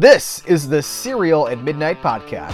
[0.00, 2.52] This is the Cereal at Midnight podcast.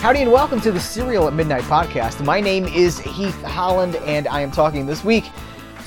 [0.00, 2.24] Howdy and welcome to the Cereal at Midnight podcast.
[2.24, 5.24] My name is Heath Holland, and I am talking this week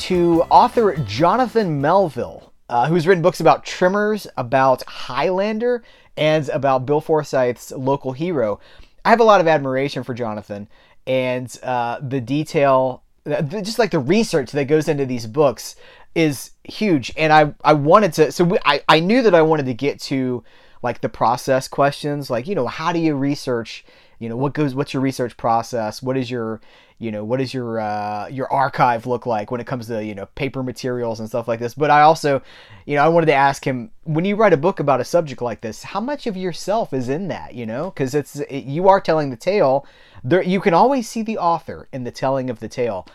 [0.02, 5.82] to author Jonathan Melville, uh, who's written books about Tremors, about Highlander,
[6.16, 8.60] and about Bill Forsyth's Local Hero.
[9.04, 10.68] I have a lot of admiration for Jonathan
[11.08, 13.04] and uh, the detail,
[13.50, 15.76] just like the research that goes into these books,
[16.13, 17.12] is huge.
[17.18, 19.99] And I I wanted to, so we, I I knew that I wanted to get
[20.04, 20.44] to
[20.82, 23.86] like the process questions, like you know how do you research
[24.20, 26.02] you know what goes what's your research process?
[26.02, 26.62] What is your
[26.98, 30.16] you know what does your uh, your archive look like when it comes to you
[30.16, 31.74] know paper materials and stuff like this?
[31.74, 32.41] But i also
[32.86, 35.41] you know i wanted to ask him when you write a book about a subject
[35.41, 37.91] like this how much of yourself is in that you know?
[37.91, 39.86] Because it's it, you are telling the tale.
[40.24, 43.08] There you can always see the author in the telling of the tale.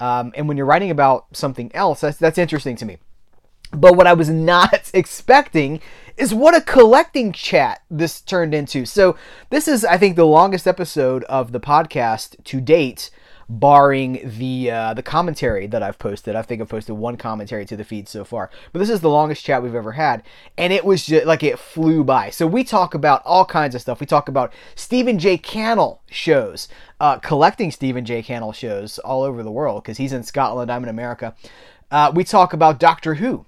[0.00, 2.98] Um, and when you're writing about something else that's that's interesting to me.
[3.72, 5.80] But what I was not expecting
[6.16, 8.86] is what a collecting chat this turned into.
[8.86, 9.16] So,
[9.50, 13.10] this is, I think, the longest episode of the podcast to date,
[13.48, 16.34] barring the uh, the commentary that I've posted.
[16.36, 19.10] I think I've posted one commentary to the feed so far, but this is the
[19.10, 20.22] longest chat we've ever had,
[20.56, 22.30] and it was just like it flew by.
[22.30, 24.00] So we talk about all kinds of stuff.
[24.00, 25.38] We talk about Stephen J.
[25.38, 26.68] Cannell shows,
[27.00, 28.22] uh, collecting Stephen J.
[28.22, 31.34] Cannell shows all over the world because he's in Scotland, I'm in America.
[31.90, 33.44] Uh, we talk about Doctor Who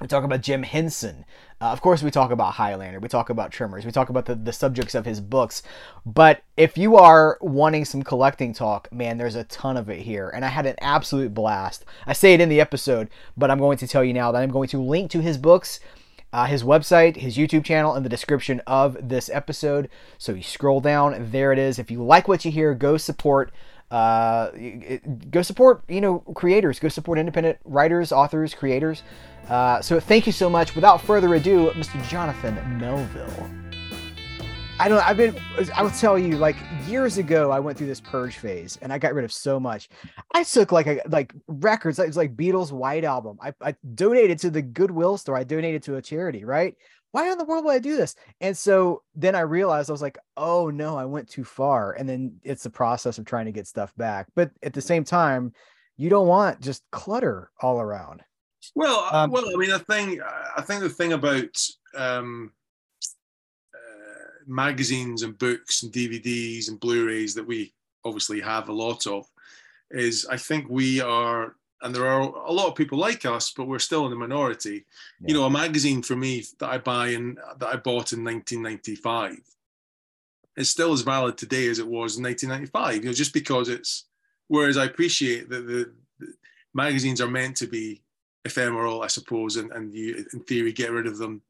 [0.00, 1.24] we talk about Jim Henson.
[1.60, 3.00] Uh, of course, we talk about Highlander.
[3.00, 3.84] We talk about Tremors.
[3.84, 5.62] We talk about the, the subjects of his books.
[6.06, 10.30] But if you are wanting some collecting talk, man, there's a ton of it here.
[10.30, 11.84] And I had an absolute blast.
[12.06, 14.50] I say it in the episode, but I'm going to tell you now that I'm
[14.50, 15.80] going to link to his books,
[16.32, 19.90] uh, his website, his YouTube channel in the description of this episode.
[20.16, 21.78] So you scroll down, there it is.
[21.78, 23.52] If you like what you hear, go support
[23.90, 24.50] uh,
[25.30, 29.02] go support you know creators go support independent writers authors creators
[29.48, 33.50] uh, so thank you so much without further ado mr jonathan melville
[34.78, 35.36] i don't i've been
[35.74, 36.56] i will tell you like
[36.86, 39.88] years ago i went through this purge phase and i got rid of so much
[40.34, 44.38] i took like a like records it was like beatles white album I, I donated
[44.40, 46.76] to the goodwill store i donated to a charity right
[47.12, 48.14] why in the world would I do this?
[48.40, 51.92] And so then I realized I was like, oh no, I went too far.
[51.92, 54.28] And then it's the process of trying to get stuff back.
[54.36, 55.52] But at the same time,
[55.96, 58.22] you don't want just clutter all around.
[58.74, 60.20] Well, uh, um, well, I mean, I think
[60.56, 61.66] I think the thing about
[61.96, 62.52] um,
[63.74, 67.72] uh, magazines and books and DVDs and Blu-rays that we
[68.04, 69.26] obviously have a lot of
[69.90, 73.66] is I think we are and there are a lot of people like us, but
[73.66, 74.84] we're still in the minority.
[75.20, 75.28] Yeah.
[75.28, 79.38] You know, a magazine for me that I buy and that I bought in 1995
[80.56, 82.96] is still as valid today as it was in 1995.
[82.96, 84.04] You know, just because it's.
[84.48, 86.34] Whereas I appreciate that the, the
[86.74, 88.02] magazines are meant to be
[88.44, 91.42] ephemeral, I suppose, and, and you, in theory, get rid of them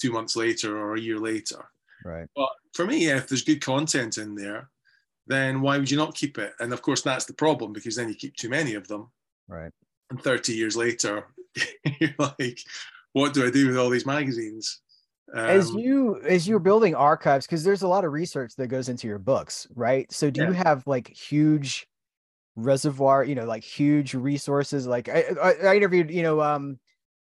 [0.00, 1.68] two months later or a year later.
[2.04, 2.26] Right.
[2.36, 4.70] But for me, yeah, if there's good content in there,
[5.26, 6.52] then why would you not keep it?
[6.60, 9.10] And of course, that's the problem because then you keep too many of them
[9.48, 9.72] Right.
[10.10, 11.26] And 30 years later,
[12.00, 12.60] you're like,
[13.12, 14.80] what do I do with all these magazines?
[15.34, 18.88] Um, as you as you're building archives, because there's a lot of research that goes
[18.88, 20.10] into your books, right?
[20.10, 20.48] So do yeah.
[20.48, 21.86] you have like huge
[22.58, 24.86] reservoir, you know, like huge resources?
[24.86, 26.78] Like I, I, I interviewed, you know, um,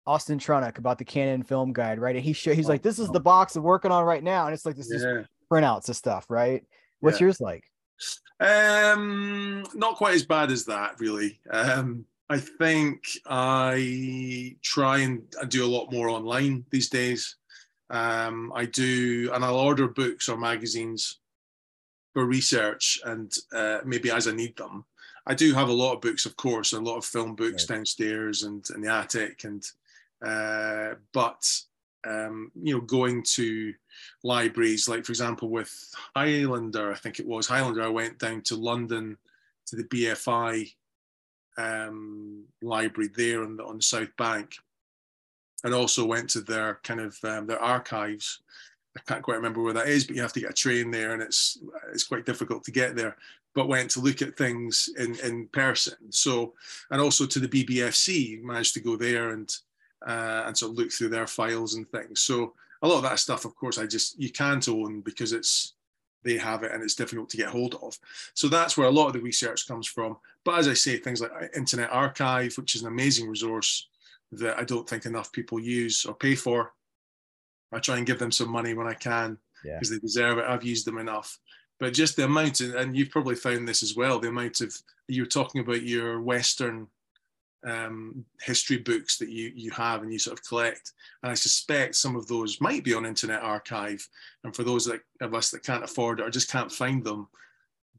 [0.07, 2.15] Austin Trunick about the Cannon Film Guide, right?
[2.15, 4.45] And he show, he's oh, like, this is the box I'm working on right now,
[4.45, 5.23] and it's like this yeah.
[5.51, 6.63] printouts of stuff, right?
[6.99, 7.25] What's yeah.
[7.25, 7.63] yours like?
[8.39, 11.39] Um, not quite as bad as that, really.
[11.49, 17.37] Um, I think I try and I do a lot more online these days.
[17.89, 21.19] Um, I do, and I'll order books or magazines
[22.13, 24.85] for research and uh, maybe as I need them.
[25.27, 27.77] I do have a lot of books, of course, a lot of film books right.
[27.77, 29.65] downstairs and in the attic, and
[30.23, 31.61] uh, but
[32.05, 33.73] um, you know, going to
[34.23, 35.73] libraries, like for example, with
[36.15, 39.17] Highlander, I think it was Highlander, I went down to London
[39.67, 40.71] to the BFI
[41.57, 44.55] um, library there on the, on the South Bank,
[45.63, 48.41] and also went to their kind of um, their archives.
[48.97, 51.13] I can't quite remember where that is, but you have to get a train there,
[51.13, 51.57] and it's
[51.91, 53.17] it's quite difficult to get there.
[53.53, 56.11] But went to look at things in in person.
[56.11, 56.53] So,
[56.91, 59.53] and also to the BBFC, managed to go there and
[60.05, 62.21] uh, and sort of look through their files and things.
[62.21, 65.73] So a lot of that stuff, of course, I just you can't own because it's
[66.23, 67.97] they have it and it's difficult to get hold of.
[68.33, 70.17] So that's where a lot of the research comes from.
[70.43, 73.87] But as I say, things like Internet Archive, which is an amazing resource
[74.31, 76.73] that I don't think enough people use or pay for.
[77.75, 79.97] I try and give them some money when I can because yeah.
[79.97, 80.45] they deserve it.
[80.47, 81.37] I've used them enough.
[81.79, 84.73] but just the amount, and you've probably found this as well, the amount of
[85.07, 86.87] you're talking about your Western
[87.65, 90.93] um, history books that you you have and you sort of collect.
[91.23, 94.07] And I suspect some of those might be on Internet Archive.
[94.43, 97.27] And for those that, of us that can't afford it or just can't find them,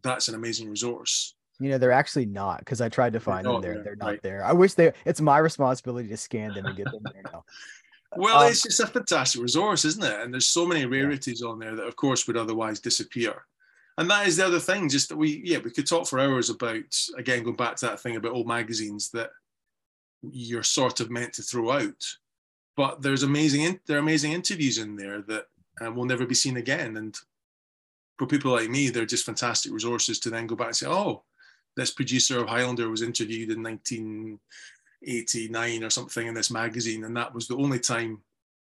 [0.03, 1.35] that's an amazing resource.
[1.59, 3.75] You know, they're actually not because I tried to find them there.
[3.75, 3.83] There.
[3.83, 4.23] They're not right.
[4.23, 4.45] there.
[4.45, 4.93] I wish they.
[5.05, 7.45] It's my responsibility to scan them and get them there now.
[8.17, 10.21] well, um, it's just a fantastic resource, isn't it?
[10.21, 11.49] And there's so many rarities yeah.
[11.49, 13.45] on there that, of course, would otherwise disappear.
[13.99, 14.89] And that is the other thing.
[14.89, 16.85] Just that we, yeah, we could talk for hours about
[17.17, 19.31] again going back to that thing about old magazines that
[20.23, 22.05] you're sort of meant to throw out.
[22.77, 25.47] But there's amazing, there are amazing interviews in there that
[25.85, 26.99] uh, will never be seen again.
[26.99, 27.17] And
[28.19, 31.23] for people like me, they're just fantastic resources to then go back and say, oh,
[31.77, 33.63] this producer of Highlander was interviewed in
[35.07, 38.21] 1989 or something in this magazine, and that was the only time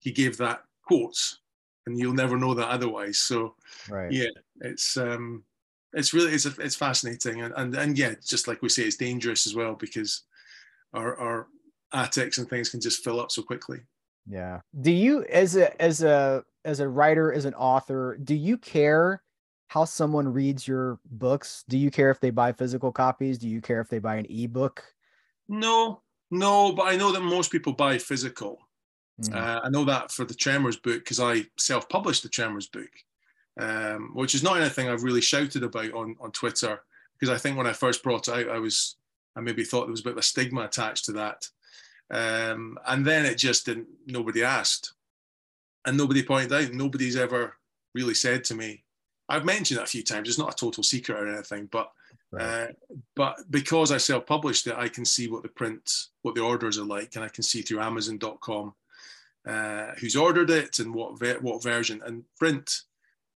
[0.00, 1.38] he gave that quote,
[1.86, 3.18] and you'll never know that otherwise.
[3.18, 3.54] So,
[3.88, 4.10] right.
[4.10, 5.44] yeah, it's um,
[5.92, 9.46] it's really it's it's fascinating, and and and yeah, just like we say, it's dangerous
[9.46, 10.22] as well because
[10.92, 11.46] our our
[11.92, 13.80] attics and things can just fill up so quickly.
[14.26, 14.60] Yeah.
[14.80, 19.22] Do you, as a as a as a writer, as an author, do you care
[19.68, 21.64] how someone reads your books?
[21.68, 23.38] Do you care if they buy physical copies?
[23.38, 24.84] Do you care if they buy an ebook?
[25.48, 28.58] No, no, but I know that most people buy physical.
[29.20, 29.34] Mm-hmm.
[29.34, 32.90] Uh, I know that for the Tremors book because I self-published the Tremors book,
[33.60, 36.80] um, which is not anything I've really shouted about on on Twitter
[37.18, 38.96] because I think when I first brought it out, I was
[39.36, 41.48] I maybe thought there was a bit of a stigma attached to that,
[42.10, 43.88] um, and then it just didn't.
[44.06, 44.92] Nobody asked,
[45.86, 46.72] and nobody pointed out.
[46.72, 47.56] Nobody's ever
[47.94, 48.82] really said to me,
[49.28, 50.28] I've mentioned it a few times.
[50.28, 51.90] It's not a total secret or anything, but
[52.34, 52.70] right.
[52.70, 55.90] uh, but because I self-published it, I can see what the print,
[56.22, 58.74] what the orders are like, and I can see through Amazon.com
[59.46, 62.00] uh, who's ordered it and what ver- what version.
[62.04, 62.82] And print,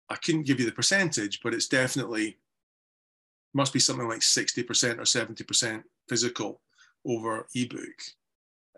[0.09, 2.37] I couldn't give you the percentage, but it's definitely
[3.53, 6.61] must be something like sixty percent or seventy percent physical
[7.05, 8.01] over ebook.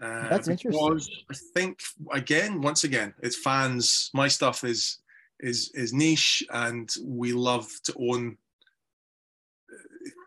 [0.02, 1.00] Uh, That's interesting.
[1.30, 1.80] I think
[2.14, 4.10] again, once again, it's fans.
[4.14, 5.00] My stuff is
[5.40, 8.38] is is niche, and we love to own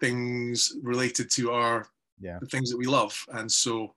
[0.00, 1.86] things related to our
[2.20, 2.38] yeah.
[2.40, 3.26] the things that we love.
[3.32, 3.94] And so,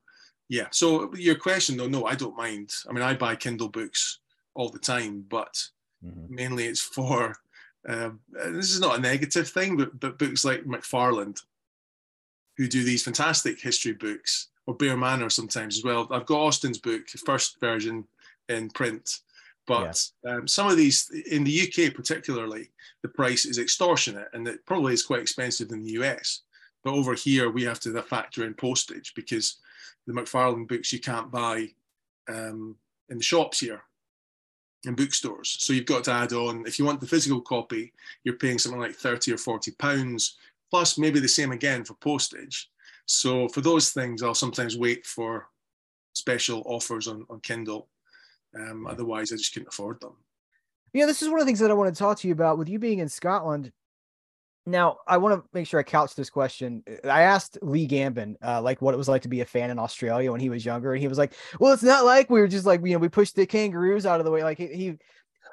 [0.50, 0.68] yeah.
[0.72, 2.74] So your question though, no, I don't mind.
[2.90, 4.20] I mean, I buy Kindle books
[4.56, 5.62] all the time, but
[6.06, 6.34] mm-hmm.
[6.34, 7.36] mainly it's for.
[7.88, 11.42] Um, this is not a negative thing, but but books like McFarland,
[12.58, 16.08] who do these fantastic history books, or Bear Manor sometimes as well.
[16.10, 18.06] I've got Austin's book, first version
[18.48, 19.20] in print,
[19.66, 20.32] but yeah.
[20.32, 22.70] um, some of these, in the UK particularly,
[23.02, 26.42] the price is extortionate and it probably is quite expensive in the US.
[26.84, 29.58] But over here, we have to factor in postage because
[30.06, 31.70] the McFarland books you can't buy
[32.28, 32.76] um,
[33.10, 33.84] in the shops here
[34.86, 35.56] in bookstores.
[35.60, 37.94] So you've got to add on, if you want the physical copy,
[38.26, 40.38] you're paying something like 30 or 40 pounds,
[40.70, 42.70] plus maybe the same again for postage.
[43.06, 45.48] So for those things, I'll sometimes wait for
[46.14, 47.88] special offers on, on Kindle
[48.60, 50.16] um, otherwise, I just couldn't afford them.
[50.94, 52.58] Yeah, this is one of the things that I want to talk to you about
[52.58, 53.72] with you being in Scotland.
[54.66, 56.84] Now, I want to make sure I couch this question.
[57.04, 59.80] I asked Lee Gambin, uh, like, what it was like to be a fan in
[59.80, 62.48] Australia when he was younger, and he was like, "Well, it's not like we were
[62.48, 64.98] just like, you know, we pushed the kangaroos out of the way." Like he, he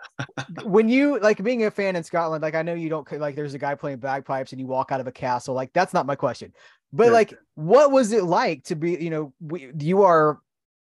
[0.65, 3.35] when you like being a fan in Scotland, like I know you don't like.
[3.35, 5.55] There's a guy playing bagpipes, and you walk out of a castle.
[5.55, 6.53] Like that's not my question,
[6.93, 7.13] but yeah.
[7.13, 8.93] like, what was it like to be?
[8.93, 10.41] You know, we, you are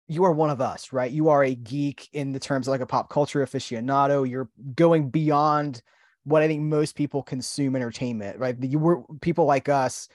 [0.09, 1.11] you are one of us, right?
[1.11, 4.29] You are a geek in the terms of like a pop culture aficionado.
[4.29, 5.83] You're going beyond
[6.25, 8.57] what I think most people consume entertainment, right?
[8.61, 10.09] You were people like us,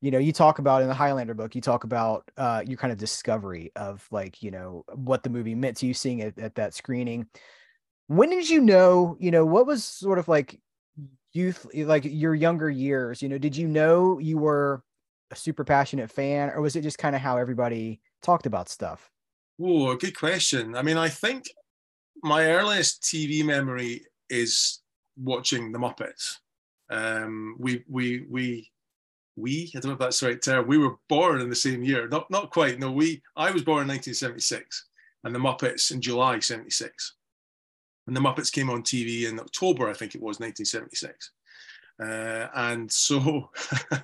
[0.00, 2.92] you know, you talk about in the Highlander book, you talk about uh, your kind
[2.92, 6.56] of discovery of like, you know, what the movie meant to you seeing it at
[6.56, 7.28] that screening.
[8.08, 10.60] When did you know, you know, what was sort of like
[11.32, 14.82] youth, like your younger years, you know, did you know you were
[15.30, 19.11] a super passionate fan or was it just kind of how everybody talked about stuff?
[19.64, 20.74] Oh, good question.
[20.74, 21.44] I mean, I think
[22.22, 24.80] my earliest TV memory is
[25.16, 26.38] watching The Muppets.
[26.90, 28.70] Um, we we we
[29.36, 30.66] we I don't know if that's the right term.
[30.66, 32.08] We were born in the same year.
[32.08, 32.80] Not not quite.
[32.80, 34.88] No, we I was born in 1976,
[35.24, 37.14] and The Muppets in July 76.
[38.08, 41.30] And The Muppets came on TV in October, I think it was 1976.
[42.02, 43.50] Uh, and so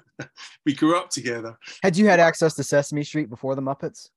[0.64, 1.58] we grew up together.
[1.82, 4.10] Had you had access to Sesame Street before The Muppets?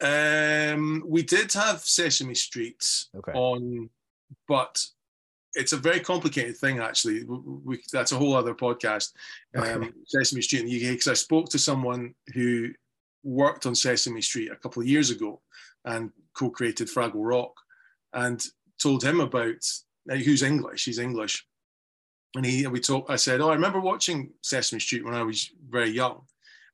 [0.00, 2.84] Um, we did have Sesame Street
[3.16, 3.32] okay.
[3.32, 3.90] on,
[4.48, 4.82] but
[5.54, 7.24] it's a very complicated thing actually.
[7.24, 9.12] We, we, that's a whole other podcast.
[9.56, 12.70] Um, Sesame Street in the UK because I spoke to someone who
[13.22, 15.40] worked on Sesame Street a couple of years ago
[15.84, 17.52] and co-created Fraggle Rock,
[18.12, 18.44] and
[18.80, 19.64] told him about.
[20.08, 20.86] Who's English?
[20.86, 21.46] He's English,
[22.34, 23.10] and he we talked.
[23.10, 26.22] I said, "Oh, I remember watching Sesame Street when I was very young."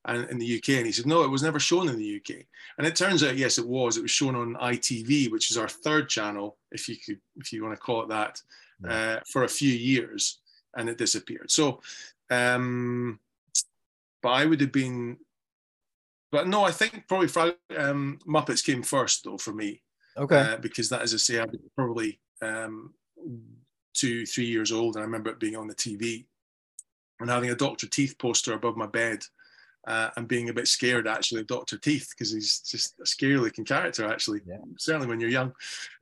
[0.07, 2.47] And in the UK, and he said, no, it was never shown in the UK.
[2.79, 3.97] And it turns out, yes, it was.
[3.97, 7.65] It was shown on ITV, which is our third channel, if you could, if you
[7.65, 8.41] want to call it that,
[8.89, 10.39] uh, for a few years,
[10.77, 11.51] and it disappeared.
[11.51, 11.81] So,
[12.31, 13.19] um,
[14.23, 15.17] but I would have been,
[16.31, 19.83] but no, I think probably um, Muppets came first though for me.
[20.17, 20.39] Okay.
[20.39, 22.95] Uh, because that, as I say, I was probably um,
[23.93, 26.25] two, three years old, and I remember it being on the TV
[27.21, 27.87] and having a Dr.
[27.87, 29.25] Teeth poster above my bed
[29.87, 31.79] uh, and being a bit scared actually of Dr.
[31.79, 34.59] Teeth because he's just a scary looking character actually, yeah.
[34.79, 35.53] certainly when you're young.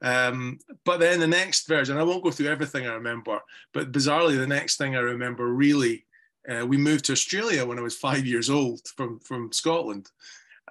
[0.03, 3.41] Um, but then the next version, I won't go through everything I remember,
[3.73, 6.07] but bizarrely, the next thing I remember really,
[6.49, 10.11] uh, we moved to Australia when I was five years old from, from Scotland,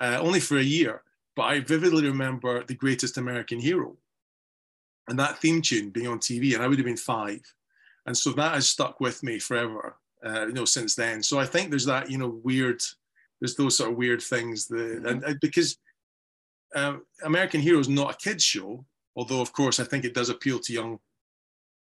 [0.02, 1.04] uh, only for a year.
[1.36, 3.98] But I vividly remember The Greatest American Hero
[5.08, 7.42] and that theme tune being on TV, and I would have been five.
[8.06, 11.24] And so that has stuck with me forever, uh, you know, since then.
[11.24, 12.82] So I think there's that, you know, weird
[13.44, 15.78] there's those sort of weird things that, and, and because
[16.76, 18.86] um, American Hero is not a kids show,
[19.18, 21.00] although of course I think it does appeal to young,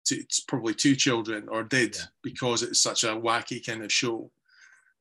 [0.07, 2.05] to it's probably two children or did yeah.
[2.23, 4.31] because it's such a wacky kind of show,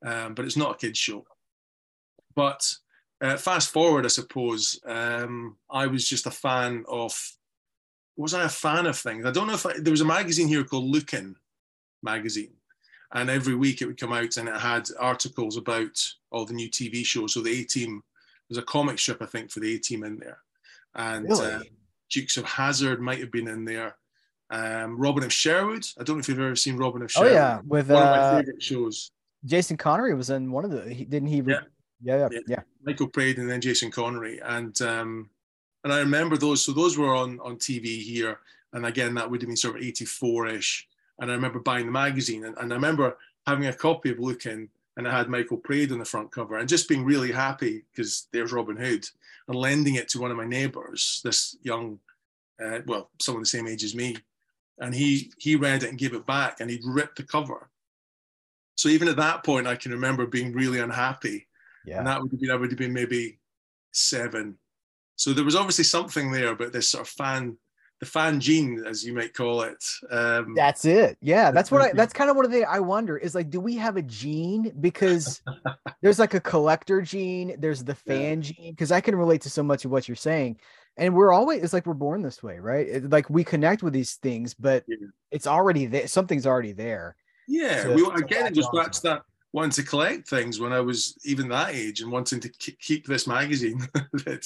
[0.05, 1.24] um, but it's not a kids show.
[2.36, 2.70] But
[3.22, 7.17] uh, fast forward, I suppose um, I was just a fan of.
[8.17, 9.25] Was I a fan of things?
[9.25, 11.38] I don't know if I, there was a magazine here called Lookin'
[12.03, 12.51] magazine,
[13.13, 15.98] and every week it would come out and it had articles about
[16.32, 17.34] all the new TV shows.
[17.34, 18.03] So the A Team,
[18.50, 20.39] was a comic strip I think for the A Team in there,
[20.96, 21.53] and really?
[21.53, 21.60] uh,
[22.10, 23.96] Dukes of Hazzard might have been in there.
[24.50, 25.86] Um, Robin of Sherwood.
[25.98, 27.32] I don't know if you've ever seen Robin of Sherwood.
[27.32, 29.12] Oh yeah, with one uh, of my favorite shows.
[29.46, 30.82] Jason Connery was in one of the.
[31.06, 31.38] Didn't he?
[31.38, 31.62] Yeah.
[32.03, 32.39] Yeah, yeah, yeah.
[32.48, 32.60] yeah.
[32.84, 35.30] Michael Praed and then Jason Connery, and um,
[35.84, 36.63] and I remember those.
[36.63, 38.39] So those were on on TV here,
[38.74, 40.88] and again that would have been sort of 84 ish.
[41.21, 43.15] And I remember buying the magazine, and, and I remember
[43.47, 46.67] having a copy of Lookin', and I had Michael Praed on the front cover, and
[46.67, 49.07] just being really happy because there's Robin Hood,
[49.47, 51.99] and lending it to one of my neighbours, this young,
[52.61, 54.17] uh, well, someone the same age as me,
[54.79, 57.69] and he he read it and gave it back, and he'd ripped the cover.
[58.75, 61.47] So even at that point, I can remember being really unhappy,
[61.85, 61.99] yeah.
[61.99, 63.37] and that would have been I would have been maybe
[63.91, 64.57] seven.
[65.15, 67.57] So there was obviously something there about this sort of fan
[68.01, 69.84] the fan gene, as you might call it.
[70.10, 71.17] Um, that's it.
[71.22, 71.91] Yeah, that's what I.
[71.93, 74.74] That's kind of one of the I wonder is like, do we have a gene?
[74.81, 75.41] Because
[76.01, 77.55] there's like a collector gene.
[77.60, 78.51] There's the fan yeah.
[78.51, 78.72] gene.
[78.72, 80.58] Because I can relate to so much of what you're saying,
[80.98, 82.88] and we're always it's like we're born this way, right?
[82.88, 84.98] It, like we connect with these things, but yeah.
[85.29, 86.08] it's already there.
[86.08, 87.15] Something's already there.
[87.48, 89.22] Yeah, so, we again it goes back to that
[89.53, 93.27] wanting to collect things when I was even that age and wanting to keep this
[93.27, 94.46] magazine that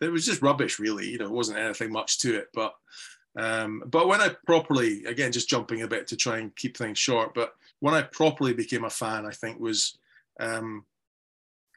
[0.00, 1.08] it was just rubbish, really.
[1.08, 2.48] You know, it wasn't anything much to it.
[2.52, 2.74] But
[3.36, 6.98] um, but when I properly, again, just jumping a bit to try and keep things
[6.98, 9.98] short, but when I properly became a fan, I think was
[10.38, 10.84] um,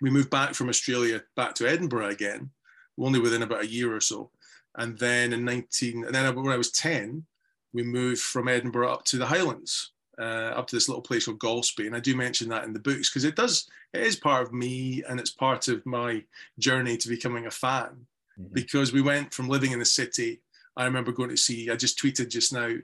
[0.01, 2.51] we moved back from Australia back to Edinburgh again,
[2.99, 4.29] only within about a year or so.
[4.75, 7.25] And then in 19, and then when I was 10,
[7.73, 11.39] we moved from Edinburgh up to the Highlands, uh, up to this little place called
[11.39, 11.87] Golspie.
[11.87, 14.53] And I do mention that in the books because it does, it is part of
[14.53, 16.23] me and it's part of my
[16.59, 18.05] journey to becoming a fan
[18.39, 18.53] mm-hmm.
[18.53, 20.41] because we went from living in the city.
[20.75, 22.75] I remember going to see, I just tweeted just now,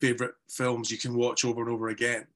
[0.00, 2.26] favorite films you can watch over and over again.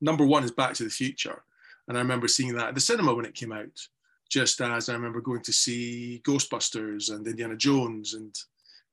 [0.00, 1.42] Number one is Back to the Future.
[1.86, 3.86] And I remember seeing that at the cinema when it came out,
[4.28, 8.36] just as I remember going to see Ghostbusters and Indiana Jones and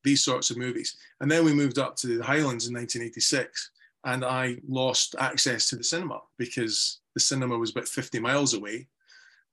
[0.03, 0.97] these sorts of movies.
[1.19, 3.71] And then we moved up to the Highlands in 1986
[4.05, 8.87] and I lost access to the cinema because the cinema was about 50 miles away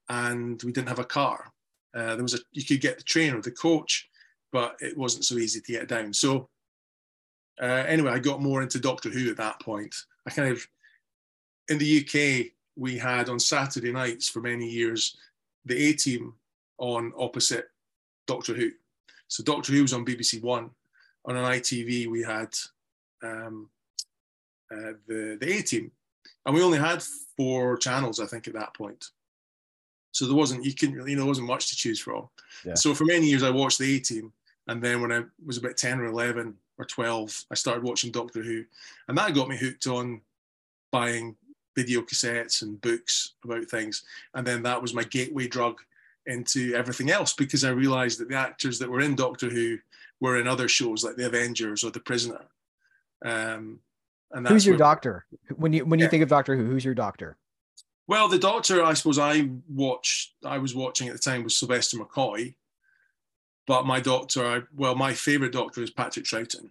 [0.08, 1.52] and we didn't have a car.
[1.94, 4.08] Uh, there was a you could get the train or the coach,
[4.52, 6.12] but it wasn't so easy to get down.
[6.12, 6.48] So
[7.60, 9.94] uh, anyway, I got more into Doctor Who at that point.
[10.26, 10.66] I kind of
[11.68, 15.16] in the UK we had on Saturday nights for many years
[15.64, 16.34] the A Team
[16.78, 17.66] on opposite
[18.26, 18.70] Doctor Who.
[19.28, 20.70] So Doctor Who was on BBC One.
[21.26, 22.48] On an ITV we had
[23.22, 23.68] um,
[24.72, 25.90] uh, the the A Team,
[26.46, 27.02] and we only had
[27.36, 29.10] four channels I think at that point.
[30.12, 32.28] So there wasn't you couldn't really you know there wasn't much to choose from.
[32.64, 32.74] Yeah.
[32.74, 34.32] So for many years I watched the A Team,
[34.66, 38.42] and then when I was about ten or eleven or twelve, I started watching Doctor
[38.42, 38.64] Who,
[39.08, 40.20] and that got me hooked on
[40.92, 41.36] buying
[41.76, 44.02] video cassettes and books about things,
[44.34, 45.80] and then that was my gateway drug
[46.26, 49.78] into everything else because I realised that the actors that were in Doctor Who
[50.20, 52.44] were in other shows like The Avengers or The Prisoner.
[53.24, 53.80] Um,
[54.46, 56.10] who's your doctor when you when you yeah.
[56.10, 56.64] think of Doctor Who?
[56.66, 57.36] Who's your doctor?
[58.06, 61.96] Well, the doctor I suppose I watched, I was watching at the time was Sylvester
[61.96, 62.54] McCoy,
[63.66, 66.70] but my doctor, I, well, my favourite doctor is Patrick Troughton,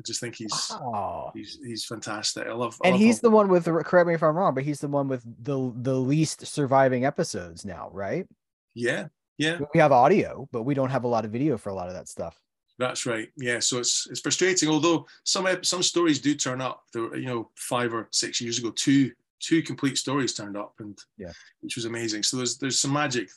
[0.00, 1.30] I just think he's Oh.
[1.34, 2.46] he's he's fantastic.
[2.46, 2.78] I love.
[2.82, 4.88] I And love he's the one with correct me if I'm wrong, but he's the
[4.88, 8.26] one with the the least surviving episodes now, right?
[8.74, 11.74] yeah yeah We have audio, but we don't have a lot of video for a
[11.74, 12.40] lot of that stuff.
[12.80, 13.60] That's right yeah.
[13.60, 14.68] So it's it's frustrating.
[14.68, 16.84] Although some some stories do turn up.
[16.92, 20.74] There were, you know five or six years ago, two two complete stories turned up,
[20.80, 21.32] and Yeah.
[21.60, 22.22] which was amazing.
[22.24, 23.28] So there's there's some magic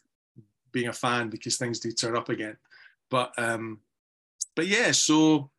[0.72, 2.58] being a fan because things do turn up again.
[3.10, 3.80] But um,
[4.56, 5.52] but yeah, so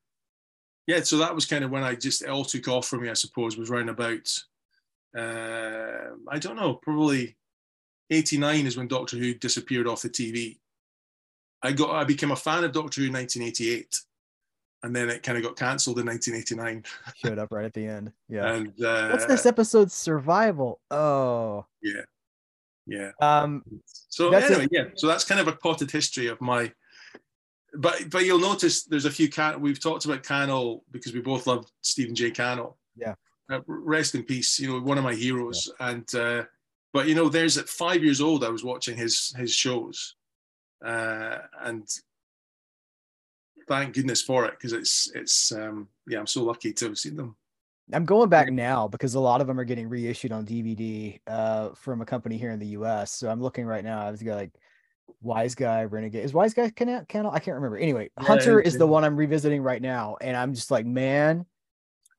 [0.87, 3.09] yeah, so that was kind of when I just it all took off for me.
[3.11, 4.27] I suppose was round about
[5.17, 7.37] uh, I don't know, probably
[8.11, 10.59] eighty nine is when Doctor Who disappeared off the TV.
[11.65, 13.99] I got I became a fan of Doctor Who in nineteen eighty eight,
[14.83, 16.85] and then it kind of got cancelled in nineteen eighty nine.
[17.17, 18.13] Showed up right at the end.
[18.29, 18.53] Yeah.
[18.53, 19.91] And uh, What's this episode?
[19.91, 20.81] Survival.
[20.91, 21.65] Oh.
[21.83, 22.03] Yeah,
[22.87, 23.11] yeah.
[23.21, 23.65] Um.
[24.09, 24.85] So That's anyway, yeah.
[24.95, 26.71] So that's kind of a potted history of my.
[27.73, 31.47] But but you'll notice there's a few can we've talked about Cannell because we both
[31.47, 32.31] love Stephen J.
[32.31, 32.79] Cannell.
[32.95, 33.15] Yeah.
[33.51, 34.61] Uh, rest in peace.
[34.61, 35.73] You know, one of my heroes.
[35.81, 36.45] And uh,
[36.93, 40.15] but you know, there's at five years old, I was watching his his shows,
[40.83, 41.87] uh, and
[43.69, 47.17] thank goodness for it because it's it's um yeah, I'm so lucky to have seen
[47.17, 47.37] them.
[47.93, 51.71] I'm going back now because a lot of them are getting reissued on DVD uh,
[51.75, 53.13] from a company here in the U.S.
[53.13, 54.01] So I'm looking right now.
[54.07, 54.53] I was got like
[55.21, 56.25] Wise Guy, Renegade.
[56.25, 57.05] Is Wise Guy Cannell?
[57.09, 57.31] Cannell?
[57.33, 57.77] I can't remember.
[57.77, 60.87] Anyway, Yeah, Hunter it's- is the one I'm revisiting right now, and I'm just like,
[60.87, 61.45] man,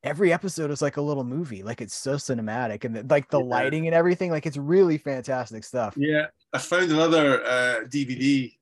[0.06, 1.62] every episode is like a little movie.
[1.62, 3.44] Like it's so cinematic, and the, like the Yeah.
[3.46, 4.30] lighting and everything.
[4.30, 5.94] Like it's really fantastic stuff.
[5.96, 8.54] Yeah, I found another uh, DVD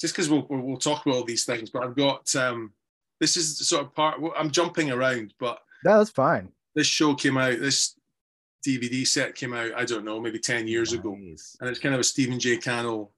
[0.00, 1.70] just because we'll, we'll we'll talk about all these things.
[1.70, 2.72] But I've got um,
[3.20, 4.20] this is sort of part.
[4.36, 6.50] I'm jumping around, but No, that's fine.
[6.74, 7.58] this show came out.
[7.58, 7.94] This
[8.66, 9.72] DVD set came out.
[9.76, 12.56] I don't know, maybe ten years ago, and it's kind of a Stephen J.
[12.58, 13.12] Cannell.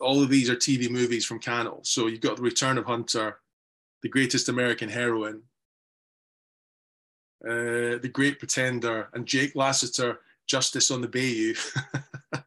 [0.00, 1.80] All of these are TV movies from Cannell.
[1.84, 3.38] So you've got The Return of Hunter,
[4.02, 5.42] The Greatest American Heroine,
[7.44, 11.54] uh, The Great Pretender, and Jake Lassiter, Justice on the Bayou.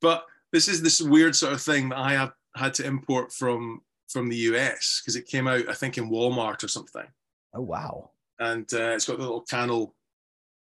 [0.00, 3.82] but this is this weird sort of thing that I have had to import from
[4.08, 7.06] from the US because it came out, I think, in Walmart or something
[7.52, 8.10] Oh wow.
[8.38, 9.94] and uh, it's got the little Cannell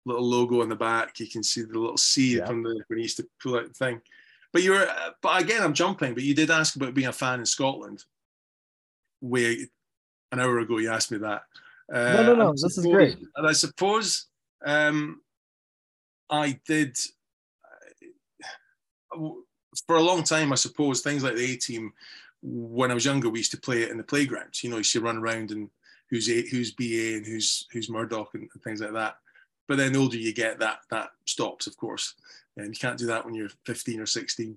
[0.04, 1.20] little logo on the back.
[1.20, 2.46] You can see the little C Yeah.
[2.46, 4.00] from the when he used to pull out the thing.
[4.52, 6.14] But you're, uh, but again, I'm jumping.
[6.14, 8.04] But you did ask about being a fan in Scotland.
[9.20, 9.68] Way
[10.32, 11.42] an hour ago, you asked me that.
[11.92, 13.16] Uh, No, no, no, this is great.
[13.36, 14.26] And I suppose
[14.64, 15.20] um,
[16.30, 16.96] I did
[19.14, 19.28] uh,
[19.86, 20.52] for a long time.
[20.52, 21.92] I suppose things like the A Team.
[22.40, 24.62] When I was younger, we used to play it in the playground.
[24.62, 25.70] You know, you to run around and
[26.10, 29.16] who's a, who's BA and who's who's Murdock and, and things like that.
[29.66, 32.14] But then the older you get, that that stops, of course,
[32.56, 34.56] and you can't do that when you're 15 or 16.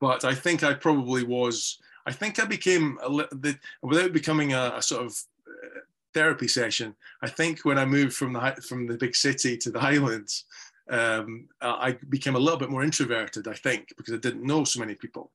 [0.00, 1.78] But I think I probably was.
[2.06, 5.80] I think I became a the, without becoming a, a sort of uh,
[6.14, 6.96] therapy session.
[7.22, 10.44] I think when I moved from the from the big city to the Highlands,
[10.90, 13.48] um, I I became a little bit more introverted.
[13.48, 15.32] I think because I didn't know so many people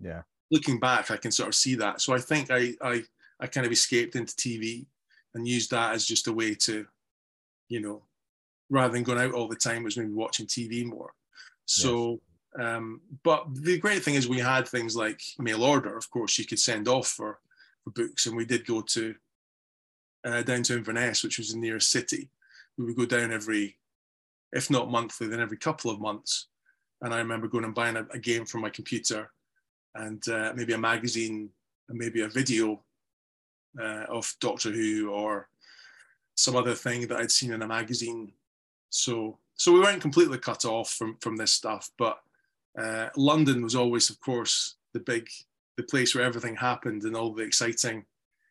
[0.00, 0.22] Yeah.
[0.50, 2.00] looking back, I can sort of see that.
[2.00, 3.04] So I think I I
[3.40, 4.86] I kind of escaped into TV
[5.34, 6.86] and used that as just a way to,
[7.68, 8.06] you know,
[8.70, 11.14] rather than going out all the time, was maybe watching TV more.
[11.66, 12.22] So,
[12.58, 15.96] um, but the great thing is we had things like mail order.
[15.96, 17.40] Of course, you could send off for
[17.84, 19.14] for books, and we did go to
[20.24, 22.28] uh, down to Inverness, which was the nearest city.
[22.78, 23.76] We would go down every,
[24.52, 26.46] if not monthly, then every couple of months.
[27.00, 29.30] And I remember going and buying a, a game from my computer
[29.94, 31.50] and uh, maybe a magazine
[31.88, 32.80] and maybe a video
[33.80, 35.48] uh, of Doctor Who or
[36.34, 38.32] some other thing that I'd seen in a magazine.
[38.90, 42.18] So so we weren't completely cut off from from this stuff, but
[42.78, 45.28] uh, London was always, of course, the big
[45.76, 48.04] the place where everything happened and all the exciting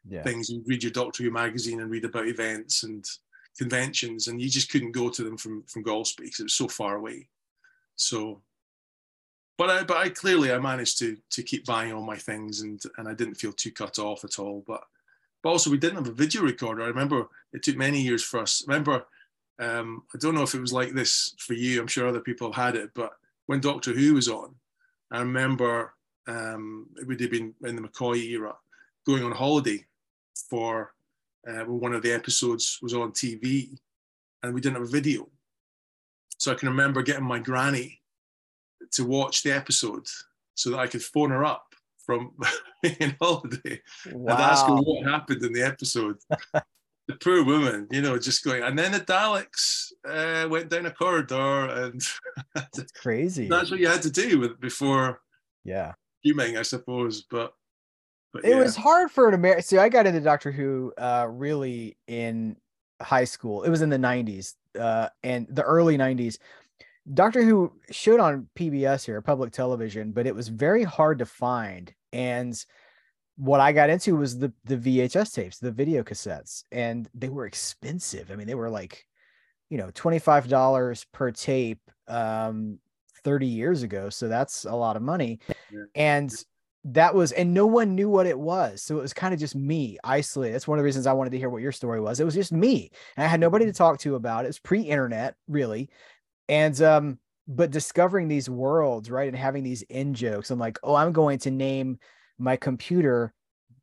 [0.07, 0.23] Yeah.
[0.23, 0.49] things.
[0.49, 3.05] You read your Doctor Who magazine and read about events and
[3.57, 6.67] conventions, and you just couldn't go to them from from Golspie because it was so
[6.67, 7.27] far away.
[7.95, 8.41] So,
[9.57, 12.81] but I but I clearly I managed to to keep buying all my things, and
[12.97, 14.63] and I didn't feel too cut off at all.
[14.67, 14.83] But
[15.43, 16.83] but also we didn't have a video recorder.
[16.83, 18.63] I remember it took many years for us.
[18.67, 19.05] Remember,
[19.59, 21.79] um, I don't know if it was like this for you.
[21.79, 23.11] I'm sure other people have had it, but
[23.45, 24.55] when Doctor Who was on,
[25.11, 25.93] I remember
[26.27, 28.55] um, it would have been in the McCoy era,
[29.05, 29.85] going on holiday
[30.49, 30.93] for
[31.47, 33.77] uh, when one of the episodes was on TV,
[34.43, 35.27] and we didn't have a video.
[36.37, 38.01] So I can remember getting my granny
[38.91, 40.05] to watch the episode
[40.55, 41.67] so that I could phone her up
[42.05, 42.31] from
[42.83, 46.17] in holiday and ask her what happened in the episode.
[47.07, 48.63] the poor woman, you know, just going.
[48.63, 52.01] And then the Daleks uh, went down a corridor, and
[52.77, 53.47] It's crazy.
[53.47, 55.21] that's what you had to do with before
[55.63, 55.93] Yeah.
[56.23, 57.21] fuming, I suppose.
[57.29, 57.53] But
[58.33, 58.59] But it yeah.
[58.59, 59.63] was hard for an American.
[59.63, 62.55] See, I got into Doctor Who uh, really in
[63.01, 63.63] high school.
[63.63, 66.37] It was in the 90s uh, and the early 90s.
[67.13, 71.93] Doctor Who showed on PBS here, public television, but it was very hard to find.
[72.13, 72.63] And
[73.37, 77.47] what I got into was the the VHS tapes, the video cassettes, and they were
[77.47, 78.29] expensive.
[78.31, 79.05] I mean, they were like,
[79.69, 82.77] you know, twenty five dollars per tape, um,
[83.23, 84.09] thirty years ago.
[84.09, 85.39] So that's a lot of money,
[85.71, 85.83] Yeah.
[85.95, 86.31] and
[86.83, 88.81] that was, and no one knew what it was.
[88.81, 90.53] So it was kind of just me isolated.
[90.53, 92.19] That's one of the reasons I wanted to hear what your story was.
[92.19, 94.49] It was just me, and I had nobody to talk to about it.
[94.49, 95.89] It's pre internet, really,
[96.49, 100.51] and um, but discovering these worlds, right, and having these in jokes.
[100.51, 101.99] I'm like, oh, I'm going to name
[102.37, 103.33] my computer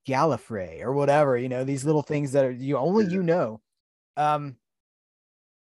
[0.08, 3.60] Gallifrey or whatever, you know, these little things that are you only you know.
[4.16, 4.56] Um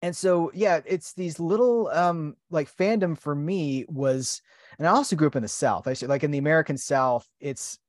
[0.01, 4.41] and so yeah, it's these little um like fandom for me was
[4.77, 5.87] and I also grew up in the South.
[5.87, 7.79] I should like in the American South, it's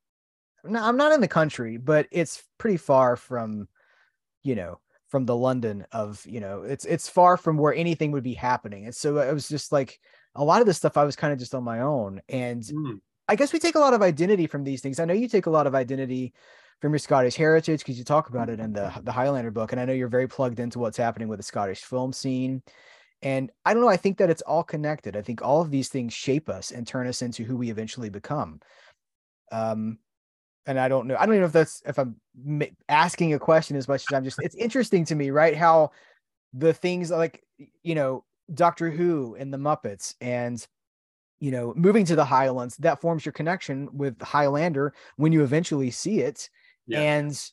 [0.63, 3.67] no, I'm not in the country, but it's pretty far from,
[4.43, 8.23] you know, from the London of, you know, it's it's far from where anything would
[8.23, 8.85] be happening.
[8.85, 9.99] And so it was just like
[10.35, 12.21] a lot of this stuff I was kind of just on my own.
[12.29, 12.99] And Mm.
[13.27, 14.99] I guess we take a lot of identity from these things.
[14.99, 16.33] I know you take a lot of identity
[16.81, 19.81] from your Scottish heritage because you talk about it in the the Highlander book, and
[19.81, 22.63] I know you're very plugged into what's happening with the Scottish film scene.
[23.21, 23.89] And I don't know.
[23.89, 25.15] I think that it's all connected.
[25.17, 28.09] I think all of these things shape us and turn us into who we eventually
[28.09, 28.59] become.
[29.51, 29.97] Um,
[30.67, 31.15] and I don't know.
[31.15, 32.17] I don't even know if that's if I'm
[32.89, 34.39] asking a question as much as I'm just.
[34.41, 35.55] It's interesting to me, right?
[35.55, 35.91] How
[36.53, 37.43] the things like
[37.83, 40.65] you know Doctor Who and the Muppets and
[41.39, 45.89] you know moving to the Highlands that forms your connection with Highlander when you eventually
[45.89, 46.49] see it,
[46.85, 46.99] Yeah.
[46.99, 47.51] and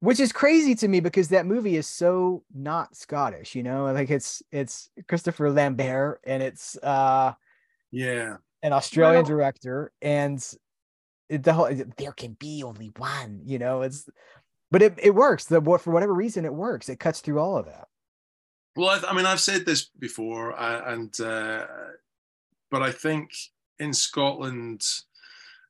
[0.00, 3.54] which is crazy to me because that movie is so not Scottish.
[3.54, 7.32] You know, like it's it's Christopher Lambert and it's uh
[7.90, 8.36] Yeah.
[8.62, 10.44] an Australian Well- director and
[11.28, 13.40] it, the whole there can be only one.
[13.44, 14.08] You know, it's
[14.70, 15.46] but it it works.
[15.46, 16.88] The what for whatever reason it works.
[16.88, 17.88] It cuts through all of that.
[18.76, 21.66] Well, I, I mean, I've said this before, uh, and uh,
[22.70, 23.30] but I think
[23.78, 24.82] in Scotland,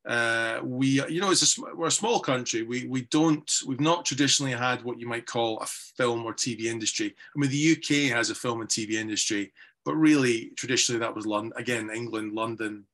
[0.06, 2.62] uh, we you know it's a, we're a small country.
[2.62, 6.64] We we don't, we've not traditionally had what you might call a film or TV
[6.64, 7.14] industry.
[7.34, 9.52] I mean, the UK has a film and TV industry,
[9.84, 12.84] but really, traditionally, that was London, again, England, London.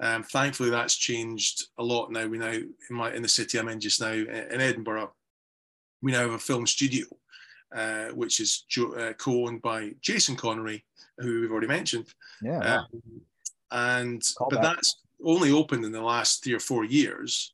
[0.00, 2.26] Um, thankfully, that's changed a lot now.
[2.26, 5.12] We now in my in the city I'm in just now in in Edinburgh,
[6.02, 7.06] we now have a film studio
[7.74, 10.84] uh, which is uh, co-owned by Jason Connery,
[11.18, 12.06] who we've already mentioned.
[12.40, 12.58] Yeah.
[12.58, 12.86] Um,
[13.72, 14.76] and Call but back.
[14.76, 17.52] that's only opened in the last three or four years.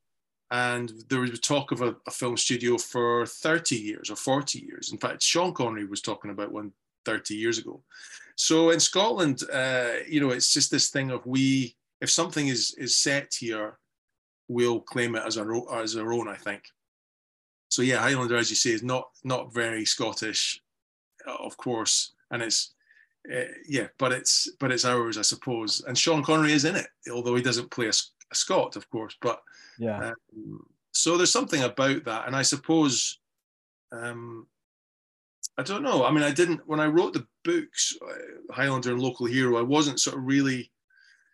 [0.53, 4.91] And there was talk of a, a film studio for 30 years or 40 years.
[4.91, 6.73] In fact, Sean Connery was talking about one
[7.05, 7.83] 30 years ago.
[8.37, 12.75] So in Scotland, uh, you know, it's just this thing of we, if something is
[12.79, 13.79] is set here,
[14.49, 16.29] we'll claim it as our as our own.
[16.29, 16.65] I think.
[17.69, 20.63] So yeah, Highlander, as you say, is not not very Scottish,
[21.27, 22.73] of course, and it's
[23.33, 25.83] uh, yeah, but it's but it's ours, I suppose.
[25.87, 27.93] And Sean Connery is in it, although he doesn't play a
[28.33, 29.17] Scot, of course.
[29.21, 29.43] But
[29.79, 30.13] yeah.
[30.13, 33.19] um, so there's something about that, and I suppose
[33.93, 34.47] um,
[35.59, 36.05] I don't know.
[36.05, 39.59] I mean, I didn't when I wrote the books, uh, Highlander and Local Hero.
[39.59, 40.71] I wasn't sort of really.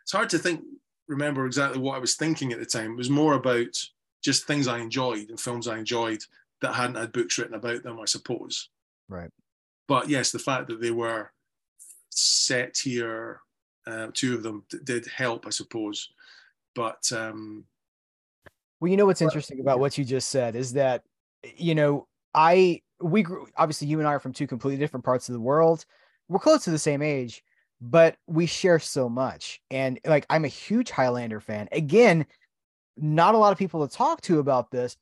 [0.02, 0.62] It's hard to think,
[1.08, 2.92] remember exactly what I was thinking at the time.
[2.92, 3.76] It was more about
[4.22, 6.20] just things I enjoyed and films I enjoyed
[6.60, 8.68] that hadn't had books written about them, I suppose.
[9.08, 9.30] Right.
[9.88, 11.32] But yes, the fact that they were
[12.16, 13.40] set here,
[13.86, 16.08] uh, two of them d- did help, I suppose.
[16.74, 17.64] But um,
[18.80, 21.02] Well, you know what's interesting about what you just said is that,
[21.56, 25.28] you know, I we grew obviously you and I are from two completely different parts
[25.28, 25.84] of the world.
[26.28, 27.42] We're close to the same age,
[27.80, 29.60] but we share so much.
[29.70, 31.68] And like I'm a huge Highlander fan.
[31.72, 32.26] Again,
[32.96, 34.96] not a lot of people to talk to about this.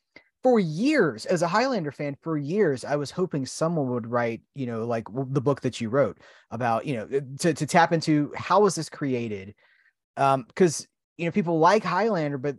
[0.44, 4.66] For years, as a Highlander fan, for years, I was hoping someone would write, you
[4.66, 6.18] know, like the book that you wrote
[6.50, 9.54] about, you know, to, to tap into how was this created?
[10.16, 12.56] Um, because you know, people like Highlander, but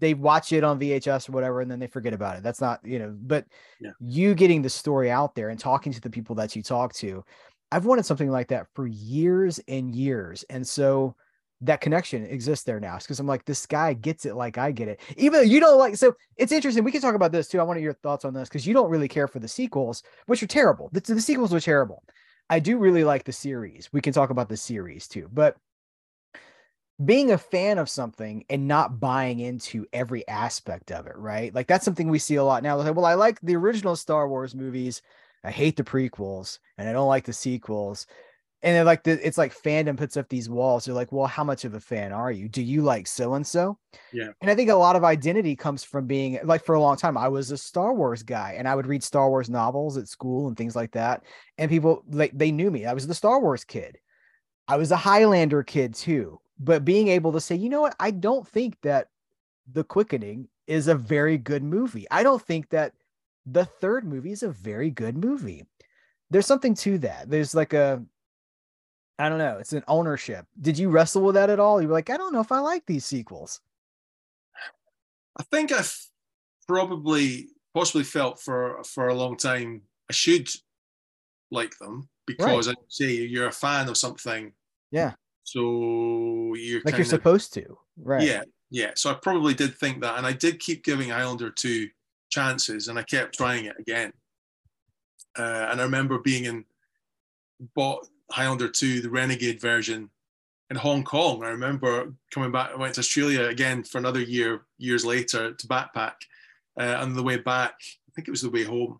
[0.00, 2.42] they watch it on VHS or whatever, and then they forget about it.
[2.42, 3.46] That's not, you know, but
[3.80, 3.92] Yeah.
[3.98, 7.24] you getting the story out there and talking to the people that you talk to,
[7.72, 10.44] I've wanted something like that for years and years.
[10.50, 11.16] And so
[11.62, 12.98] that connection exists there now.
[12.98, 15.00] Because I'm like, this guy gets it like I get it.
[15.16, 16.84] Even though you don't like, so it's interesting.
[16.84, 17.60] We can talk about this too.
[17.60, 20.42] I want your thoughts on this because you don't really care for the sequels, which
[20.42, 20.90] are terrible.
[20.92, 22.02] The, the sequels were terrible.
[22.48, 23.92] I do really like the series.
[23.92, 25.28] We can talk about the series too.
[25.32, 25.56] But
[27.04, 31.54] being a fan of something and not buying into every aspect of it, right?
[31.54, 32.76] Like that's something we see a lot now.
[32.76, 35.02] Like, well, I like the original Star Wars movies.
[35.44, 38.06] I hate the prequels and I don't like the sequels.
[38.62, 40.84] And then like the, it's like fandom puts up these walls.
[40.84, 42.48] They're like, well, how much of a fan are you?
[42.48, 43.78] Do you like so and so?
[44.12, 44.30] Yeah.
[44.40, 47.18] And I think a lot of identity comes from being like for a long time,
[47.18, 50.48] I was a Star Wars guy and I would read Star Wars novels at school
[50.48, 51.22] and things like that.
[51.58, 52.86] And people like they knew me.
[52.86, 53.98] I was the Star Wars kid.
[54.68, 56.40] I was a Highlander kid too.
[56.58, 59.08] But being able to say, you know what, I don't think that
[59.70, 62.06] The Quickening is a very good movie.
[62.10, 62.94] I don't think that
[63.44, 65.66] the third movie is a very good movie.
[66.30, 67.30] There's something to that.
[67.30, 68.02] There's like a
[69.18, 69.58] I don't know.
[69.58, 70.46] It's an ownership.
[70.60, 71.80] Did you wrestle with that at all?
[71.80, 73.60] You were like, I don't know if I like these sequels.
[75.38, 75.94] I think I've
[76.66, 80.48] probably possibly felt for for a long time I should
[81.50, 82.76] like them because right.
[82.78, 84.52] I say you're a fan of something.
[84.90, 85.12] Yeah.
[85.44, 88.22] So you're like you're of, supposed to, right?
[88.22, 88.90] Yeah, yeah.
[88.96, 91.88] So I probably did think that, and I did keep giving Highlander two
[92.30, 94.12] chances, and I kept trying it again.
[95.38, 96.64] Uh, and I remember being in
[97.74, 100.10] bought Highlander 2, the Renegade version
[100.70, 101.44] in Hong Kong.
[101.44, 105.66] I remember coming back, I went to Australia again for another year, years later to
[105.66, 106.14] backpack.
[106.78, 108.98] Uh, on the way back, I think it was the way home,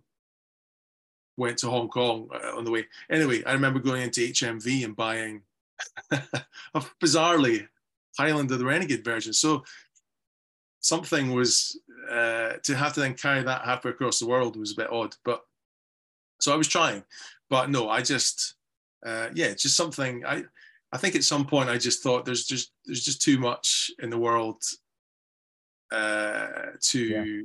[1.36, 2.86] went to Hong Kong uh, on the way.
[3.10, 5.42] Anyway, I remember going into HMV and buying,
[6.10, 7.68] a bizarrely,
[8.18, 9.34] Highlander, the Renegade version.
[9.34, 9.64] So
[10.80, 11.78] something was,
[12.10, 15.16] uh, to have to then carry that halfway across the world was a bit odd.
[15.24, 15.42] But
[16.40, 17.04] so I was trying.
[17.50, 18.54] But no, I just,
[19.06, 20.44] uh, yeah, it's just something I
[20.92, 24.10] I think at some point I just thought there's just there's just too much in
[24.10, 24.62] the world
[25.92, 26.48] uh,
[26.80, 27.42] to yeah.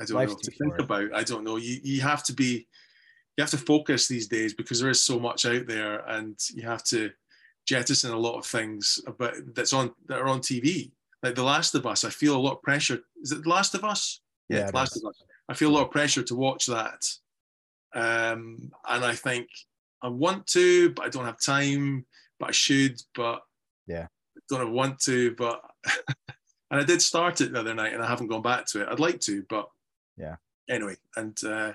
[0.00, 1.14] I don't Life's know to think about.
[1.14, 1.56] I don't know.
[1.56, 2.66] You you have to be
[3.36, 6.62] you have to focus these days because there is so much out there, and you
[6.62, 7.10] have to
[7.66, 10.92] jettison a lot of things about that's on that are on TV.
[11.22, 13.00] Like The Last of Us, I feel a lot of pressure.
[13.20, 14.20] Is it The Last of Us?
[14.48, 15.02] Yeah, yeah Last is.
[15.02, 15.22] of Us.
[15.48, 17.04] I feel a lot of pressure to watch that,
[17.94, 19.48] um, and I think
[20.02, 22.06] I want to, but I don't have time,
[22.38, 23.42] but I should, but
[23.86, 24.06] yeah,
[24.36, 25.60] I don't want to, but
[26.70, 28.88] and I did start it the other night and I haven't gone back to it.
[28.88, 29.68] I'd like to, but
[30.16, 30.36] yeah.
[30.68, 31.72] Anyway, and uh,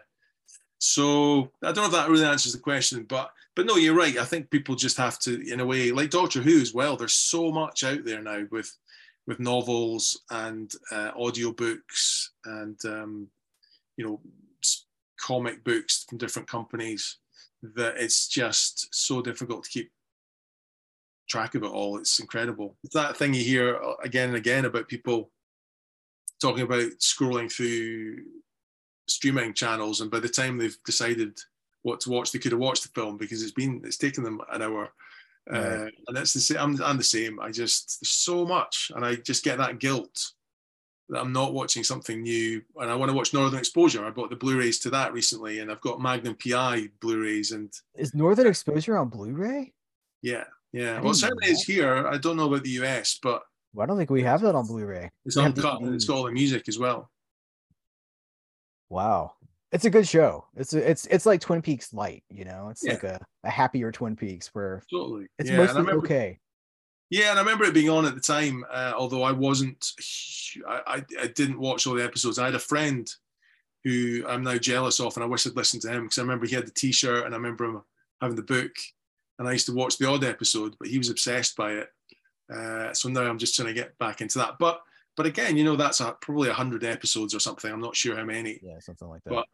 [0.78, 4.18] so I don't know if that really answers the question, but but no, you're right.
[4.18, 6.98] I think people just have to, in a way, like Doctor Who as well.
[6.98, 8.76] There's so much out there now with
[9.26, 13.28] with novels and uh, audio books and um,
[13.98, 14.22] you know
[15.20, 17.20] comic books from different companies
[17.76, 19.92] that it's just so difficult to keep
[21.30, 21.98] track of it all.
[21.98, 22.76] It's incredible.
[22.84, 25.32] It's that thing you hear uh, again and again about people
[26.42, 28.24] talking about scrolling through
[29.08, 31.40] streaming channels, and by the time they've decided
[31.84, 34.42] what to watch, they could have watched the film because it's been it's taken them
[34.52, 34.90] an hour.
[35.50, 35.60] Right.
[35.60, 36.58] Uh, and that's the same.
[36.58, 37.40] I'm, I'm the same.
[37.40, 40.34] I just there's so much, and I just get that guilt
[41.10, 44.06] that I'm not watching something new and I want to watch Northern Exposure.
[44.06, 48.14] I bought the Blu-rays to that recently and I've got Magnum PI Blu-rays and Is
[48.14, 49.74] Northern Exposure on Blu-ray?
[50.22, 51.02] Yeah, yeah.
[51.02, 52.08] Well, certainly is here.
[52.08, 54.68] I don't know about the US, but well, I don't think we have that on
[54.68, 55.10] Blu-ray.
[55.26, 57.10] It's uncut and it's got all the music as well.
[58.90, 59.34] Wow.
[59.72, 60.46] It's a good show.
[60.56, 62.70] It's a, it's it's like Twin Peaks light, you know.
[62.70, 62.94] It's yeah.
[62.94, 66.40] like a, a happier Twin Peaks where totally it's yeah, mostly okay.
[67.14, 69.92] Yeah, and I remember it being on at the time, uh, although I wasn't,
[70.68, 72.40] I, I, didn't watch all the episodes.
[72.40, 73.08] I had a friend
[73.84, 76.48] who I'm now jealous of, and I wish I'd listened to him because I remember
[76.48, 77.84] he had the T-shirt, and I remember him
[78.20, 78.72] having the book,
[79.38, 81.90] and I used to watch the odd episode, but he was obsessed by it.
[82.52, 84.58] Uh, so now I'm just trying to get back into that.
[84.58, 84.82] But
[85.16, 87.72] but again, you know, that's a, probably a hundred episodes or something.
[87.72, 88.60] I'm not sure how many.
[88.64, 89.30] Yeah, something like that.
[89.30, 89.46] But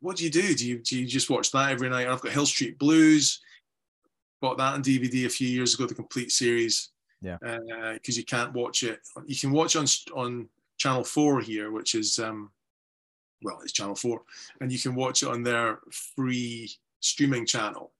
[0.00, 0.54] what do you do?
[0.54, 2.06] Do you do you just watch that every night?
[2.06, 3.40] I've got Hill Street Blues.
[4.40, 6.90] Bought that on DVD a few years ago, the complete series.
[7.22, 7.36] Yeah.
[7.40, 9.00] Because uh, you can't watch it.
[9.26, 12.50] You can watch on on Channel Four here, which is um,
[13.42, 14.22] well, it's Channel Four,
[14.60, 17.92] and you can watch it on their free streaming channel.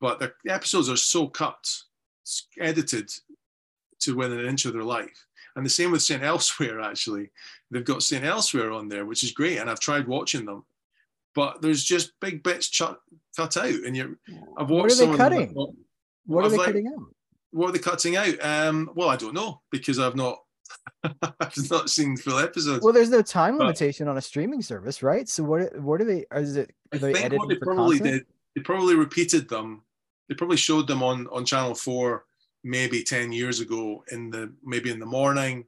[0.00, 1.82] But the episodes are so cut,
[2.60, 3.12] edited
[4.00, 5.26] to within an inch of their life.
[5.56, 6.22] And the same with St.
[6.22, 7.30] Elsewhere, actually.
[7.70, 8.24] They've got St.
[8.24, 9.58] Elsewhere on there, which is great.
[9.58, 10.64] And I've tried watching them.
[11.34, 13.00] But there's just big bits cut,
[13.36, 13.66] cut out.
[13.66, 14.16] And you're,
[14.56, 15.54] I've watched what are they cutting?
[16.26, 17.14] what are they like, cutting out?
[17.50, 18.34] What are they cutting out?
[18.44, 20.38] Um, well, I don't know because I've not
[21.40, 22.82] I've not seen full episodes.
[22.82, 25.28] Well, there's no time but, limitation on a streaming service, right?
[25.28, 26.24] So what what are they?
[26.34, 26.72] Is it?
[26.92, 28.24] I think what they probably content?
[28.24, 28.26] did.
[28.56, 29.82] They probably repeated them.
[30.28, 32.24] They probably showed them on on Channel Four
[32.64, 35.64] maybe ten years ago in the maybe in the morning,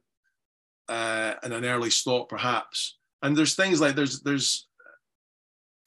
[0.89, 2.97] uh, and an early slot perhaps.
[3.23, 4.67] And there's things like there's there's.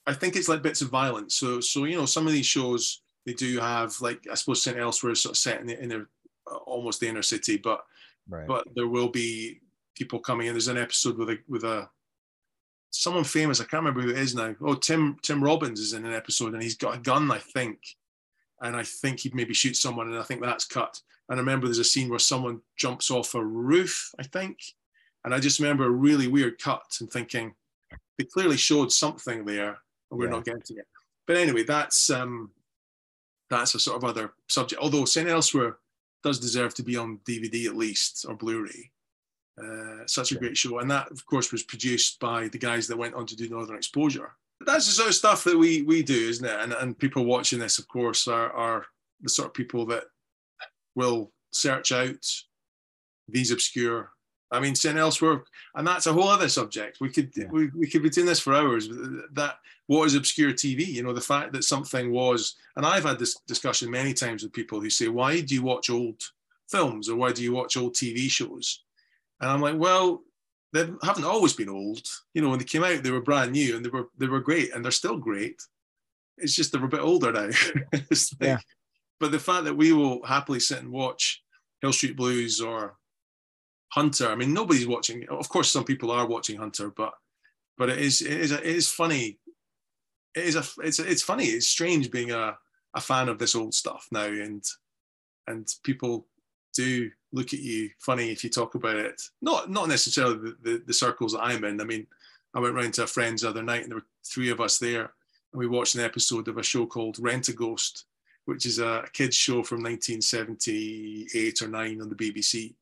[0.06, 1.34] I think it's like bits of violence.
[1.34, 4.78] So so you know some of these shows they do have like I suppose St.
[4.78, 6.08] Elsewhere is sort of set in the inner,
[6.50, 7.84] uh, almost the inner city, but
[8.28, 8.46] right.
[8.46, 9.60] but there will be
[9.94, 10.54] people coming in.
[10.54, 11.88] There's an episode with a with a
[12.90, 13.60] someone famous.
[13.60, 14.54] I can't remember who it is now.
[14.60, 17.78] Oh, Tim Tim Robbins is in an episode, and he's got a gun, I think.
[18.60, 21.00] and I think he'd maybe shoot someone, and I think that's cut.
[21.28, 24.58] And I remember there's a scene where someone jumps off a roof, I think,
[25.24, 27.54] and I just remember a really weird cut and thinking
[28.18, 29.78] they clearly showed something there,
[30.10, 30.32] and we're yeah.
[30.32, 30.86] not getting it.
[31.26, 32.50] But anyway, that's um,
[33.50, 34.80] that's a sort of other subject.
[34.80, 35.28] Although St.
[35.28, 35.78] Elsewhere
[36.22, 38.90] does deserve to be on DVD at least or Blu-ray.
[39.62, 42.98] Uh, such a great show, and that of course was produced by the guys that
[42.98, 44.32] went on to do Northern Exposure.
[44.66, 46.58] That's the sort of stuff that we we do, isn't it?
[46.60, 48.86] And and people watching this, of course, are are
[49.20, 50.04] the sort of people that
[50.96, 52.26] will search out
[53.28, 54.10] these obscure
[54.54, 54.96] I mean, St.
[54.96, 55.42] Elsewhere,
[55.74, 56.98] and that's a whole other subject.
[57.00, 57.46] We could yeah.
[57.50, 58.88] we, we could be doing this for hours.
[59.32, 60.86] That what is obscure TV?
[60.86, 64.52] You know, the fact that something was, and I've had this discussion many times with
[64.52, 66.22] people who say, "Why do you watch old
[66.70, 68.84] films or why do you watch old TV shows?"
[69.40, 70.22] And I'm like, well,
[70.72, 72.06] they haven't always been old.
[72.34, 74.40] You know, when they came out, they were brand new and they were they were
[74.40, 75.62] great, and they're still great.
[76.38, 77.50] It's just they're a bit older now.
[77.92, 78.06] like,
[78.40, 78.58] yeah.
[79.20, 81.42] But the fact that we will happily sit and watch
[81.80, 82.96] Hill Street Blues or
[83.94, 84.28] Hunter.
[84.28, 85.24] I mean, nobody's watching.
[85.28, 87.14] Of course, some people are watching Hunter, but
[87.78, 89.38] but it is it is it is funny.
[90.34, 91.44] It is a it's it's funny.
[91.44, 92.58] It's strange being a
[92.94, 94.64] a fan of this old stuff now, and
[95.46, 96.26] and people
[96.74, 99.22] do look at you funny if you talk about it.
[99.40, 101.80] Not not necessarily the, the, the circles that I'm in.
[101.80, 102.08] I mean,
[102.52, 104.78] I went round to a friend's the other night, and there were three of us
[104.78, 105.12] there,
[105.52, 108.06] and we watched an episode of a show called Rent a Ghost,
[108.46, 112.74] which is a kids show from 1978 or nine on the BBC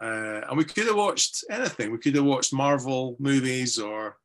[0.00, 1.92] uh, and we could have watched anything.
[1.92, 4.16] We could have watched Marvel movies or,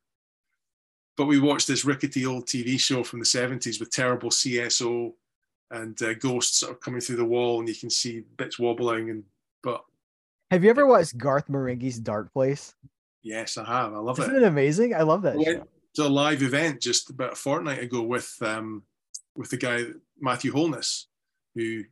[1.16, 5.12] but we watched this rickety old TV show from the 70s with terrible CSO
[5.70, 9.10] and uh, ghosts sort of coming through the wall and you can see bits wobbling.
[9.10, 9.24] And,
[9.62, 9.84] but.
[10.50, 12.74] Have you ever watched Garth Marenghi's Dark Place?
[13.22, 13.94] Yes, I have.
[13.94, 14.36] I love Isn't it.
[14.38, 14.94] Isn't it amazing?
[14.94, 15.34] I love that.
[15.34, 18.82] I went to a live event just about a fortnight ago with, um,
[19.36, 19.84] with the guy,
[20.18, 21.06] Matthew Holness,
[21.54, 21.84] who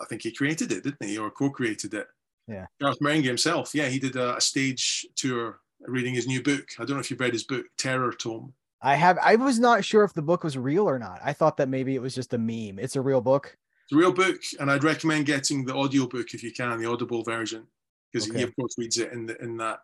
[0.00, 1.18] I think he created it, didn't he?
[1.18, 2.08] Or co created it
[2.48, 2.66] yeah.
[2.80, 3.74] Garth Marenghi himself.
[3.74, 6.66] Yeah, he did a, a, stage tour reading his new book.
[6.78, 8.52] I don't know if you've read his book, Terror Tome.
[8.80, 9.18] I have.
[9.22, 11.20] I was not sure if the book was real or not.
[11.22, 12.78] I thought that maybe it was just a meme.
[12.78, 13.56] It's a real book.
[13.84, 16.90] It's a real book, and I'd recommend getting the audio book if you can, the
[16.90, 17.66] Audible version,
[18.12, 18.38] because okay.
[18.38, 19.80] he of course reads it in the, in that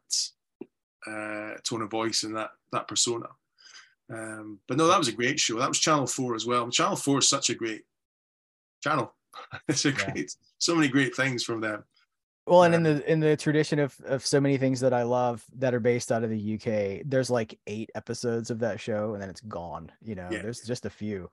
[1.06, 3.26] uh, tone of voice and that that persona.
[4.12, 5.58] Um, but no, that was a great show.
[5.58, 6.68] That was Channel Four as well.
[6.70, 7.84] Channel Four is such a great
[8.82, 9.14] channel.
[9.68, 10.12] it's a yeah.
[10.12, 11.82] great, so many great things from them.
[12.46, 15.44] Well, and in the in the tradition of of so many things that I love
[15.56, 19.22] that are based out of the UK, there's like eight episodes of that show, and
[19.22, 19.90] then it's gone.
[20.02, 20.42] You know, yeah.
[20.42, 21.30] there's just a few.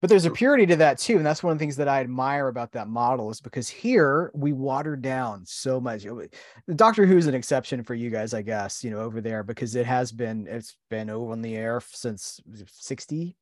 [0.00, 2.00] But there's a purity to that too, and that's one of the things that I
[2.00, 6.06] admire about that model is because here we water down so much.
[6.06, 6.22] Oh,
[6.66, 8.82] the Doctor Who is an exception for you guys, I guess.
[8.82, 12.40] You know, over there because it has been it's been over on the air since
[12.66, 13.36] '60.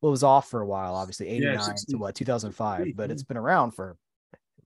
[0.00, 3.24] Well, it was off for a while, obviously '89 yeah, to what 2005, but it's
[3.24, 3.96] been around for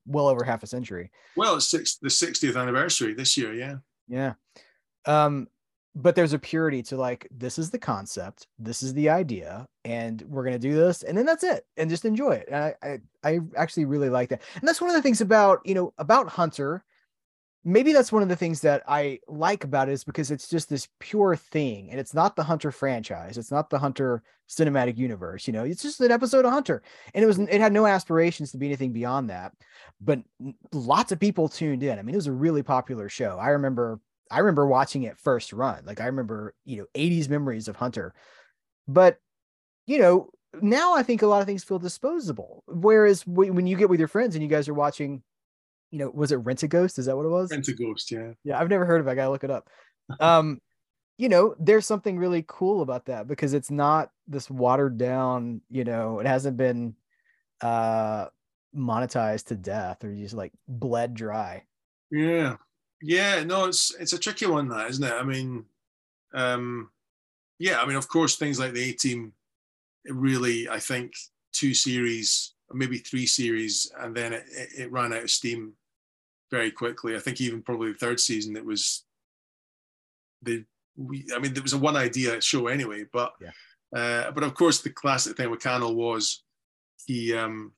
[0.07, 1.11] well over half a century.
[1.37, 3.55] Well, it's six, the 60th anniversary this year.
[3.55, 3.77] Yeah.
[4.09, 4.35] Yeah.
[5.07, 5.49] Um,
[5.95, 10.23] but there's a purity to like, this is the concept, this is the idea, and
[10.23, 11.03] we're going to do this.
[11.03, 11.67] And then that's it.
[11.77, 12.49] And just enjoy it.
[12.51, 14.43] And I, I, I actually really like that.
[14.55, 16.85] And that's one of the things about, you know, about Hunter
[17.65, 20.71] maybe that's one of the things that I like about it is because it's just
[20.71, 23.37] this pure thing and it's not the Hunter franchise.
[23.37, 26.83] It's not the Hunter cinematic universe, you know, it's just an episode of Hunter.
[27.15, 29.53] And it was, it had no aspirations to be anything beyond that,
[30.01, 30.21] but
[30.73, 31.99] lots of people tuned in.
[31.99, 33.39] I mean, it was a really popular show.
[33.39, 35.85] I remember, I remember watching it first run.
[35.85, 38.15] Like I remember, you know, 80s memories of Hunter,
[38.89, 39.19] but
[39.87, 40.31] you know,
[40.63, 42.65] now I think a lot of things feel disposable.
[42.67, 45.23] Whereas when you get with your friends and you guys are watching
[45.91, 46.99] you know, was it Rent a Ghost?
[46.99, 47.51] Is that what it was?
[47.51, 48.33] Rent a Ghost, yeah.
[48.45, 49.11] Yeah, I've never heard of it.
[49.11, 49.69] I gotta look it up.
[50.19, 50.61] Um,
[51.19, 55.85] you know, there's something really cool about that because it's not this watered down, you
[55.85, 56.97] know, it hasn't been
[57.61, 58.27] uh
[58.75, 61.63] monetized to death or just like bled dry.
[62.11, 62.57] Yeah.
[63.03, 65.13] Yeah, no, it's it's a tricky one that, isn't it?
[65.13, 65.67] I mean,
[66.35, 66.91] um
[67.61, 69.35] yeah, I mean, of course, things like the A team
[70.07, 71.13] really, I think,
[71.53, 74.45] two series, maybe three series, and then it,
[74.77, 75.75] it ran out of steam
[76.51, 77.17] very quickly.
[77.17, 79.05] I think even probably the third season it was
[80.43, 80.65] the
[80.97, 83.51] we I mean there was a one idea show anyway, but yeah.
[83.99, 86.43] uh, but of course the classic thing with Cannell was
[87.07, 87.73] he um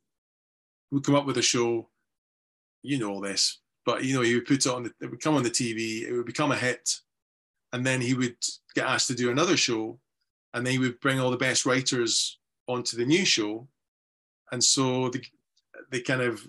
[0.90, 1.88] would come up with a show,
[2.82, 5.22] you know all this, but you know he would put it on the it would
[5.22, 7.00] come on the TV, it would become a hit,
[7.72, 8.36] and then he would
[8.74, 9.98] get asked to do another show,
[10.54, 12.38] and then he would bring all the best writers
[12.68, 13.68] onto the new show,
[14.50, 15.22] and so the,
[15.90, 16.46] they kind of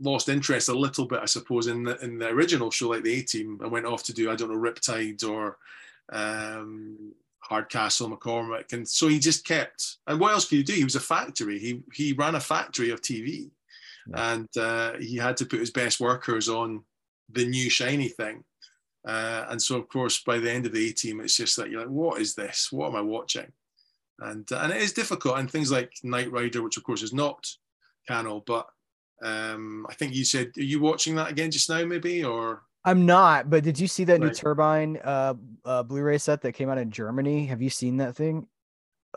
[0.00, 3.20] lost interest a little bit, I suppose, in the in the original show, like the
[3.20, 5.58] A Team, and went off to do I don't know Riptide or
[6.12, 9.96] um, Hardcastle, McCormick, and so he just kept.
[10.06, 10.74] And what else could you do?
[10.74, 11.58] He was a factory.
[11.58, 13.50] He he ran a factory of TV,
[14.08, 14.34] yeah.
[14.34, 16.84] and uh, he had to put his best workers on
[17.30, 18.44] the new shiny thing.
[19.06, 21.70] Uh, and so, of course, by the end of the A team, it's just like
[21.70, 22.72] you're like, what is this?
[22.72, 23.52] What am I watching?
[24.18, 25.38] And uh, and it is difficult.
[25.38, 27.48] And things like Knight Rider, which of course is not
[28.08, 28.68] Cannell, but
[29.22, 32.62] um, I think you said, are you watching that again just now, maybe or?
[32.84, 34.22] I'm not, but did you see that right.
[34.22, 37.46] new Turbine uh, uh, Blu-ray set that came out in Germany?
[37.46, 38.46] Have you seen that thing?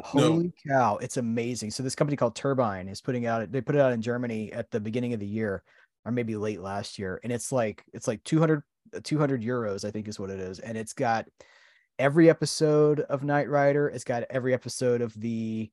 [0.02, 0.74] Holy no.
[0.74, 1.72] cow, it's amazing.
[1.72, 4.72] So this company called Turbine is putting out they put it out in Germany at
[4.72, 5.64] the beginning of the year
[6.06, 8.64] or maybe late last year and it's like it's like 200
[9.04, 11.26] 200 euros I think is what it is and it's got
[11.98, 15.70] every episode of Knight Rider, it's got every episode of the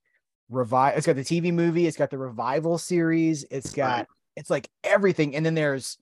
[0.49, 4.07] revive it's got the TV movie, it's got the revival series, it's got.
[4.37, 5.97] It's like everything and then there's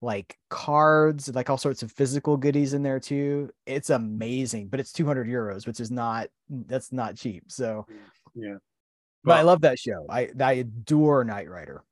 [0.00, 3.50] like cards, like all sorts of physical goodies in there too.
[3.66, 7.44] It's amazing, but it's 200 euros, which is not that's not cheap.
[7.48, 7.86] So
[8.34, 8.56] yeah,
[9.22, 10.06] but, but I love that show.
[10.08, 11.84] I I adore Knight Rider.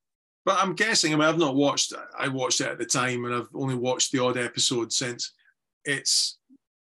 [0.45, 1.13] But I'm guessing.
[1.13, 1.93] I mean, I've not watched.
[2.17, 5.31] I watched it at the time, and I've only watched the odd episode since.
[5.85, 6.37] It's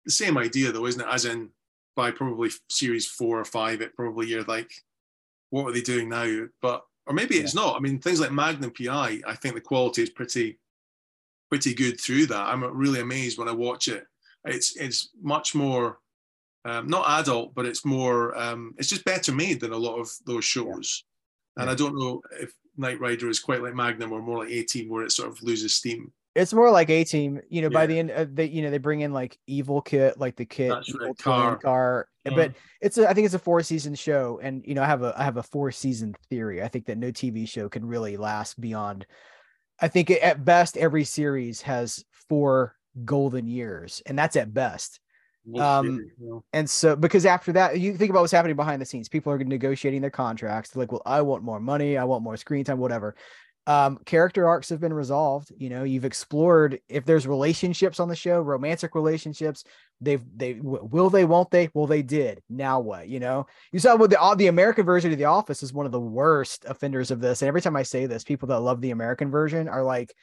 [0.07, 1.07] the same idea, though, isn't it?
[1.11, 1.51] As in,
[1.95, 4.73] by probably series four or five, it probably you're like,
[5.51, 6.47] what are they doing now?
[6.63, 7.43] But or maybe yeah.
[7.43, 7.75] it's not.
[7.75, 10.61] I mean, things like Magnum PI, I think the quality is pretty
[11.49, 12.47] pretty good through that.
[12.47, 14.07] I'm really amazed when I watch it.
[14.45, 15.99] It's it's much more
[16.65, 20.09] um, not adult, but it's more um, it's just better made than a lot of
[20.25, 21.03] those shows.
[21.57, 21.65] Yeah.
[21.65, 21.73] And yeah.
[21.73, 24.89] I don't know if Knight Rider is quite like Magnum or more like A Team,
[24.89, 26.13] where it sort of loses steam.
[26.35, 27.41] It's more like A Team.
[27.49, 27.79] You know, yeah.
[27.79, 30.47] by the end, uh, they you know they bring in like Evil Kit, like the
[30.69, 31.19] right.
[31.19, 31.57] car.
[31.57, 32.09] car.
[32.27, 32.37] Mm.
[32.37, 35.03] But it's a, I think it's a four season show, and you know I have
[35.03, 36.63] a I have a four season theory.
[36.63, 39.07] I think that no TV show can really last beyond
[39.81, 45.01] I think at best every series has four golden years, and that's at best.
[45.59, 46.11] Um,
[46.53, 49.09] and so because after that, you think about what's happening behind the scenes.
[49.09, 50.71] People are negotiating their contracts.
[50.71, 51.97] They're like, "Well, I want more money.
[51.97, 52.79] I want more screen time.
[52.79, 53.17] Whatever."
[53.67, 55.53] Um, character arcs have been resolved.
[55.57, 59.65] You know, you've explored if there's relationships on the show, romantic relationships.
[60.01, 61.71] They've they will they won't they?
[61.75, 62.43] Well, they did.
[62.49, 63.09] Now what?
[63.09, 65.93] You know, you saw what the the American version of The Office is one of
[65.93, 67.43] the worst offenders of this.
[67.43, 70.15] And every time I say this, people that love the American version are like,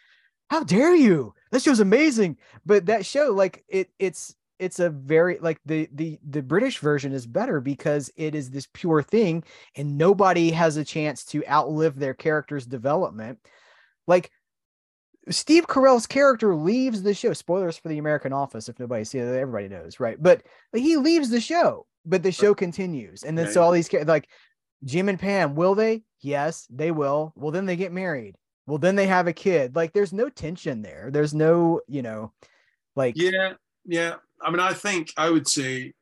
[0.50, 1.34] "How dare you?
[1.52, 6.20] This show's amazing." But that show, like it, it's it's a very like the the
[6.28, 9.44] the British version is better because it is this pure thing
[9.76, 13.40] and nobody has a chance to outlive their character's development.
[14.08, 14.32] Like
[15.30, 17.34] Steve Carell's character leaves the show.
[17.34, 20.22] Spoilers for the American Office if nobody sees it, everybody knows, right?
[20.22, 20.44] But
[20.74, 23.24] he leaves the show, but the show continues.
[23.24, 24.30] And then so all these like
[24.84, 26.04] Jim and Pam, will they?
[26.22, 27.34] Yes, they will.
[27.36, 28.36] Well, then they get married.
[28.66, 29.76] Well, then they have a kid.
[29.76, 31.10] Like there's no tension there.
[31.12, 32.34] There's no, you know,
[32.96, 33.54] like Yeah,
[33.86, 34.16] yeah.
[34.42, 35.94] I mean, I think I would say,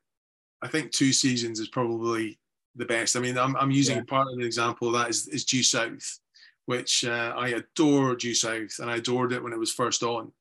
[0.62, 2.40] I think two seasons is probably
[2.76, 3.16] the best.
[3.16, 4.04] I mean, I'm, I'm using yeah.
[4.08, 6.20] part of the example of that is, is Due South,
[6.66, 10.32] which uh, I adore Due South and I adored it when it was first on.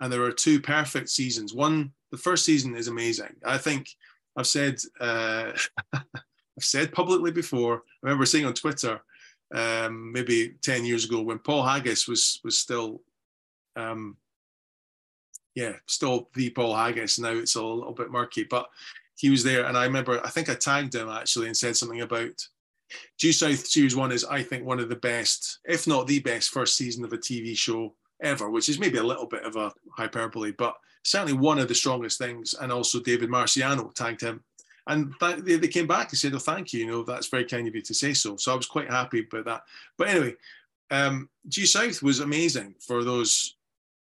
[0.00, 1.54] And there are two perfect seasons.
[1.54, 3.36] One, the first season is amazing.
[3.44, 3.88] I think
[4.36, 5.52] I've said, uh,
[5.92, 6.04] I've
[6.60, 7.76] said publicly before.
[7.76, 9.00] I remember seeing on Twitter,
[9.54, 13.00] um, maybe 10 years ago when Paul Haggis was was still
[13.76, 14.16] um,
[15.54, 17.18] yeah, still the Paul Haggis.
[17.18, 18.68] Now it's a little bit murky, but
[19.16, 19.66] he was there.
[19.66, 22.46] And I remember, I think I tagged him actually and said something about
[23.18, 26.50] Due South Series 1 is, I think, one of the best, if not the best,
[26.50, 29.72] first season of a TV show ever, which is maybe a little bit of a
[29.92, 32.54] hyperbole, but certainly one of the strongest things.
[32.60, 34.42] And also David Marciano tagged him.
[34.86, 36.80] And th- they, they came back and said, Oh, thank you.
[36.80, 38.36] You know, that's very kind of you to say so.
[38.36, 39.62] So I was quite happy about that.
[39.96, 40.34] But anyway,
[40.90, 43.56] um, Due South was amazing for those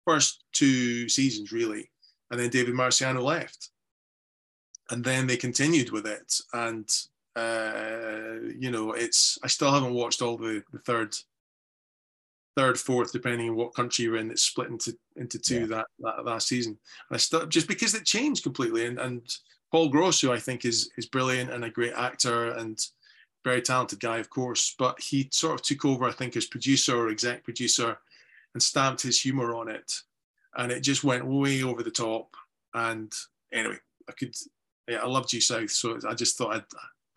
[0.08, 1.90] first two seasons really,
[2.30, 3.70] and then David Marciano left,
[4.90, 6.88] and then they continued with it, and
[7.36, 11.14] uh, you know it's I still haven't watched all the the third
[12.58, 15.66] third, fourth, depending on what country you're in, it's split into into two yeah.
[15.66, 16.76] that, that that season.
[17.08, 18.86] And I still just because it changed completely.
[18.86, 19.22] And and
[19.70, 22.76] Paul Gross, who I think, is is brilliant and a great actor and
[23.44, 24.74] very talented guy, of course.
[24.76, 27.98] But he sort of took over, I think, as producer or exec producer
[28.54, 29.92] and stamped his humor on it.
[30.56, 32.34] And it just went way over the top.
[32.74, 33.12] And
[33.52, 33.78] anyway,
[34.08, 34.34] I could,
[34.88, 35.70] yeah, I love Due South.
[35.70, 36.64] So I just thought I'd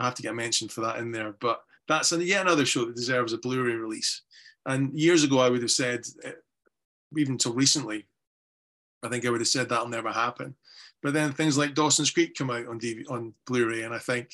[0.01, 1.35] I have to get mentioned for that in there.
[1.39, 4.23] But that's yet another show that deserves a Blu ray release.
[4.65, 6.31] And years ago, I would have said, eh,
[7.15, 8.07] even until recently,
[9.03, 10.55] I think I would have said that'll never happen.
[11.03, 14.33] But then things like Dawson's Creek come out on DVD, on Blu-ray, and I think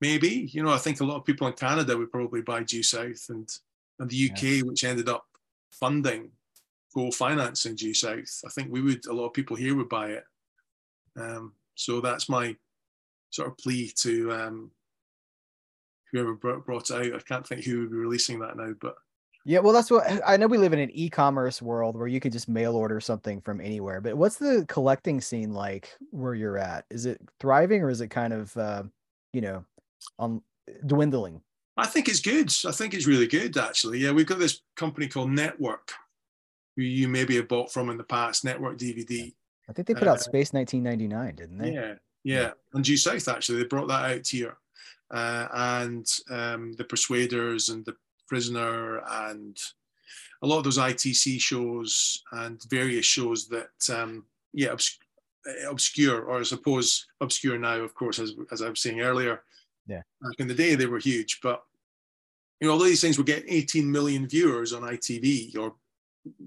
[0.00, 2.82] maybe you know I think a lot of people in Canada would probably buy Due
[2.82, 3.48] South, and
[3.98, 4.62] and the UK, yeah.
[4.62, 5.26] which ended up
[5.70, 6.30] funding
[6.94, 8.40] co-financing Due South.
[8.44, 10.24] I think we would a lot of people here would buy it.
[11.16, 12.56] Um, so that's my
[13.30, 14.70] sort of plea to um,
[16.12, 17.14] whoever brought it out.
[17.14, 18.96] I can't think who would be releasing that now, but
[19.46, 20.46] yeah, well, that's what I know.
[20.46, 24.02] We live in an e-commerce world where you could just mail order something from anywhere.
[24.02, 26.84] But what's the collecting scene like where you're at?
[26.90, 28.82] Is it thriving or is it kind of, uh,
[29.32, 29.64] you know,
[30.18, 30.42] on
[30.86, 31.40] dwindling?
[31.80, 32.52] I think it's good.
[32.66, 33.98] I think it's really good, actually.
[33.98, 35.92] Yeah, we've got this company called Network,
[36.76, 38.44] who you maybe have bought from in the past.
[38.44, 39.32] Network DVD.
[39.68, 41.72] I think they put out uh, Space 1999, didn't they?
[41.72, 44.58] Yeah, yeah, and Due South actually they brought that out here,
[45.10, 47.96] uh, and um, the Persuaders and the
[48.28, 49.56] Prisoner and
[50.42, 54.98] a lot of those ITC shows and various shows that um, yeah obs-
[55.68, 59.42] obscure or I suppose obscure now of course as as I was saying earlier.
[59.86, 61.62] Yeah, back in the day they were huge, but
[62.60, 65.74] you know all these things were getting 18 million viewers on ITV or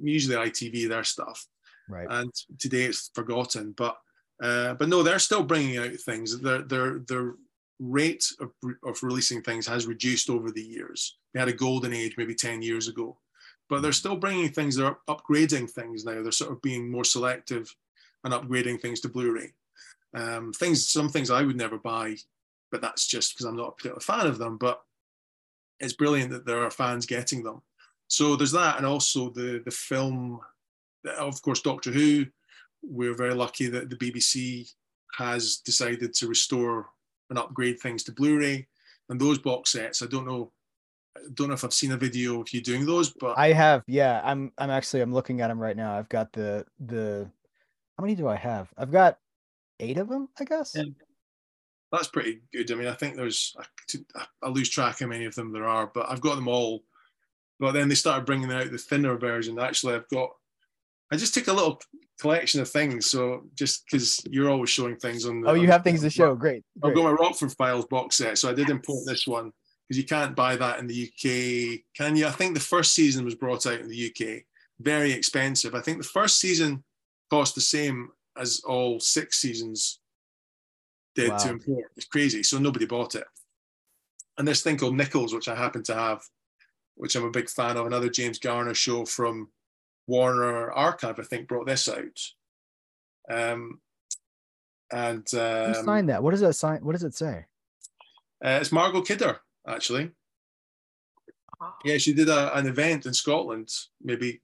[0.02, 1.46] usually ITV their stuff.
[1.90, 2.08] Right.
[2.10, 3.98] And today it's forgotten, but
[4.42, 6.40] uh, but no, they're still bringing out things.
[6.40, 7.36] Their their their
[7.80, 8.52] rate of,
[8.84, 11.18] of releasing things has reduced over the years.
[11.34, 13.18] They had a golden age maybe 10 years ago,
[13.70, 14.76] but they're still bringing things.
[14.76, 16.22] They're upgrading things now.
[16.22, 17.74] They're sort of being more selective
[18.24, 19.52] and upgrading things to Blu-ray.
[20.14, 22.16] Um, things, some things I would never buy,
[22.72, 24.58] but that's just because I'm not a particular fan of them.
[24.58, 24.82] But
[25.84, 27.62] it's brilliant that there are fans getting them.
[28.08, 30.40] So there's that, and also the the film,
[31.18, 32.26] of course, Doctor Who.
[32.86, 34.70] We're very lucky that the BBC
[35.18, 36.90] has decided to restore
[37.30, 38.68] and upgrade things to Blu-ray.
[39.10, 40.52] And those box sets, I don't know,
[41.16, 43.84] I don't know if I've seen a video of you doing those, but I have.
[43.88, 44.52] Yeah, I'm.
[44.58, 45.02] I'm actually.
[45.02, 45.98] I'm looking at them right now.
[45.98, 47.30] I've got the the.
[47.98, 48.70] How many do I have?
[48.78, 49.20] I've got
[49.80, 50.74] eight of them, I guess.
[50.76, 50.84] Yeah.
[51.94, 52.70] That's pretty good.
[52.72, 53.56] I mean, I think there's.
[54.16, 56.84] I, I lose track how many of them there are, but I've got them all
[57.64, 59.58] but then they started bringing out the thinner version.
[59.58, 60.32] Actually, I've got,
[61.12, 61.82] I just took a little
[62.20, 63.10] collection of things.
[63.10, 65.50] So just because you're always showing things on the.
[65.50, 66.36] Oh, you have things to show.
[66.36, 66.64] Great.
[66.80, 66.90] Great.
[66.90, 68.38] I've got my Rockford Files box set.
[68.38, 69.54] So I did import this one
[69.88, 72.28] because you can't buy that in the UK, can you?
[72.28, 74.44] I think the first season was brought out in the UK.
[74.82, 75.74] Very expensive.
[75.74, 76.84] I think the first season
[77.30, 80.00] cost the same as all six seasons
[81.16, 81.38] did wow.
[81.38, 81.86] to import.
[81.96, 82.44] It's crazy.
[82.44, 83.26] So nobody bought it.
[84.38, 86.24] And this thing called Nichols, which I happen to have,
[86.96, 87.86] which I'm a big fan of.
[87.86, 89.50] Another James Garner show from
[90.08, 92.20] Warner Archive, I think, brought this out.
[93.30, 93.80] Um,
[94.92, 96.24] and um, Who signed that?
[96.24, 96.84] What does that sign?
[96.84, 97.46] What does it say?
[98.44, 100.12] Uh, it's Margot Kidder, actually.
[101.86, 103.70] Yeah, she did a, an event in Scotland.
[104.02, 104.42] Maybe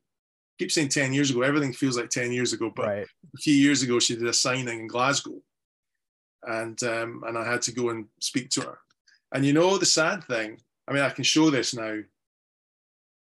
[0.57, 1.41] keep saying ten years ago.
[1.41, 3.07] Everything feels like ten years ago, but right.
[3.35, 5.41] a few years ago she did a signing in Glasgow,
[6.43, 8.77] and um, and I had to go and speak to her.
[9.33, 10.59] And you know the sad thing.
[10.87, 11.99] I mean, I can show this now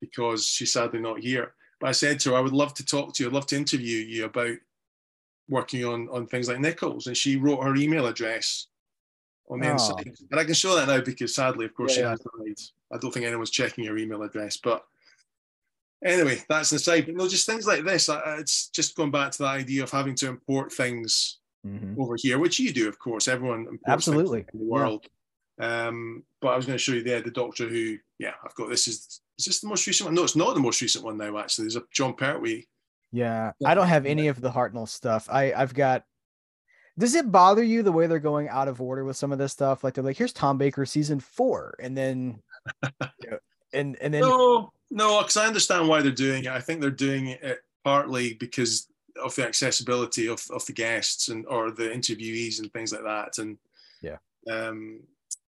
[0.00, 1.54] because she's sadly not here.
[1.80, 3.28] But I said to her, I would love to talk to you.
[3.28, 4.56] I'd love to interview you about
[5.48, 7.06] working on, on things like Nichols.
[7.06, 8.66] And she wrote her email address
[9.48, 9.72] on the oh.
[9.72, 10.14] inside.
[10.30, 12.60] And I can show that now because sadly, of course, yeah, she has died.
[12.92, 14.56] I don't think anyone's checking her email address.
[14.56, 14.84] But
[16.04, 17.06] anyway, that's the side.
[17.06, 18.08] But no, just things like this.
[18.38, 22.00] It's just going back to the idea of having to import things mm-hmm.
[22.00, 23.28] over here, which you do, of course.
[23.28, 24.44] Everyone Absolutely.
[24.52, 25.06] in the world.
[25.59, 25.88] Yeah.
[25.88, 27.98] Um, but I was going to show you there the Doctor Who.
[28.18, 30.14] Yeah, I've got this is is this the most recent one?
[30.14, 31.38] No, it's not the most recent one now.
[31.38, 32.66] Actually, there's a Jon Pertwee.
[33.12, 35.28] Yeah, I don't have any of the Hartnell stuff.
[35.30, 36.04] I I've got.
[36.98, 39.52] Does it bother you the way they're going out of order with some of this
[39.52, 39.84] stuff?
[39.84, 42.42] Like they're like, here's Tom Baker season four, and then,
[43.22, 43.38] you know,
[43.72, 44.22] and and then.
[44.22, 46.50] No, no, because I understand why they're doing it.
[46.50, 48.88] I think they're doing it partly because
[49.22, 53.38] of the accessibility of, of the guests and or the interviewees and things like that,
[53.38, 53.58] and
[54.02, 54.16] yeah,
[54.50, 55.00] um,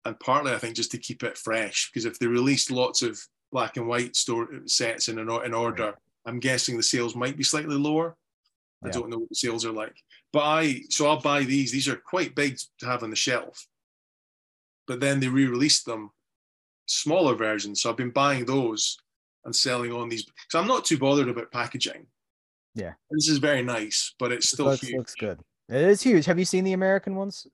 [0.04, 3.20] and partly I think just to keep it fresh because if they released lots of
[3.52, 5.94] black and white store sets in an in order,
[6.26, 8.16] I'm guessing the sales might be slightly lower.
[8.84, 9.96] I don't know what the sales are like,
[10.32, 11.72] but I so I'll buy these.
[11.72, 13.66] These are quite big to have on the shelf,
[14.86, 16.10] but then they re-released them
[16.86, 17.82] smaller versions.
[17.82, 18.98] So I've been buying those
[19.44, 22.06] and selling on these because I'm not too bothered about packaging.
[22.74, 25.40] Yeah, this is very nice, but it's still looks, looks good.
[25.68, 26.24] It is huge.
[26.26, 27.46] Have you seen the American ones?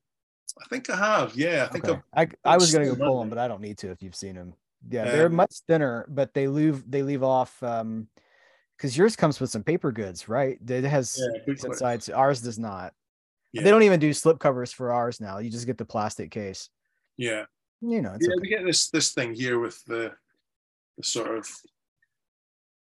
[0.62, 1.34] I think I have.
[1.34, 2.00] Yeah, I think okay.
[2.14, 4.34] i I was gonna go pull them, but I don't need to if you've seen
[4.34, 4.54] them.
[4.88, 8.08] Yeah, they're um, much thinner, but they leave they leave off um
[8.76, 10.58] because yours comes with some paper goods, right?
[10.68, 12.08] It has yeah, insides.
[12.08, 12.92] Ours does not.
[13.52, 13.62] Yeah.
[13.62, 15.38] They don't even do slip covers for ours now.
[15.38, 16.70] You just get the plastic case.
[17.16, 17.44] Yeah.
[17.80, 18.40] You know, yeah, okay.
[18.40, 20.12] we get this this thing here with the
[20.96, 21.48] the sort of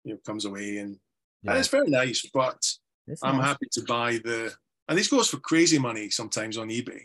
[0.04, 0.98] you know comes away and,
[1.46, 1.52] yeah.
[1.52, 2.58] and it's very nice, but
[3.06, 3.46] it's I'm nice.
[3.46, 4.52] happy to buy the
[4.88, 7.02] and this goes for crazy money sometimes on eBay.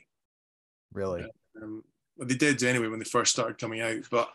[0.94, 1.26] Really?
[1.62, 1.84] Um,
[2.20, 4.30] they did anyway when they first started coming out, but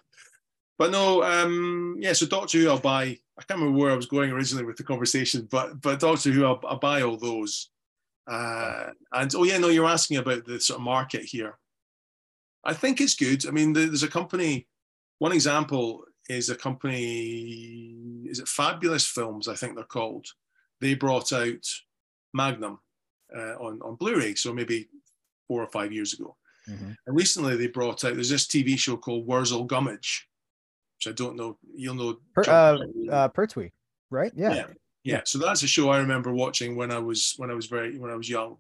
[0.79, 2.13] but no, um, yeah.
[2.13, 3.19] So Doctor Who, I'll buy.
[3.39, 6.45] I can't remember where I was going originally with the conversation, but but Doctor Who,
[6.45, 7.71] I'll, I'll buy all those.
[8.27, 11.59] Uh, and oh yeah, no, you're asking about the sort of market here.
[12.65, 13.47] I think it's good.
[13.47, 14.67] I mean, there's a company.
[15.19, 18.24] One example is a company.
[18.24, 19.49] Is it Fabulous Films?
[19.49, 20.27] I think they're called.
[20.81, 21.64] They brought out
[22.35, 22.79] Magnum
[23.35, 24.89] uh, on on Blu-ray, so maybe
[25.49, 26.37] four or five years ago.
[26.68, 26.93] Mm-hmm.
[27.07, 30.29] And recently they brought out there's this TV show called Wurzel Gummidge,
[30.99, 31.59] which I don't know.
[31.74, 32.18] You'll know.
[32.35, 32.79] Per, uh,
[33.11, 33.70] uh, Pertwee,
[34.11, 34.33] right?
[34.35, 34.55] Yeah.
[34.55, 34.66] yeah.
[35.05, 35.20] yeah.
[35.24, 38.11] So that's a show I remember watching when I was when I was very when
[38.11, 38.57] I was young,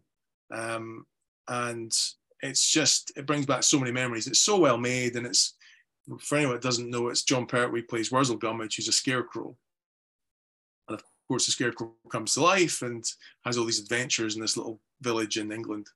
[0.52, 1.04] um,
[1.48, 1.92] and
[2.42, 4.26] it's just it brings back so many memories.
[4.28, 5.55] It's so well made, and it's
[6.20, 9.56] for anyone that doesn't know, it's Jon Pertwee plays Wurzel Gummidge, who's a scarecrow,
[10.88, 13.04] and of course the scarecrow comes to life and
[13.44, 15.88] has all these adventures in this little village in England.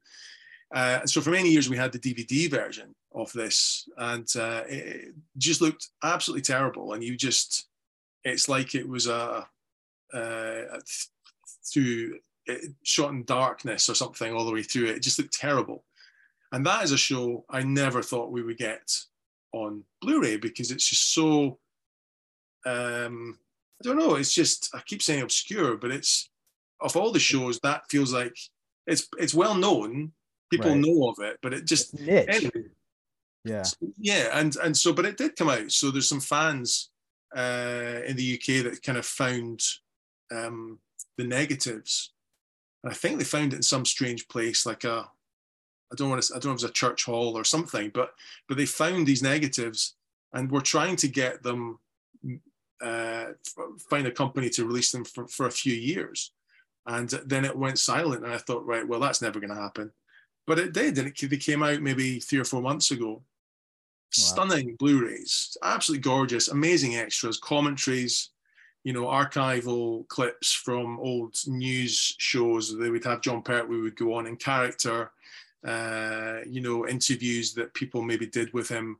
[0.74, 5.14] Uh, so for many years we had the DVD version of this, and uh, it
[5.36, 6.92] just looked absolutely terrible.
[6.92, 7.68] And you just,
[8.24, 9.46] it's like it was a,
[10.12, 10.62] uh,
[11.72, 12.18] through
[12.82, 14.96] shot in darkness or something all the way through it.
[14.96, 15.84] It just looked terrible.
[16.52, 18.98] And that is a show I never thought we would get
[19.52, 21.58] on Blu-ray because it's just so.
[22.66, 23.38] Um,
[23.80, 24.16] I don't know.
[24.16, 26.30] It's just I keep saying obscure, but it's
[26.80, 28.36] of all the shows that feels like
[28.86, 30.12] it's it's well known
[30.50, 30.80] people right.
[30.80, 32.50] know of it, but it just anyway,
[33.44, 33.64] yeah,
[33.98, 35.70] yeah, and and so, but it did come out.
[35.70, 36.90] So there's some fans
[37.34, 39.62] uh, in the UK that kind of found
[40.34, 40.78] um,
[41.16, 42.12] the negatives.
[42.82, 45.08] And I think they found it in some strange place, like a
[45.92, 47.90] I don't want to I don't know if it was a church hall or something,
[47.92, 48.14] but
[48.48, 49.94] but they found these negatives
[50.32, 51.78] and we're trying to get them
[52.80, 53.26] uh,
[53.90, 56.32] find a company to release them for, for a few years.
[56.86, 59.92] And then it went silent, and I thought, right, well, that's never going to happen
[60.50, 63.12] but it did, and it, they came out maybe three or four months ago.
[63.12, 63.22] Wow.
[64.10, 68.30] Stunning Blu-rays, absolutely gorgeous, amazing extras, commentaries,
[68.82, 72.76] you know, archival clips from old news shows.
[72.76, 75.12] They would have Jon Pertwee would go on in character,
[75.66, 78.98] uh, you know, interviews that people maybe did with him,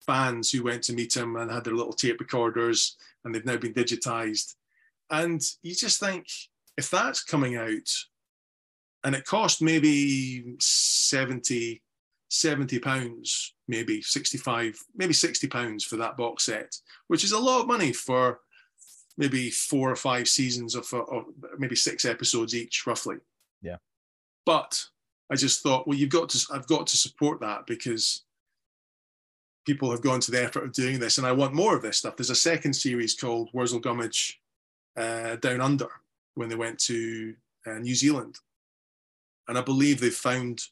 [0.00, 3.56] fans who went to meet him and had their little tape recorders, and they've now
[3.56, 4.54] been digitized.
[5.10, 6.26] And you just think,
[6.76, 7.88] if that's coming out
[9.04, 11.82] and it cost maybe 70
[12.32, 16.76] 70 pounds maybe 65 maybe 60 pounds for that box set
[17.08, 18.40] which is a lot of money for
[19.20, 21.24] maybe four or five seasons of, of
[21.58, 23.16] maybe six episodes each roughly.
[23.60, 23.76] Yeah.
[24.46, 24.82] But
[25.30, 28.24] i just thought well you've got to i've got to support that because
[29.66, 31.98] people have gone to the effort of doing this and i want more of this
[31.98, 34.40] stuff there's a second series called wurzel gummidge
[34.96, 35.88] uh, down under
[36.34, 37.34] when they went to
[37.66, 38.38] uh, new zealand
[39.50, 40.62] and I believe they found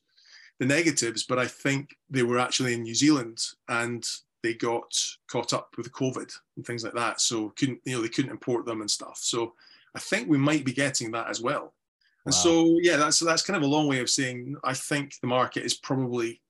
[0.61, 4.07] the negatives, but I think they were actually in New Zealand and
[4.45, 4.97] they got
[5.29, 7.21] caught up with COVID and things like that.
[7.21, 9.19] So couldn't you know they couldn't import them and stuff.
[9.21, 9.55] So
[9.97, 11.75] I think we might be getting that as well.
[12.29, 12.41] And wow.
[12.41, 15.65] so yeah, that's that's kind of a long way of saying I think the market
[15.65, 16.43] is probably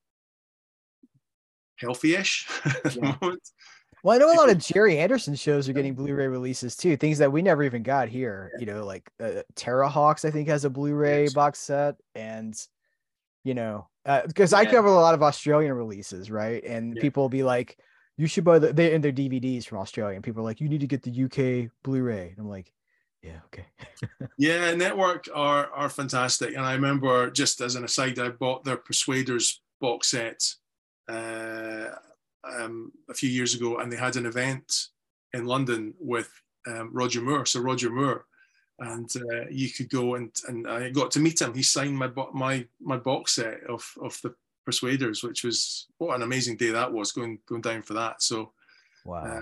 [1.76, 2.91] healthy-ish at yeah.
[2.91, 3.49] the moment.
[4.03, 6.97] Well, I know a lot of Gerry Anderson shows are getting Blu-ray releases too.
[6.97, 8.51] Things that we never even got here.
[8.59, 11.33] You know, like uh, Terrahawks, I think has a Blu-ray yes.
[11.33, 12.61] box set, and
[13.45, 13.87] you know,
[14.26, 14.68] because uh, yeah.
[14.68, 16.62] I cover a lot of Australian releases, right?
[16.64, 17.03] And yeah.
[17.03, 17.79] people will be like,
[18.16, 20.68] "You should buy the they in their DVDs from Australia." And people are like, "You
[20.68, 22.72] need to get the UK Blu-ray." And I'm like,
[23.22, 23.66] "Yeah, okay."
[24.38, 28.76] yeah, Network are are fantastic, and I remember just as an aside, I bought their
[28.76, 30.42] Persuaders box set.
[31.08, 31.94] Uh,
[32.44, 34.88] um, a few years ago, and they had an event
[35.32, 36.30] in London with
[36.66, 37.46] um, Roger Moore.
[37.46, 38.26] So Roger Moore,
[38.78, 41.54] and uh, you could go and and I got to meet him.
[41.54, 46.22] He signed my my my box set of of the Persuaders, which was what an
[46.22, 48.22] amazing day that was going going down for that.
[48.22, 48.52] So
[49.04, 49.24] wow.
[49.24, 49.40] Uh,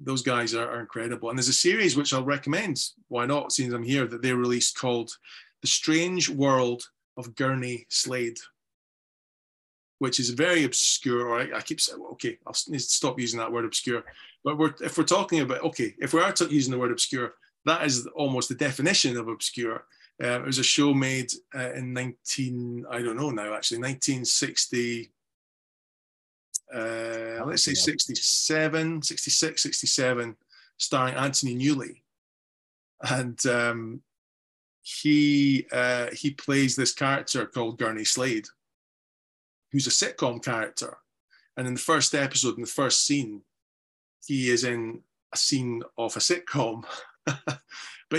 [0.00, 1.28] those guys are, are, incredible.
[1.28, 2.82] And there's a series which I'll recommend.
[3.08, 3.52] Why not?
[3.52, 5.16] Seeing them here that they released called
[5.62, 8.38] "The Strange World of Gurney Slade."
[9.98, 11.26] which is very obscure.
[11.26, 14.04] Or I, I keep saying, well, okay, I'll stop using that word obscure.
[14.44, 17.34] But we're, if we're talking about, okay, if we are using the word obscure,
[17.66, 19.84] that is almost the definition of obscure.
[20.22, 25.10] Uh, it was a show made uh, in 19, I don't know now, actually, 1960,
[26.74, 30.36] uh, let's say 67, 66, 67,
[30.76, 32.02] starring Anthony Newley.
[33.00, 34.02] And um,
[34.82, 38.46] he uh, he plays this character called Gurney Slade
[39.72, 40.98] who's a sitcom character.
[41.56, 43.42] And in the first episode, in the first scene,
[44.24, 45.00] he is in
[45.32, 46.84] a scene of a sitcom,
[47.26, 47.60] but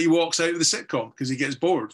[0.02, 1.94] he walks out of the sitcom because he gets bored.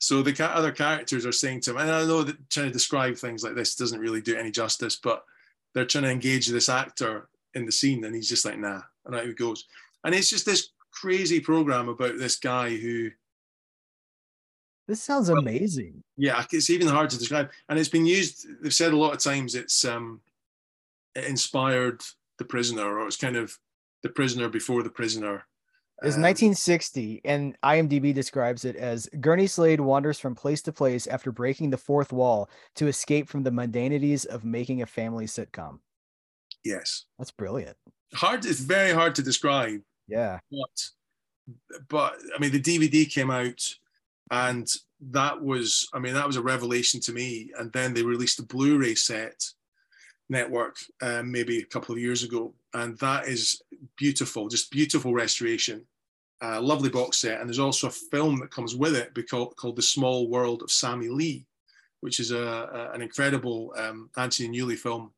[0.00, 3.16] So the other characters are saying to him, and I know that trying to describe
[3.16, 5.24] things like this doesn't really do any justice, but
[5.74, 9.14] they're trying to engage this actor in the scene, and he's just like, nah, and
[9.14, 9.64] out he goes.
[10.04, 13.10] And it's just this crazy program about this guy who
[14.88, 16.02] this sounds amazing.
[16.16, 18.46] Yeah, it's even hard to describe, and it's been used.
[18.62, 20.22] They've said a lot of times it's um,
[21.14, 22.02] it inspired
[22.38, 23.56] The Prisoner, or it's kind of
[24.02, 25.46] The Prisoner before The Prisoner.
[26.00, 31.08] It's 1960, um, and IMDb describes it as Gurney Slade wanders from place to place
[31.08, 35.80] after breaking the fourth wall to escape from the mundanities of making a family sitcom.
[36.64, 37.76] Yes, that's brilliant.
[38.14, 38.46] Hard.
[38.46, 39.80] It's very hard to describe.
[40.06, 43.60] Yeah, but but I mean, the DVD came out,
[44.30, 44.68] and
[45.00, 47.50] that was, I mean, that was a revelation to me.
[47.58, 49.44] And then they released the Blu-ray set
[50.28, 53.62] network um, maybe a couple of years ago, and that is
[53.96, 55.84] beautiful, just beautiful restoration.
[56.40, 59.74] Uh, lovely box set, and there's also a film that comes with it called, called
[59.74, 61.44] The Small World of Sammy Lee,
[62.00, 65.10] which is a, a an incredible um, Anthony Newley film,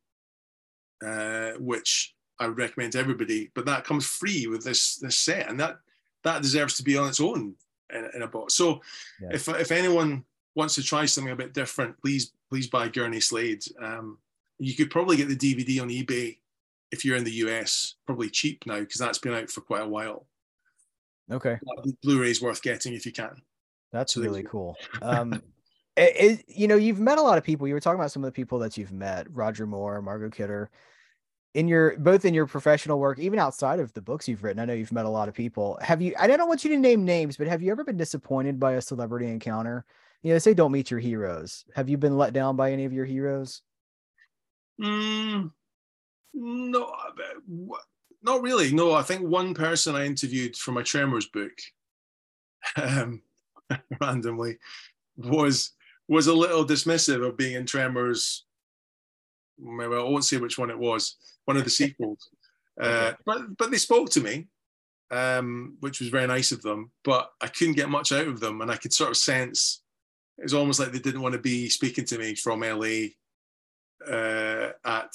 [1.04, 3.50] uh, which I would recommend to everybody.
[3.54, 5.76] But that comes free with this this set, and that
[6.24, 7.54] that deserves to be on its own
[7.92, 8.54] in, in a box.
[8.54, 8.80] So,
[9.20, 9.28] yeah.
[9.32, 13.62] if if anyone wants to try something a bit different, please please buy Gurney Slade.
[13.78, 14.16] Um,
[14.60, 16.38] you could probably get the DVD on eBay
[16.92, 19.88] if you're in the US, probably cheap now because that's been out for quite a
[19.88, 20.26] while.
[21.30, 21.58] Okay.
[22.02, 23.42] Blu-ray is worth getting if you can.
[23.92, 24.76] That's so really cool.
[25.00, 25.32] Um,
[25.96, 27.66] it, it, you know, you've met a lot of people.
[27.66, 30.70] You were talking about some of the people that you've met: Roger Moore, Margot Kidder.
[31.54, 34.66] In your both in your professional work, even outside of the books you've written, I
[34.66, 35.78] know you've met a lot of people.
[35.82, 36.14] Have you?
[36.16, 38.80] I don't want you to name names, but have you ever been disappointed by a
[38.80, 39.84] celebrity encounter?
[40.22, 41.64] You know, they say don't meet your heroes.
[41.74, 43.62] Have you been let down by any of your heroes?
[44.80, 45.50] Mm,
[46.34, 46.92] no,
[48.22, 48.72] not really.
[48.72, 51.52] No, I think one person I interviewed for my Tremors book,
[52.76, 53.22] um,
[54.00, 54.58] randomly,
[55.16, 55.72] was
[56.08, 58.44] was a little dismissive of being in Tremors.
[59.58, 61.16] Maybe I won't say which one it was.
[61.44, 62.28] One of the sequels.
[62.80, 64.46] Uh, but but they spoke to me,
[65.10, 66.90] um, which was very nice of them.
[67.04, 69.82] But I couldn't get much out of them, and I could sort of sense
[70.38, 73.10] it was almost like they didn't want to be speaking to me from LA
[74.08, 75.12] uh, at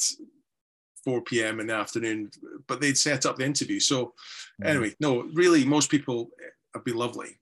[1.03, 1.59] 4 p.m.
[1.59, 2.31] in the afternoon,
[2.67, 3.79] but they'd set up the interview.
[3.79, 4.13] So,
[4.61, 4.65] mm.
[4.67, 6.29] anyway, no, really, most people
[6.73, 7.37] have been lovely.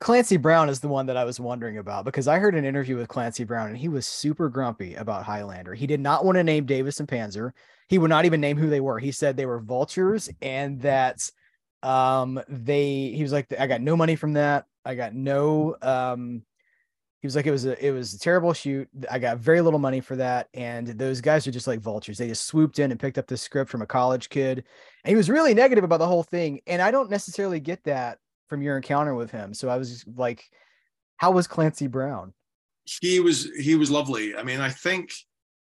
[0.00, 2.96] Clancy Brown is the one that I was wondering about because I heard an interview
[2.96, 5.74] with Clancy Brown and he was super grumpy about Highlander.
[5.74, 7.52] He did not want to name Davis and Panzer.
[7.88, 8.98] He would not even name who they were.
[8.98, 11.28] He said they were vultures and that
[11.82, 14.66] um they he was like I got no money from that.
[14.84, 16.42] I got no um
[17.22, 18.88] he was like, it was a it was a terrible shoot.
[19.08, 22.18] I got very little money for that, and those guys are just like vultures.
[22.18, 24.64] They just swooped in and picked up the script from a college kid,
[25.04, 26.60] and he was really negative about the whole thing.
[26.66, 28.18] And I don't necessarily get that
[28.48, 29.54] from your encounter with him.
[29.54, 30.50] So I was like,
[31.16, 32.34] how was Clancy Brown?
[33.00, 34.34] He was he was lovely.
[34.34, 35.12] I mean, I think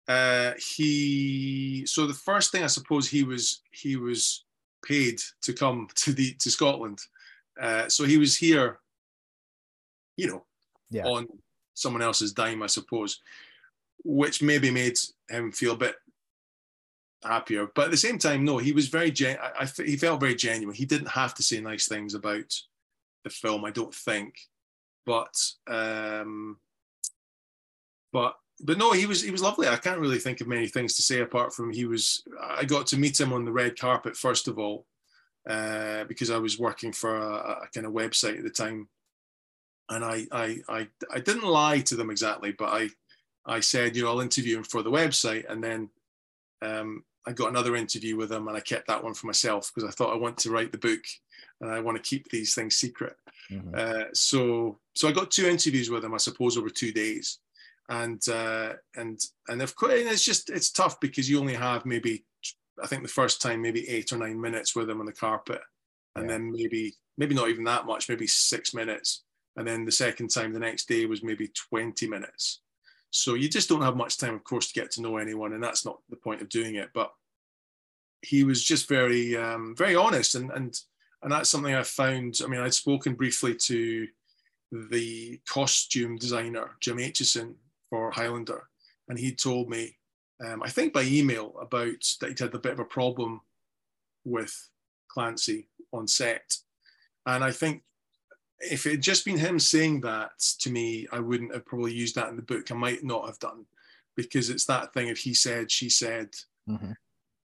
[0.08, 1.84] uh, he.
[1.84, 4.46] So the first thing I suppose he was he was
[4.82, 7.00] paid to come to the to Scotland.
[7.60, 8.78] Uh, so he was here,
[10.16, 10.46] you know,
[10.92, 11.04] yeah.
[11.04, 11.26] on
[11.74, 13.20] someone else's dime, I suppose,
[14.04, 15.96] which maybe made him feel a bit
[17.24, 17.68] happier.
[17.74, 19.38] But at the same time, no, he was very gen.
[19.42, 20.76] I, I, he felt very genuine.
[20.76, 22.52] He didn't have to say nice things about
[23.24, 24.34] the film, I don't think.
[25.04, 25.34] But
[25.68, 26.58] um,
[28.12, 29.66] but but no, he was he was lovely.
[29.66, 32.22] I can't really think of many things to say apart from he was.
[32.40, 34.86] I got to meet him on the red carpet first of all,
[35.48, 38.88] uh, because I was working for a, a kind of website at the time
[39.92, 42.88] and I, I, I, I didn't lie to them exactly, but I,
[43.44, 45.90] I said, you know, I'll interview him for the website, and then
[46.62, 49.88] um, I got another interview with him, and I kept that one for myself because
[49.88, 51.00] I thought I want to write the book,
[51.60, 53.16] and I want to keep these things secret.
[53.50, 53.74] Mm-hmm.
[53.74, 57.38] Uh, so, so I got two interviews with him, I suppose, over two days,
[57.88, 62.24] and uh, and and of course, it's just it's tough because you only have maybe,
[62.82, 65.60] I think the first time maybe eight or nine minutes with him on the carpet,
[66.16, 66.36] and yeah.
[66.36, 69.24] then maybe maybe not even that much, maybe six minutes
[69.56, 72.60] and then the second time the next day was maybe 20 minutes.
[73.10, 75.62] So you just don't have much time, of course, to get to know anyone, and
[75.62, 76.88] that's not the point of doing it.
[76.94, 77.12] But
[78.22, 80.74] he was just very, um, very honest, and and
[81.22, 82.38] and that's something I found.
[82.42, 84.08] I mean, I'd spoken briefly to
[84.72, 87.54] the costume designer Jim Acheson
[87.90, 88.68] for Highlander,
[89.10, 89.98] and he told me,
[90.42, 93.42] um, I think by email, about that he'd had a bit of a problem
[94.24, 94.70] with
[95.08, 96.56] Clancy on set,
[97.26, 97.82] and I think
[98.62, 102.14] if it had just been him saying that to me, I wouldn't have probably used
[102.14, 102.70] that in the book.
[102.70, 103.64] I might not have done
[104.16, 106.30] because it's that thing of he said, she said.
[106.68, 106.92] Mm-hmm.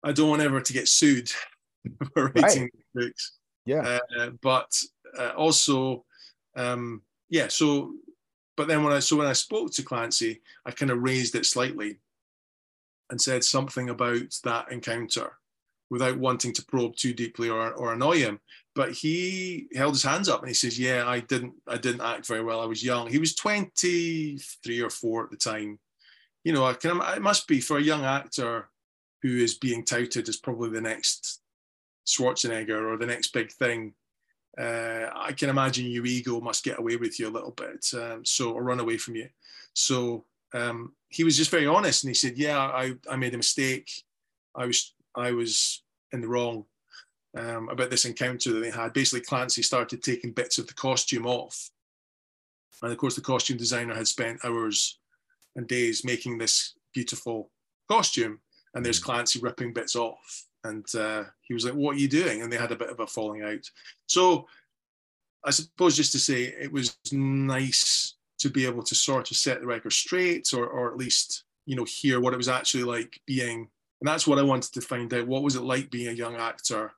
[0.03, 1.31] I don't want ever to get sued
[2.15, 2.73] for writing right.
[2.95, 3.33] books.
[3.65, 3.99] Yeah.
[4.19, 4.81] Uh, but
[5.19, 6.05] uh, also,
[6.57, 7.49] um, yeah.
[7.49, 7.95] So,
[8.57, 11.47] but then when I so when I spoke to Clancy, I kind of raised it
[11.47, 11.99] slightly
[13.11, 15.33] and said something about that encounter
[15.91, 18.41] without wanting to probe too deeply or, or annoy him
[18.77, 22.27] but he held his hands up and he says, "Yeah, I didn't, I didn't act
[22.27, 22.61] very well.
[22.61, 23.09] I was young.
[23.09, 25.81] He was 23 or four at the time.
[26.45, 28.68] You know, I can, it must be for a young actor
[29.22, 31.41] who is being touted as probably the next
[32.07, 33.95] Schwarzenegger or the next big thing,
[34.59, 38.24] uh, I can imagine your ego must get away with you a little bit, um,
[38.24, 39.29] so or run away from you.
[39.74, 40.24] So
[40.55, 43.91] um, he was just very honest, and he said, "Yeah, I, I made a mistake.
[44.55, 46.64] I was I was in the wrong
[47.37, 48.93] um, about this encounter that they had.
[48.93, 51.70] Basically, Clancy started taking bits of the costume off,
[52.82, 54.99] and of course, the costume designer had spent hours
[55.55, 57.51] and days making this beautiful
[57.89, 58.41] costume,
[58.74, 59.05] and there's mm.
[59.05, 62.57] Clancy ripping bits off." And uh, he was like, "What are you doing?" And they
[62.57, 63.70] had a bit of a falling out.
[64.07, 64.47] So,
[65.45, 69.61] I suppose just to say, it was nice to be able to sort of set
[69.61, 73.20] the record straight, or or at least you know hear what it was actually like
[73.26, 73.68] being.
[74.01, 75.26] And that's what I wanted to find out.
[75.26, 76.93] What was it like being a young actor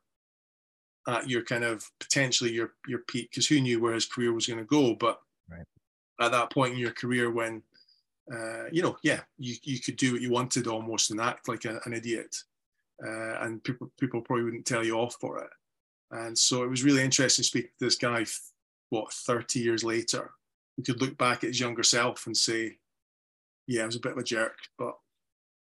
[1.06, 3.30] at your kind of potentially your your peak?
[3.30, 4.94] Because who knew where his career was going to go?
[4.94, 5.20] But
[5.50, 5.64] right.
[6.20, 7.62] at that point in your career, when
[8.32, 11.64] uh, you know, yeah, you, you could do what you wanted almost and act like
[11.64, 12.36] a, an idiot
[13.04, 15.50] uh, and people people probably wouldn't tell you off for it.
[16.10, 18.24] And so it was really interesting speaking to this guy,
[18.90, 20.30] what 30 years later,
[20.76, 22.78] who could look back at his younger self and say,
[23.66, 24.96] "Yeah, I was a bit of a jerk," but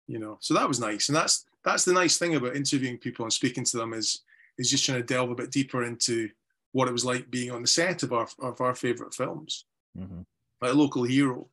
[0.07, 1.09] you know, so that was nice.
[1.09, 4.23] And that's that's the nice thing about interviewing people and speaking to them is
[4.59, 6.29] is just trying to delve a bit deeper into
[6.73, 9.65] what it was like being on the set of our of our favorite films.
[9.97, 10.21] Mm-hmm.
[10.61, 11.49] Like Local Hero.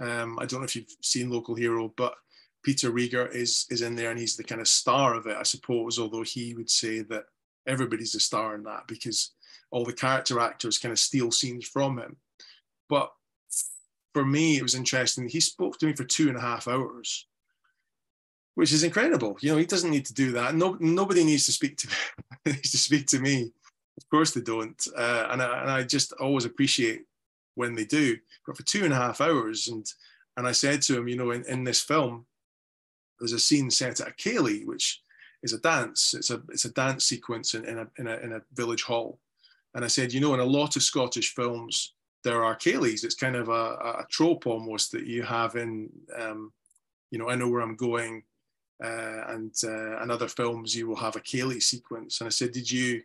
[0.00, 2.14] Um, I don't know if you've seen Local Hero, but
[2.62, 5.42] Peter Riegert is is in there and he's the kind of star of it, I
[5.42, 5.98] suppose.
[5.98, 7.26] Although he would say that
[7.66, 9.32] everybody's a star in that because
[9.70, 12.16] all the character actors kind of steal scenes from him.
[12.88, 13.12] But
[14.12, 15.28] for me, it was interesting.
[15.28, 17.26] He spoke to me for two and a half hours,
[18.54, 19.36] which is incredible.
[19.40, 20.54] You know, he doesn't need to do that.
[20.54, 21.88] No, nobody needs to speak to
[22.46, 23.52] needs to speak to me.
[23.96, 24.86] Of course, they don't.
[24.96, 27.02] Uh, and, I, and I just always appreciate
[27.54, 28.16] when they do.
[28.46, 29.86] But for two and a half hours, and
[30.36, 32.26] and I said to him, you know, in, in this film,
[33.18, 35.00] there's a scene set at a ceilidh, which
[35.42, 36.14] is a dance.
[36.14, 39.18] It's a it's a dance sequence in, in, a, in a in a village hall.
[39.74, 43.04] And I said, you know, in a lot of Scottish films, there are ceilidhs.
[43.04, 43.52] It's kind of a,
[44.02, 46.52] a trope almost that you have in, um,
[47.10, 48.22] you know, I know where I'm going,
[48.84, 52.20] uh, and uh, and other films you will have a ceilidh sequence.
[52.20, 53.02] And I said, did you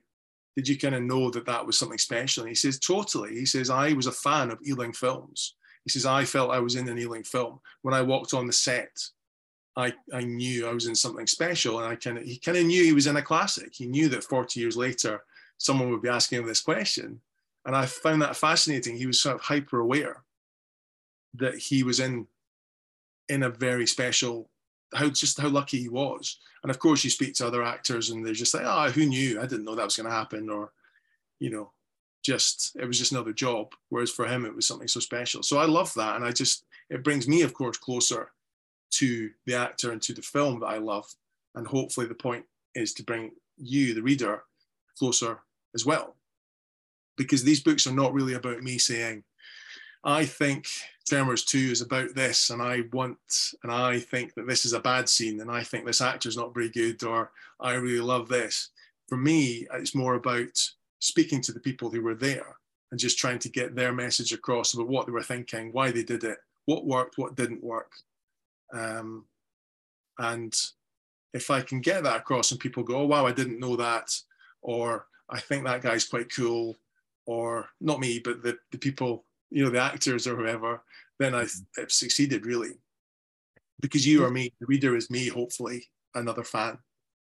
[0.56, 2.44] did you kind of know that that was something special?
[2.44, 3.36] And he says, totally.
[3.36, 5.56] He says, I was a fan of Ealing films.
[5.86, 8.54] He says, I felt I was in an Ealing film when I walked on the
[8.54, 9.00] set.
[9.78, 12.66] I, I knew I was in something special and I kind of he kind of
[12.66, 13.74] knew he was in a classic.
[13.74, 15.22] He knew that 40 years later
[15.58, 17.22] someone would be asking him this question.
[17.66, 18.98] And I found that fascinating.
[18.98, 20.24] He was sort of hyper aware
[21.36, 22.28] that he was in
[23.30, 24.50] in a very special
[24.94, 26.40] how just how lucky he was.
[26.64, 29.40] And of course you speak to other actors and they're just like, oh, who knew?
[29.40, 30.72] I didn't know that was gonna happen, or
[31.40, 31.72] you know,
[32.24, 33.74] just it was just another job.
[33.90, 35.44] Whereas for him it was something so special.
[35.44, 36.16] So I love that.
[36.16, 38.32] And I just it brings me, of course, closer
[38.92, 41.06] to the actor and to the film that I love.
[41.56, 44.44] And hopefully, the point is to bring you, the reader,
[44.98, 45.40] closer
[45.76, 46.16] as well.
[47.18, 49.24] Because these books are not really about me saying,
[50.04, 50.68] I think
[51.08, 53.18] Tremors 2 is about this, and I want,
[53.64, 56.54] and I think that this is a bad scene, and I think this actor's not
[56.54, 58.70] very good, or I really love this.
[59.08, 60.58] For me, it's more about
[61.00, 62.56] speaking to the people who were there
[62.92, 66.04] and just trying to get their message across about what they were thinking, why they
[66.04, 67.92] did it, what worked, what didn't work,
[68.74, 69.26] um,
[70.20, 70.56] and
[71.34, 74.16] if I can get that across and people go, oh, wow, I didn't know that,
[74.62, 76.78] or I think that guy's quite cool,
[77.26, 80.84] or not me, but the, the people, you know, the actors or whoever,
[81.20, 81.82] then I, mm-hmm.
[81.82, 82.72] I've succeeded really.
[83.82, 86.78] Because you or me, the reader is me, hopefully, another fan.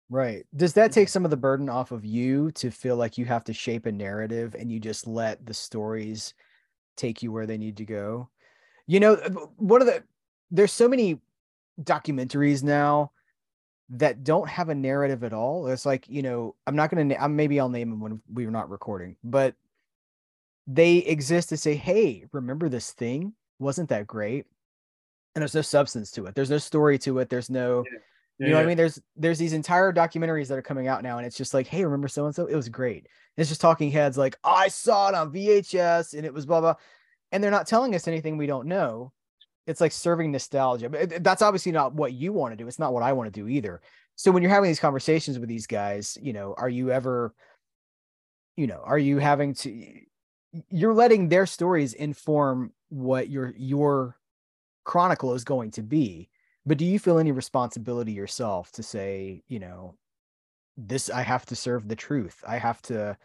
[0.10, 0.46] Right.
[0.56, 3.44] Does that take some of the burden off of you to feel like you have
[3.44, 6.34] to shape a narrative and you just let the stories
[6.96, 8.30] take you where they need to go?
[8.88, 9.16] You know,
[9.58, 10.04] one of the
[10.50, 11.20] there's so many
[11.82, 13.12] documentaries now
[13.90, 15.68] that don't have a narrative at all.
[15.68, 18.70] It's like, you know, I'm not going to, maybe I'll name them when we're not
[18.70, 19.56] recording, but
[20.68, 23.34] they exist to say, hey, remember this thing?
[23.60, 24.46] Wasn't that great?
[25.34, 26.36] And there's no substance to it.
[26.36, 27.30] There's no story to it.
[27.30, 28.00] There's no, yeah.
[28.40, 28.62] Yeah, you know yeah.
[28.62, 28.78] what I mean?
[28.78, 31.84] There's there's these entire documentaries that are coming out now, and it's just like, hey,
[31.84, 32.46] remember so and so?
[32.46, 33.08] It was great.
[33.36, 36.76] it's just talking heads like, I saw it on VHS and it was blah blah.
[37.32, 39.12] And they're not telling us anything we don't know
[39.68, 40.90] it's like serving nostalgia.
[40.90, 42.68] But that's obviously not what you want to do.
[42.68, 43.82] It's not what I want to do either.
[44.16, 47.36] So when you're having these conversations with these guys, you know, are you ever,
[48.56, 49.94] you know, are you having to?
[50.70, 54.18] You're letting their stories inform what your your
[54.84, 56.30] chronicle is going to be.
[56.66, 59.96] But do you feel any responsibility yourself to say, you know,
[60.76, 62.44] this I have to serve the truth.
[62.48, 63.18] I have to.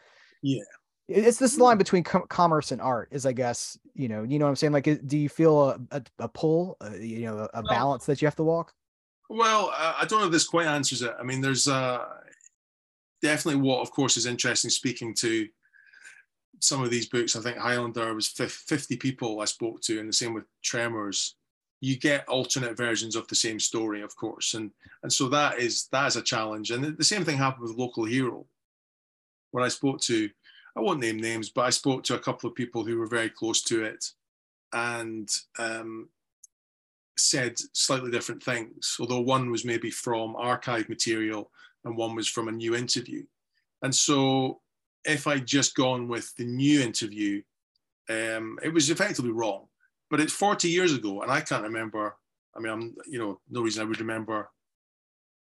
[0.42, 0.62] Yeah
[1.08, 4.44] it's this line between com- commerce and art is i guess you know you know
[4.44, 7.58] what i'm saying like do you feel a, a, a pull uh, you know a,
[7.58, 8.72] a balance that you have to walk
[9.34, 11.14] Well, I don't know if this quite answers it.
[11.18, 12.04] I mean, there's uh,
[13.22, 15.48] definitely what, of course, is interesting speaking to
[16.62, 17.34] some of these books.
[17.34, 21.34] I think Highlander was 50 people I spoke to, and the same with Tremors.
[21.80, 24.70] You get alternate versions of the same story, of course, and
[25.02, 26.70] and so that is that is a challenge.
[26.70, 28.46] And the same thing happened with Local Hero,
[29.50, 30.30] when I spoke to,
[30.76, 33.28] I won't name names, but I spoke to a couple of people who were very
[33.28, 34.04] close to it,
[34.72, 36.08] and um,
[37.18, 41.50] said slightly different things, although one was maybe from archive material
[41.84, 43.24] and one was from a new interview.
[43.82, 44.61] And so
[45.04, 47.42] if I'd just gone with the new interview,
[48.08, 49.66] um, it was effectively wrong.
[50.10, 52.16] But it's 40 years ago, and I can't remember.
[52.54, 54.50] I mean, I'm, you know, no reason I would remember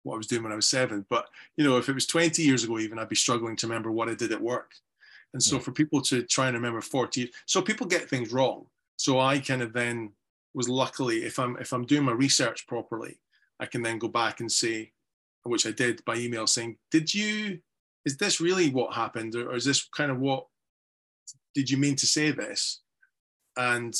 [0.04, 1.06] what I was doing when I was seven.
[1.10, 1.28] But,
[1.58, 4.10] you know, if it was 20 years ago, even, I'd be struggling to remember what
[4.10, 4.72] I did at work.
[5.34, 5.62] And so yeah.
[5.62, 8.66] for people to try and remember 40, so people get things wrong.
[8.96, 10.14] So I kind of then
[10.54, 13.20] was luckily if I'm if I'm doing my research properly,
[13.60, 14.92] I can then go back and say,
[15.44, 17.60] which I did by email, saying, "Did you?
[18.08, 20.48] Is this really what happened, or, or is this kind of what?
[21.54, 22.82] Did you mean to say this?"
[23.56, 23.94] And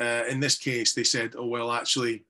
[0.00, 2.24] uh, in this case, they said, "Oh well, actually."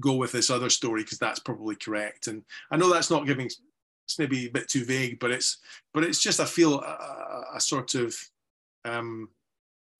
[0.00, 2.42] go with this other story because that's probably correct and
[2.72, 5.58] i know that's not giving it's maybe a bit too vague but it's
[5.92, 8.12] but it's just i feel a, a sort of
[8.84, 9.28] um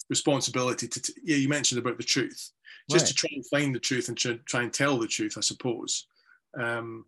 [0.09, 2.51] responsibility to, t- yeah, you mentioned about the truth,
[2.91, 3.09] just right.
[3.09, 6.07] to try and find the truth and try, try and tell the truth, I suppose.
[6.59, 7.07] Um,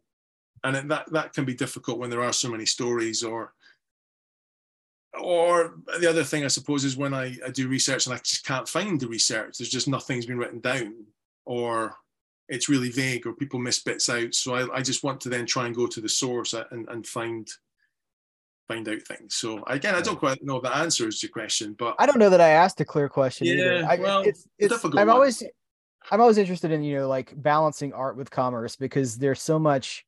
[0.64, 3.52] and that that can be difficult when there are so many stories or
[5.20, 8.44] or the other thing I suppose is when I, I do research and I just
[8.44, 9.58] can't find the research.
[9.58, 10.94] There's just nothing's been written down
[11.46, 11.96] or
[12.48, 14.34] it's really vague or people miss bits out.
[14.34, 17.06] So I, I just want to then try and go to the source and, and
[17.06, 17.48] find
[18.68, 19.34] find out things.
[19.34, 22.18] So again, I don't quite know if the answer is your question, but I don't
[22.18, 23.46] know that I asked a clear question.
[23.46, 23.86] Yeah, either.
[23.88, 24.98] I, well, it's, it's difficult.
[24.98, 25.16] I'm one.
[25.16, 25.42] always,
[26.10, 30.04] I'm always interested in you know like balancing art with commerce because there's so much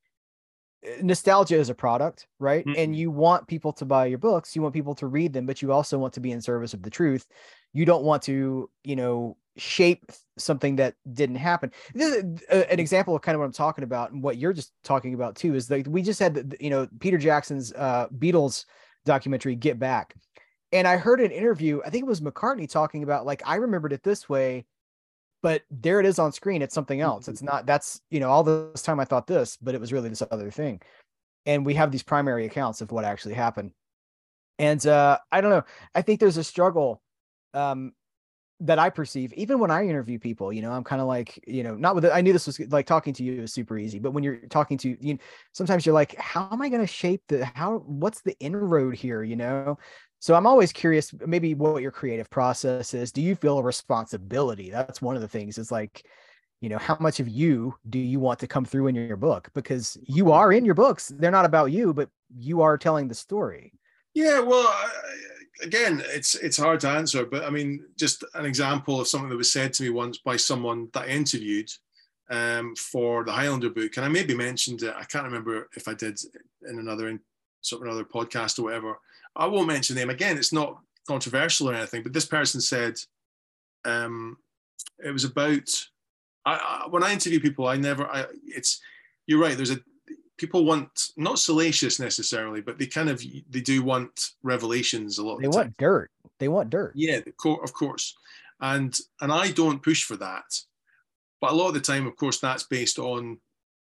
[1.02, 2.64] nostalgia is a product, right?
[2.64, 2.78] Mm-hmm.
[2.80, 5.60] And you want people to buy your books, you want people to read them, but
[5.62, 7.26] you also want to be in service of the truth.
[7.72, 11.72] You don't want to, you know, shape something that didn't happen.
[11.92, 14.52] This is a, an example of kind of what I'm talking about, and what you're
[14.52, 18.06] just talking about too is that we just had, the, you know, Peter Jackson's uh,
[18.16, 18.64] Beatles
[19.04, 20.14] documentary, Get Back,
[20.72, 21.80] and I heard an interview.
[21.84, 24.64] I think it was McCartney talking about like I remembered it this way,
[25.43, 26.62] but there it is on screen.
[26.62, 27.24] It's something else.
[27.24, 27.30] Mm-hmm.
[27.32, 27.66] It's not.
[27.66, 30.51] That's you know all this time I thought this, but it was really this other
[30.51, 30.80] thing.
[31.47, 33.72] And we have these primary accounts of what actually happened.
[34.59, 35.64] And uh, I don't know.
[35.95, 37.01] I think there's a struggle
[37.55, 37.93] um,
[38.61, 41.62] that I perceive, even when I interview people, you know, I'm kind of like, you
[41.62, 42.11] know, not with it.
[42.12, 44.76] I knew this was like talking to you is super easy, but when you're talking
[44.78, 45.20] to you, know,
[45.53, 49.22] sometimes you're like, how am I going to shape the, how, what's the inroad here,
[49.22, 49.78] you know?
[50.20, 53.12] So I'm always curious, maybe what your creative process is.
[53.12, 54.70] Do you feel a responsibility?
[54.70, 56.04] That's one of the things is like,
[56.60, 59.48] you know, how much of you do you want to come through in your book?
[59.54, 61.08] Because you are in your books.
[61.08, 63.72] They're not about you, but you are telling the story.
[64.14, 64.90] Yeah, well, I,
[65.62, 69.36] again, it's it's hard to answer, but I mean, just an example of something that
[69.36, 71.70] was said to me once by someone that I interviewed
[72.30, 74.94] um, for the Highlander book, and I maybe mentioned it.
[74.96, 76.18] I can't remember if I did
[76.68, 77.20] in another in
[77.60, 78.98] sort of another podcast or whatever.
[79.36, 80.36] I won't mention them again.
[80.36, 82.98] It's not controversial or anything, but this person said
[83.84, 84.36] um,
[85.04, 85.68] it was about.
[86.44, 88.06] I, I, when I interview people, I never.
[88.06, 88.80] I, it's
[89.26, 89.56] you're right.
[89.56, 89.80] There's a
[90.38, 95.40] people want not salacious necessarily, but they kind of they do want revelations a lot.
[95.40, 96.10] They the want dirt.
[96.38, 96.92] They want dirt.
[96.94, 98.16] Yeah, of course,
[98.60, 100.60] and and I don't push for that,
[101.40, 103.38] but a lot of the time, of course, that's based on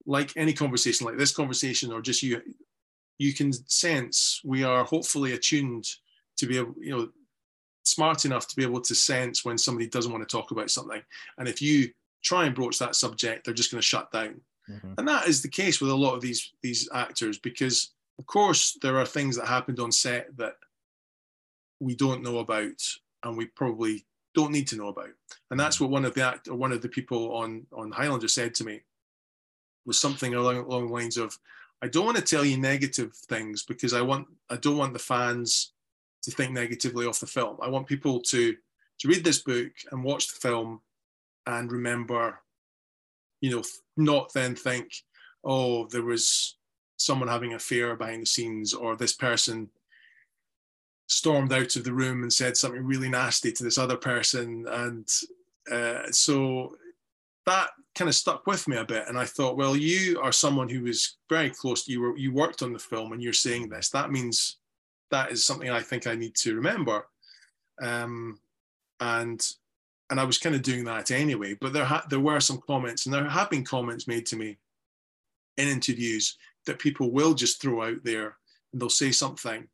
[0.05, 2.41] like any conversation, like this conversation, or just you.
[3.19, 5.85] You can sense we are hopefully attuned
[6.37, 7.09] to be able, you know,
[7.83, 11.01] smart enough to be able to sense when somebody doesn't want to talk about something,
[11.37, 11.91] and if you
[12.23, 14.93] try and broach that subject, they're just going to shut down Mm-hmm.
[14.97, 18.77] And that is the case with a lot of these these actors because of course
[18.81, 20.55] there are things that happened on set that
[21.79, 22.81] we don't know about
[23.23, 24.05] and we probably
[24.35, 25.09] don't need to know about.
[25.49, 25.85] And that's mm-hmm.
[25.85, 28.63] what one of the act or one of the people on on Highlander said to
[28.63, 28.81] me
[29.85, 31.37] was something along, along the lines of
[31.81, 34.99] I don't want to tell you negative things because I want I don't want the
[34.99, 35.73] fans
[36.23, 37.57] to think negatively of the film.
[37.61, 38.55] I want people to
[38.99, 40.81] to read this book and watch the film
[41.45, 42.39] and remember
[43.41, 43.63] you know,
[43.97, 44.93] not then think,
[45.43, 46.57] oh, there was
[46.97, 49.69] someone having a affair behind the scenes, or this person
[51.07, 55.07] stormed out of the room and said something really nasty to this other person, and
[55.71, 56.75] uh, so
[57.49, 59.05] that kind of stuck with me a bit.
[59.07, 61.87] And I thought, well, you are someone who was very close.
[61.87, 63.89] You were you worked on the film, and you're saying this.
[63.89, 64.57] That means
[65.11, 67.07] that is something I think I need to remember.
[67.81, 68.39] Um,
[68.99, 69.45] and
[70.09, 71.55] and I was kind of doing that anyway.
[71.59, 74.57] But there ha- there were some comments, and there have been comments made to me
[75.57, 78.37] in interviews that people will just throw out there,
[78.71, 79.67] and they'll say something,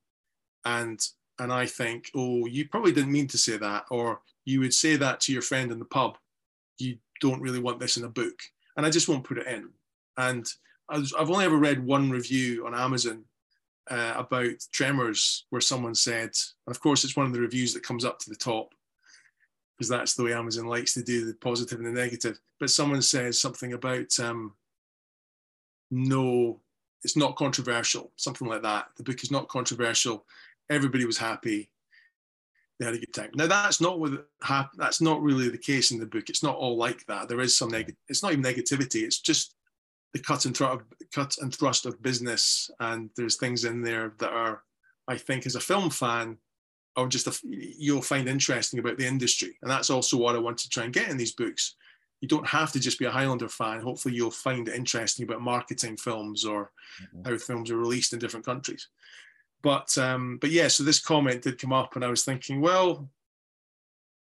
[0.64, 1.00] and
[1.40, 4.96] and I think, oh, you probably didn't mean to say that, or you would say
[4.96, 6.18] that to your friend in the pub.
[6.78, 8.39] You don't really want this in a book,
[8.78, 9.70] and I just won't put it in.
[10.18, 10.47] And
[10.89, 13.24] I've only ever read one review on Amazon
[13.89, 16.30] uh, about Tremors where someone said,
[16.68, 18.74] and of course, it's one of the reviews that comes up to the top
[19.76, 22.39] because that's the way Amazon likes to do the positive and the negative.
[22.59, 24.53] But someone says something about um,
[25.91, 26.61] no,
[27.03, 28.88] it's not controversial, something like that.
[28.97, 30.26] The book is not controversial.
[30.70, 31.70] Everybody was happy.
[32.80, 33.32] They had a good time.
[33.36, 34.20] Now that's not with
[34.78, 36.30] that's not really the case in the book.
[36.30, 37.30] It's not all like that.
[37.30, 37.96] There is some negative.
[38.10, 39.04] It's not even negativity.
[39.04, 39.56] It's just
[40.14, 40.82] the cut and thrust,
[41.14, 44.64] cut and thrust of business, and there's things in there that are,
[45.08, 46.38] I think, as a film fan,
[46.96, 49.58] or just a, you'll find interesting about the industry.
[49.62, 51.76] And that's also what I want to try and get in these books.
[52.22, 53.82] You don't have to just be a Highlander fan.
[53.82, 56.72] Hopefully, you'll find it interesting about marketing films or
[57.02, 57.30] mm-hmm.
[57.30, 58.88] how films are released in different countries.
[59.66, 63.09] But um, but yeah, so this comment did come up, and I was thinking, well,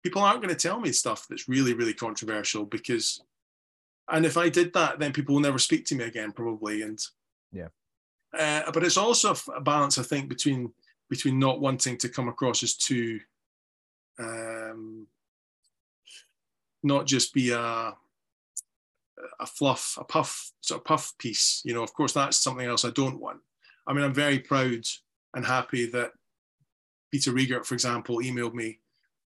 [0.01, 3.21] people aren't going to tell me stuff that's really really controversial because,
[4.09, 6.83] and if I did that, then people will never speak to me again, probably.
[6.83, 6.97] And
[7.51, 7.67] yeah,
[8.33, 10.71] uh, but it's also a balance, I think, between
[11.09, 13.19] between not wanting to come across as too
[14.17, 15.05] um,
[16.81, 17.93] not just be a
[19.41, 21.61] a fluff, a puff, sort of puff piece.
[21.65, 23.41] You know, of course, that's something else I don't want.
[23.85, 24.85] I mean, I'm very proud
[25.35, 26.11] and happy that
[27.11, 28.79] Peter Riegert, for example, emailed me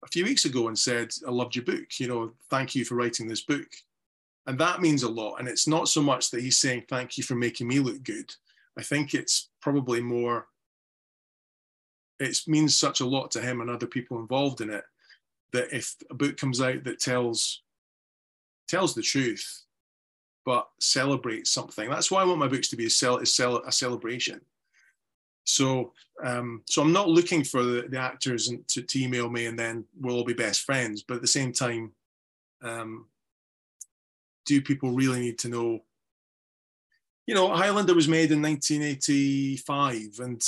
[0.03, 1.99] a few weeks ago and said, I loved your book.
[1.99, 3.67] You know, thank you for writing this book.
[4.47, 5.35] And that means a lot.
[5.35, 8.33] And it's not so much that he's saying, thank you for making me look good.
[8.77, 10.47] I think it's probably more
[12.19, 14.83] it means such a lot to him and other people involved in it
[15.53, 17.61] that if a book comes out that tells
[18.67, 19.63] tells the truth
[20.45, 23.71] but celebrates something that's why i want my books to be a, cel- a, a
[23.71, 24.41] celebration
[25.43, 29.57] so um, so i'm not looking for the, the actors to, to, email me and
[29.57, 31.91] then we'll all be best friends but at the same time
[32.61, 33.05] um,
[34.45, 35.79] do people really need to know
[37.25, 40.43] you know highlander was made in 1985 and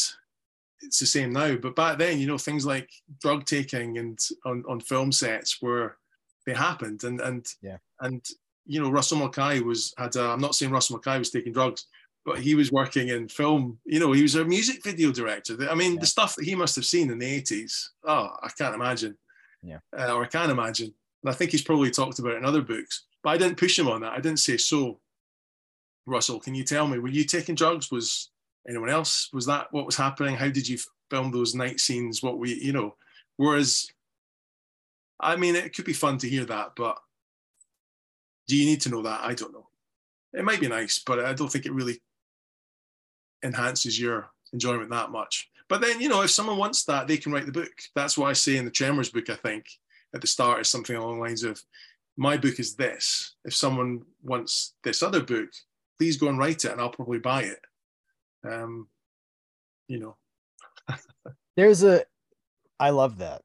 [0.81, 1.55] it's the same now.
[1.55, 2.89] But back then, you know, things like
[3.19, 5.97] drug taking and on, on film sets were
[6.45, 8.25] they happened, and and yeah, and
[8.65, 10.15] you know, Russell Mulcahy was had.
[10.15, 11.85] I'm not saying Russell Mulcahy was taking drugs,
[12.25, 13.79] but he was working in film.
[13.85, 15.57] You know, he was a music video director.
[15.69, 15.99] I mean, yeah.
[16.01, 17.89] the stuff that he must have seen in the 80s.
[18.03, 19.17] Oh, I can't imagine.
[19.63, 20.93] Yeah, uh, or I can imagine.
[21.23, 23.05] And I think he's probably talked about it in other books.
[23.23, 24.13] But I didn't push him on that.
[24.13, 24.99] I didn't say so.
[26.07, 27.91] Russell, can you tell me, were you taking drugs?
[27.91, 28.31] Was
[28.67, 29.29] anyone else?
[29.33, 30.35] Was that what was happening?
[30.35, 30.77] How did you
[31.09, 32.23] film those night scenes?
[32.23, 32.95] What we, you know,
[33.37, 33.87] whereas,
[35.19, 36.97] I mean, it could be fun to hear that, but
[38.47, 39.21] do you need to know that?
[39.23, 39.67] I don't know.
[40.33, 42.01] It might be nice, but I don't think it really
[43.43, 45.49] enhances your enjoyment that much.
[45.67, 47.71] But then, you know, if someone wants that, they can write the book.
[47.95, 49.65] That's what I say in the Tremors book, I think,
[50.13, 51.61] at the start is something along the lines of,
[52.17, 53.35] my book is this.
[53.45, 55.49] If someone wants this other book,
[55.97, 57.59] please go and write it and I'll probably buy it
[58.43, 58.87] um,
[59.87, 60.15] you know.
[61.55, 62.03] there's a,
[62.79, 63.43] I love that.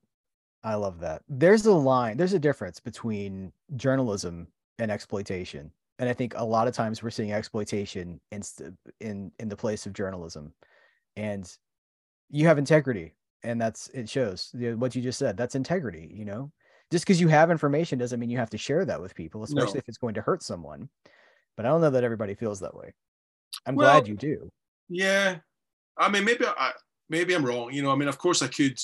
[0.64, 1.22] I love that.
[1.28, 5.70] There's a line, there's a difference between journalism and exploitation.
[5.98, 8.70] And I think a lot of times we're seeing exploitation in uh,
[9.00, 10.52] in in the place of journalism.
[11.16, 11.50] And
[12.28, 13.14] you have integrity
[13.46, 15.36] and that's it shows what you just said.
[15.36, 16.50] That's integrity, you know.
[16.90, 19.74] Just because you have information doesn't mean you have to share that with people, especially
[19.74, 19.78] no.
[19.78, 20.88] if it's going to hurt someone.
[21.56, 22.92] But I don't know that everybody feels that way.
[23.66, 24.50] I'm well, glad you do.
[24.88, 25.36] Yeah,
[25.96, 26.72] I mean, maybe I
[27.08, 27.72] maybe I'm wrong.
[27.72, 28.78] You know, I mean, of course I could.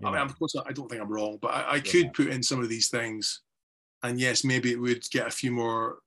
[0.00, 0.08] Yeah.
[0.08, 2.42] I mean, of course I don't think I'm wrong, but I, I could put in
[2.42, 3.42] some of these things,
[4.02, 5.98] and yes, maybe it would get a few more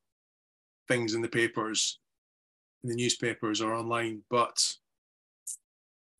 [0.87, 1.99] things in the papers,
[2.83, 4.21] in the newspapers or online.
[4.29, 4.73] But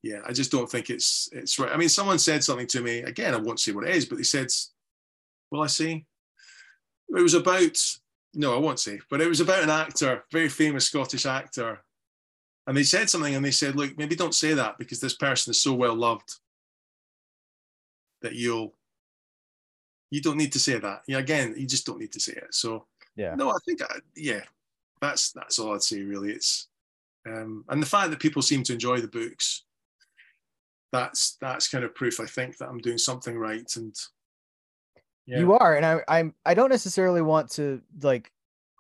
[0.02, 1.72] yeah, I just don't think it's it's right.
[1.72, 3.34] I mean, someone said something to me again.
[3.34, 4.48] I won't say what it is, but they said,
[5.52, 6.06] "Well, I see."
[7.16, 7.78] It was about
[8.34, 11.84] no, I won't say, but it was about an actor, very famous Scottish actor,
[12.66, 15.52] and they said something and they said, look, maybe don't say that because this person
[15.52, 16.36] is so well loved
[18.22, 18.74] that you'll
[20.14, 21.02] you don't need to say that.
[21.08, 22.54] Yeah, again, you just don't need to say it.
[22.54, 22.86] So
[23.16, 24.42] yeah, no, I think I, yeah,
[25.02, 26.32] that's that's all I'd say really.
[26.32, 26.68] It's
[27.28, 29.64] um, and the fact that people seem to enjoy the books,
[30.92, 33.68] that's that's kind of proof I think that I'm doing something right.
[33.76, 33.96] And
[35.26, 35.40] yeah.
[35.40, 38.32] you are, and I I'm I don't necessarily want to like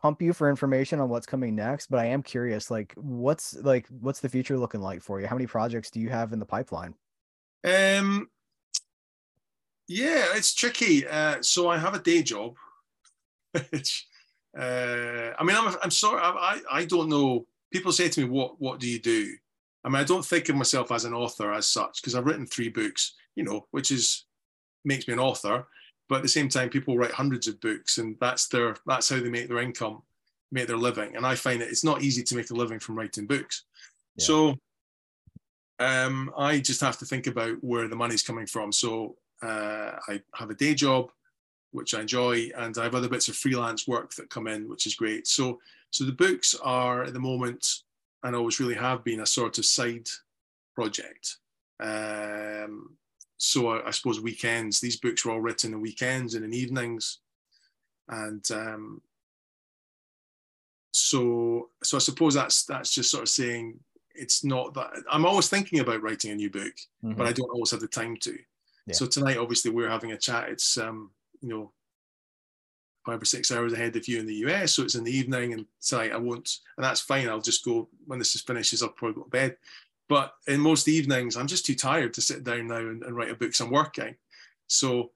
[0.03, 3.87] pump you for information on what's coming next, but I am curious, like what's like
[4.01, 5.25] what's the future looking like for you?
[5.25, 6.93] How many projects do you have in the pipeline?
[7.65, 8.29] Um
[9.87, 11.07] Yeah, it's tricky.
[11.07, 12.55] Uh, so I have a day job.
[13.69, 14.07] which,
[14.57, 17.45] uh, I mean, I'm, I'm sorry, I, I don't know.
[17.71, 19.35] People say to me, what, what do you do?
[19.83, 22.45] I mean, I don't think of myself as an author as such because I've written
[22.45, 24.25] three books, you know, which is
[24.85, 25.67] makes me an author.
[26.09, 29.19] But at the same time, people write hundreds of books, and that's their that's how
[29.19, 30.03] they make their income,
[30.51, 31.15] make their living.
[31.15, 33.63] And I find that it's not easy to make a living from writing books.
[34.15, 34.25] Yeah.
[34.25, 34.55] So
[35.79, 38.71] um, I just have to think about where the money's coming from.
[38.71, 41.11] So uh, I have a day job,
[41.71, 44.87] which I enjoy, and I have other bits of freelance work that come in, which
[44.87, 45.27] is great.
[45.27, 45.59] So
[45.93, 47.81] so the books are at the moment
[48.23, 50.09] and always really have been a sort of side
[50.73, 51.37] project.
[51.79, 52.97] Um,
[53.37, 57.19] so I, I, suppose weekends, these books were all written in weekends and in evenings.
[58.09, 59.01] And um,
[60.91, 63.79] so, so I suppose that's, that's just sort of saying
[64.15, 67.13] it's not that I'm always thinking about writing a new book, mm-hmm.
[67.13, 68.35] but I don't always have the time to.
[68.87, 68.93] Yeah.
[68.93, 70.49] So tonight, obviously we're having a chat.
[70.49, 71.11] It's, um,
[71.41, 71.71] you know,
[73.05, 74.73] five or six hours ahead of you in the US.
[74.73, 77.27] So it's in the evening and tonight I won't, and that's fine.
[77.27, 78.81] I'll just go when this is finishes.
[78.81, 79.57] I'll probably go to bed.
[80.09, 83.31] But in most evenings, I'm just too tired to sit down now and, and write
[83.31, 83.53] a book.
[83.53, 84.15] So I'm working.
[84.67, 85.11] So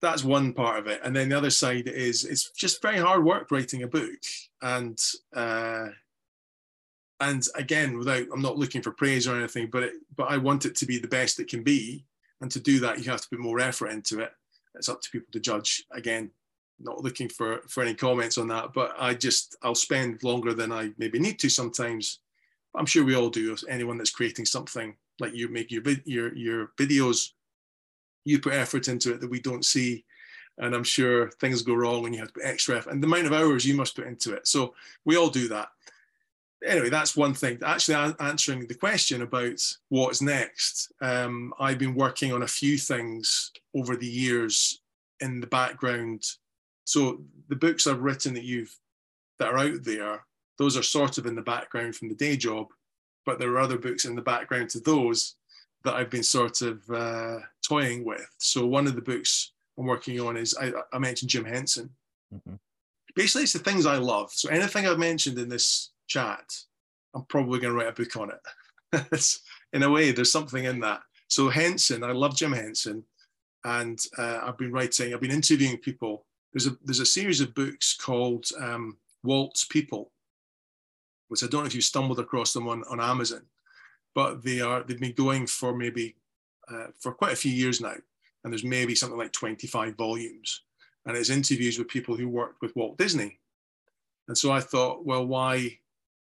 [0.00, 1.00] that's one part of it.
[1.02, 4.18] And then the other side is it's just very hard work writing a book.
[4.62, 4.98] And
[5.34, 5.88] uh,
[7.20, 10.66] and again, without I'm not looking for praise or anything, but it, but I want
[10.66, 12.04] it to be the best it can be.
[12.40, 14.32] And to do that, you have to put more effort into it.
[14.74, 15.84] It's up to people to judge.
[15.92, 16.30] Again,
[16.78, 20.70] not looking for for any comments on that but i just i'll spend longer than
[20.70, 22.20] i maybe need to sometimes.
[22.74, 23.56] I'm sure we all do.
[23.68, 27.30] Anyone that's creating something like you make your your your videos
[28.24, 30.04] you put effort into it that we don't see.
[30.58, 32.90] And i'm sure things go wrong and you have to put extra effort.
[32.90, 34.46] And the amount of hours you must put into it.
[34.46, 34.74] So
[35.06, 35.68] we all do that
[36.64, 42.32] anyway that's one thing actually answering the question about what's next um, i've been working
[42.32, 44.80] on a few things over the years
[45.20, 46.22] in the background
[46.86, 48.74] so the books I've written that you've
[49.38, 50.24] that are out there,
[50.56, 52.68] those are sort of in the background from the day job,
[53.26, 55.34] but there are other books in the background to those
[55.84, 58.26] that I've been sort of uh, toying with.
[58.38, 61.90] So one of the books I'm working on is I, I mentioned Jim Henson.
[62.34, 62.54] Mm-hmm.
[63.14, 64.30] Basically, it's the things I love.
[64.32, 66.52] So anything I've mentioned in this chat,
[67.14, 69.38] I'm probably going to write a book on it.
[69.72, 71.00] in a way, there's something in that.
[71.28, 73.04] So Henson, I love Jim Henson,
[73.64, 76.24] and uh, I've been writing, I've been interviewing people
[76.56, 80.10] there's a there's a series of books called um, Walt's People,
[81.28, 83.42] which I don't know if you stumbled across them on, on Amazon,
[84.14, 86.16] but they are they've been going for maybe
[86.72, 87.92] uh, for quite a few years now,
[88.42, 90.62] and there's maybe something like 25 volumes,
[91.04, 93.38] and it's interviews with people who worked with Walt Disney,
[94.28, 95.78] and so I thought, well, why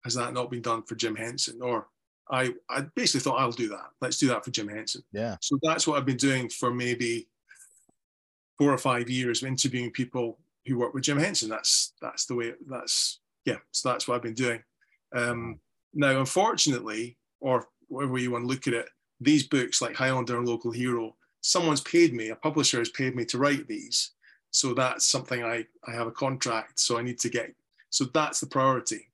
[0.03, 1.61] has that not been done for Jim Henson?
[1.61, 1.87] Or
[2.29, 3.89] I I basically thought I'll do that.
[3.99, 5.03] Let's do that for Jim Henson.
[5.11, 5.37] Yeah.
[5.41, 7.27] So that's what I've been doing for maybe
[8.57, 11.49] four or five years interviewing people who work with Jim Henson.
[11.49, 12.53] That's that's the way.
[12.67, 13.57] That's yeah.
[13.71, 14.63] So that's what I've been doing.
[15.13, 15.59] Um,
[15.93, 20.47] now, unfortunately, or whatever you want to look at it, these books like Highlander and
[20.47, 22.29] Local Hero, someone's paid me.
[22.29, 24.11] A publisher has paid me to write these.
[24.51, 26.79] So that's something I I have a contract.
[26.79, 27.53] So I need to get.
[27.89, 29.10] So that's the priority.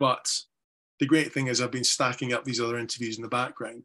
[0.00, 0.40] But
[0.98, 3.84] the great thing is I've been stacking up these other interviews in the background.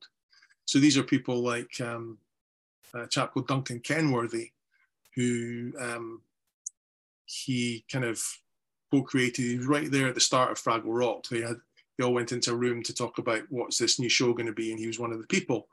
[0.66, 2.18] So these are people like um,
[2.96, 4.52] a chap called Duncan Kenworthy,
[5.14, 6.22] who um,
[7.26, 8.24] he kind of
[8.92, 9.44] co-created.
[9.44, 11.28] He was right there at the start of Fraggle Rock.
[11.30, 11.58] They had
[11.98, 14.52] they all went into a room to talk about what's this new show going to
[14.52, 15.68] be, and he was one of the people,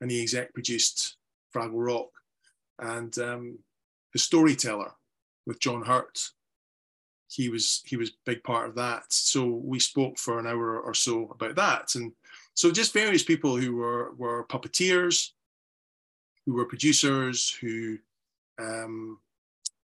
[0.00, 1.16] and he exec produced
[1.54, 2.10] Fraggle Rock,
[2.78, 3.58] and um,
[4.12, 4.92] the storyteller
[5.46, 6.30] with John Hurt.
[7.32, 9.04] He was he was big part of that.
[9.12, 12.12] So we spoke for an hour or so about that, and
[12.54, 15.30] so just various people who were were puppeteers,
[16.44, 17.98] who were producers, who
[18.58, 19.18] um,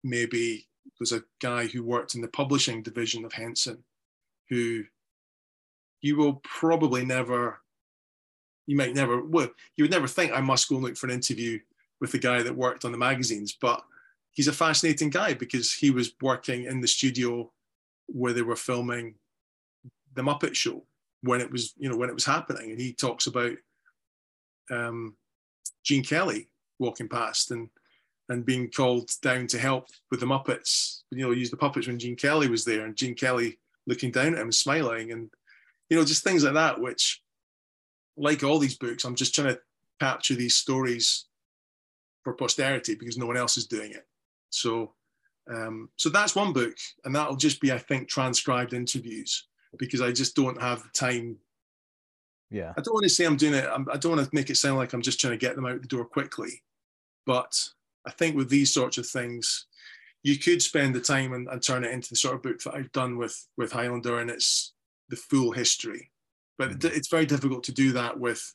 [0.03, 0.67] maybe
[0.99, 3.83] there's a guy who worked in the publishing division of Henson,
[4.49, 4.83] who
[6.01, 7.61] you will probably never,
[8.65, 11.13] you might never, well, you would never think I must go and look for an
[11.13, 11.59] interview
[11.99, 13.83] with the guy that worked on the magazines, but
[14.33, 17.51] he's a fascinating guy because he was working in the studio
[18.07, 19.15] where they were filming
[20.13, 20.83] the Muppet Show
[21.21, 23.53] when it was, you know, when it was happening, and he talks about
[24.69, 25.15] um,
[25.83, 26.49] Gene Kelly
[26.79, 27.69] walking past and
[28.29, 31.01] and being called down to help with the Muppets.
[31.11, 34.33] You know, use the puppets when Gene Kelly was there, and Gene Kelly looking down
[34.33, 35.29] at him, smiling, and
[35.89, 36.79] you know, just things like that.
[36.79, 37.21] Which,
[38.17, 39.59] like all these books, I'm just trying to
[39.99, 41.25] capture these stories
[42.23, 44.07] for posterity because no one else is doing it.
[44.51, 44.93] So,
[45.51, 49.47] um, so that's one book, and that'll just be, I think, transcribed interviews
[49.77, 51.37] because I just don't have the time
[52.51, 52.73] yeah.
[52.77, 53.67] I don't want to say I'm doing it.
[53.73, 55.55] I'm, I do not want to make it sound like I'm just trying to get
[55.55, 56.61] them out the door quickly.
[57.25, 57.57] But
[58.05, 59.67] I think with these sorts of things,
[60.21, 62.75] you could spend the time and, and turn it into the sort of book that
[62.75, 64.73] I've done with with Highlander, and it's
[65.09, 66.11] the full history.
[66.57, 66.95] But mm-hmm.
[66.95, 68.53] it's very difficult to do that with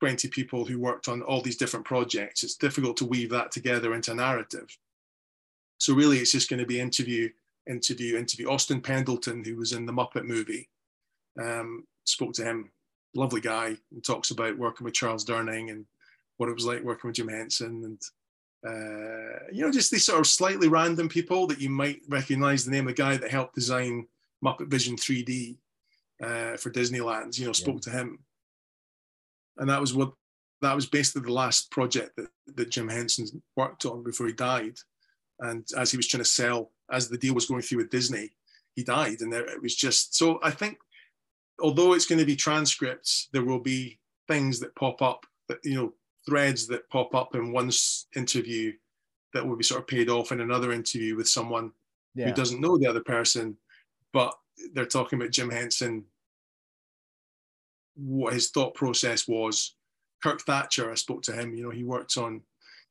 [0.00, 2.42] 20 people who worked on all these different projects.
[2.42, 4.76] It's difficult to weave that together into a narrative.
[5.78, 7.30] So really, it's just going to be interview,
[7.68, 8.48] interview, interview.
[8.48, 10.68] Austin Pendleton, who was in the Muppet movie,
[11.40, 12.70] um, spoke to him.
[13.14, 15.84] Lovely guy, and talks about working with Charles Durning and
[16.36, 18.00] what it was like working with Jim Henson, and
[18.66, 22.70] uh, you know, just these sort of slightly random people that you might recognize the
[22.70, 24.06] name of the guy that helped design
[24.44, 25.56] Muppet Vision 3D
[26.22, 27.36] uh, for Disneyland.
[27.36, 27.90] You know, spoke yeah.
[27.92, 28.18] to him,
[29.60, 30.12] and that was what
[30.62, 34.76] that was basically the last project that, that Jim Henson worked on before he died.
[35.38, 38.30] And as he was trying to sell, as the deal was going through with Disney,
[38.74, 39.22] he died.
[39.22, 40.78] And there, it was just so I think,
[41.60, 45.74] although it's going to be transcripts, there will be things that pop up that, you
[45.74, 45.92] know,
[46.26, 47.70] threads that pop up in one
[48.14, 48.72] interview
[49.32, 51.72] that will be sort of paid off in another interview with someone
[52.14, 52.26] yeah.
[52.26, 53.56] who doesn't know the other person,
[54.12, 54.34] but
[54.74, 56.04] they're talking about Jim Henson,
[57.96, 59.74] what his thought process was.
[60.22, 62.42] Kirk Thatcher, I spoke to him, you know, he worked on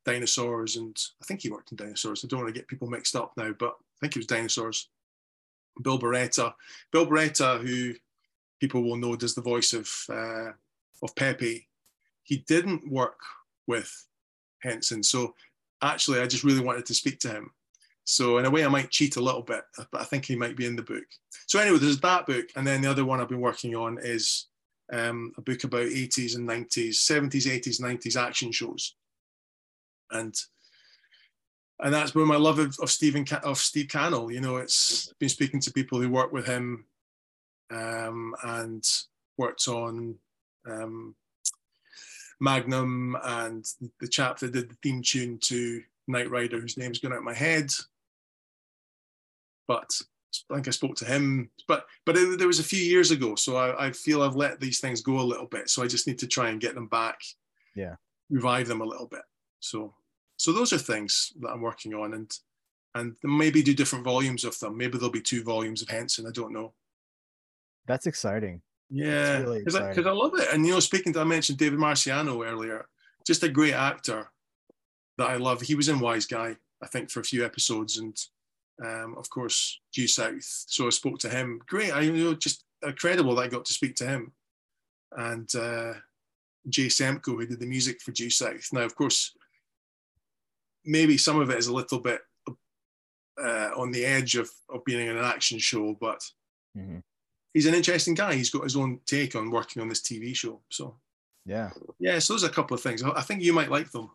[0.05, 2.23] dinosaurs, and I think he worked in dinosaurs.
[2.23, 4.89] I don't want to get people mixed up now, but I think it was dinosaurs.
[5.81, 6.53] Bill Barretta,
[6.91, 7.93] Bill Barretta, who
[8.59, 10.51] people will know does the voice of uh,
[11.01, 11.67] of Pepe.
[12.23, 13.19] He didn't work
[13.67, 14.05] with
[14.61, 15.35] Henson, so
[15.81, 17.51] actually, I just really wanted to speak to him.
[18.03, 20.57] So in a way, I might cheat a little bit, but I think he might
[20.57, 21.05] be in the book.
[21.45, 24.47] So anyway, there's that book, and then the other one I've been working on is
[24.91, 28.95] um, a book about 80s and 90s, 70s, 80s, 90s action shows
[30.11, 30.35] and
[31.81, 34.31] and that's where my love of, of Stephen of Steve Cannell.
[34.31, 36.85] You know, it's been speaking to people who work with him,
[37.71, 38.85] um, and
[39.37, 40.15] worked on
[40.69, 41.15] um,
[42.41, 43.65] Magnum and
[43.99, 47.23] the chap that did the theme tune to Knight Rider, whose name's gone out of
[47.23, 47.71] my head.
[49.67, 49.89] But
[50.49, 53.35] I think I spoke to him, but but it, there was a few years ago,
[53.35, 55.69] so I, I feel I've let these things go a little bit.
[55.69, 57.19] So I just need to try and get them back,
[57.75, 57.95] yeah,
[58.29, 59.23] revive them a little bit.
[59.59, 59.93] So
[60.37, 62.31] so those are things that I'm working on, and
[62.95, 64.77] and maybe do different volumes of them.
[64.77, 66.25] Maybe there'll be two volumes of Henson.
[66.27, 66.73] I don't know.
[67.85, 68.61] That's exciting.
[68.89, 70.47] Yeah, because really I, I, love it.
[70.53, 72.87] And you know, speaking to I mentioned David Marciano earlier,
[73.25, 74.31] just a great actor
[75.17, 75.61] that I love.
[75.61, 78.17] He was in Wiseguy, I think, for a few episodes, and
[78.83, 80.43] um, of course Due South.
[80.43, 81.61] So I spoke to him.
[81.67, 84.31] Great, I you know just incredible that I got to speak to him,
[85.11, 85.93] and uh,
[86.67, 88.67] Jay Semko, who did the music for Due South.
[88.71, 89.35] Now, of course,
[90.85, 92.21] maybe some of it is a little bit
[93.41, 96.21] uh, on the edge of, of being in an action show, but
[96.77, 96.99] mm-hmm.
[97.53, 98.35] he's an interesting guy.
[98.35, 100.61] He's got his own take on working on this TV show.
[100.69, 100.95] So,
[101.45, 101.71] yeah.
[101.99, 102.19] Yeah.
[102.19, 103.03] So, there's a couple of things.
[103.03, 104.09] I think you might like them.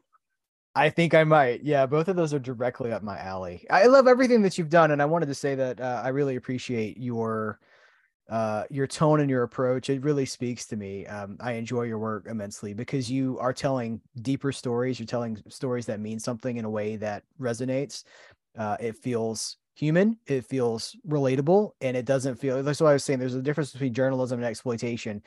[0.75, 1.63] I think I might.
[1.63, 3.65] Yeah, both of those are directly up my alley.
[3.71, 6.37] I love everything that you've done, and I wanted to say that uh, I really
[6.37, 7.61] appreciate your
[8.31, 9.91] uh, your tone and your approach.
[9.91, 11.07] It really speaks to me.
[11.07, 14.99] Um, I enjoy your work immensely because you are telling deeper stories.
[14.99, 18.05] You're telling stories that mean something in a way that resonates.
[18.59, 20.19] Uh, it feels human.
[20.27, 22.63] It feels relatable, and it doesn't feel.
[22.63, 23.21] That's what I was saying.
[23.21, 25.23] There's a difference between journalism and exploitation.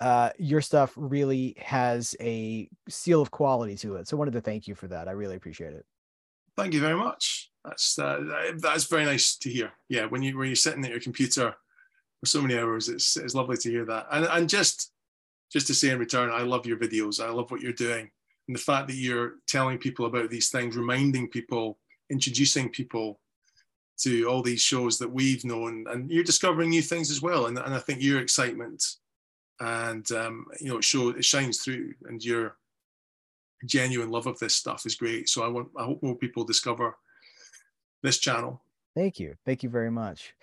[0.00, 4.08] Uh, your stuff really has a seal of quality to it.
[4.08, 5.08] So I wanted to thank you for that.
[5.08, 5.84] I really appreciate it.
[6.56, 7.50] Thank you very much.
[7.64, 9.72] That's uh, that's very nice to hear.
[9.88, 11.54] Yeah, when you when you're sitting at your computer
[12.20, 12.88] for so many hours.
[12.88, 14.06] It's it's lovely to hear that.
[14.12, 14.92] And and just
[15.50, 17.24] just to say in return, I love your videos.
[17.24, 18.10] I love what you're doing.
[18.46, 21.78] And the fact that you're telling people about these things, reminding people,
[22.10, 23.20] introducing people
[24.02, 27.46] to all these shows that we've known, and you're discovering new things as well.
[27.46, 28.84] And, and I think your excitement
[29.60, 32.56] and um, you know it shows it shines through, and your
[33.66, 35.28] genuine love of this stuff is great.
[35.28, 36.96] So I want I hope more people discover
[38.02, 38.62] this channel.
[38.96, 40.34] Thank you, thank you very much.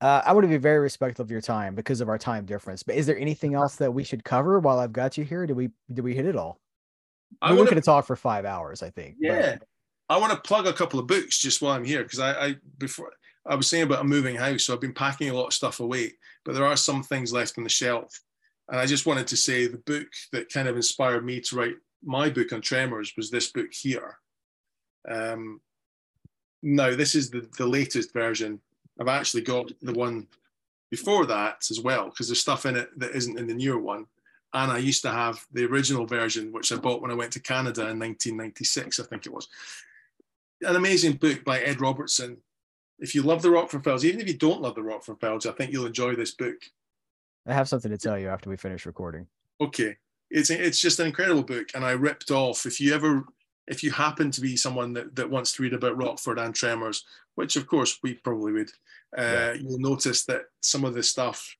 [0.00, 2.82] Uh, I want to be very respectful of your time because of our time difference.
[2.82, 5.46] But is there anything else that we should cover while I've got you here?
[5.46, 6.60] Did we did we hit it all?
[7.40, 9.16] I we could to talk for five hours, I think.
[9.18, 9.68] Yeah, but...
[10.08, 12.56] I want to plug a couple of books just while I'm here because I, I
[12.78, 13.12] before
[13.46, 15.80] I was saying about a moving house, so I've been packing a lot of stuff
[15.80, 16.12] away,
[16.44, 18.20] but there are some things left on the shelf,
[18.68, 21.76] and I just wanted to say the book that kind of inspired me to write
[22.04, 24.18] my book on tremors was this book here.
[25.08, 25.60] Um,
[26.62, 28.60] now this is the the latest version
[29.00, 30.26] I've actually got the one
[30.90, 34.06] before that as well, because there's stuff in it that isn't in the newer one.
[34.54, 37.40] And I used to have the original version, which I bought when I went to
[37.40, 39.48] Canada in 1996, I think it was.
[40.62, 42.38] An amazing book by Ed Robertson.
[42.98, 45.52] If you love the Rockford Files, even if you don't love the Rockford Files, I
[45.52, 46.56] think you'll enjoy this book.
[47.46, 49.26] I have something to tell you after we finish recording.
[49.60, 49.96] Okay.
[50.30, 51.68] It's, it's just an incredible book.
[51.74, 53.24] And I ripped off, if you ever
[53.66, 57.04] if you happen to be someone that, that wants to read about Rockford and Tremors,
[57.34, 58.70] which of course we probably would,
[59.16, 59.52] uh, yeah.
[59.54, 61.56] you'll notice that some of the stuff,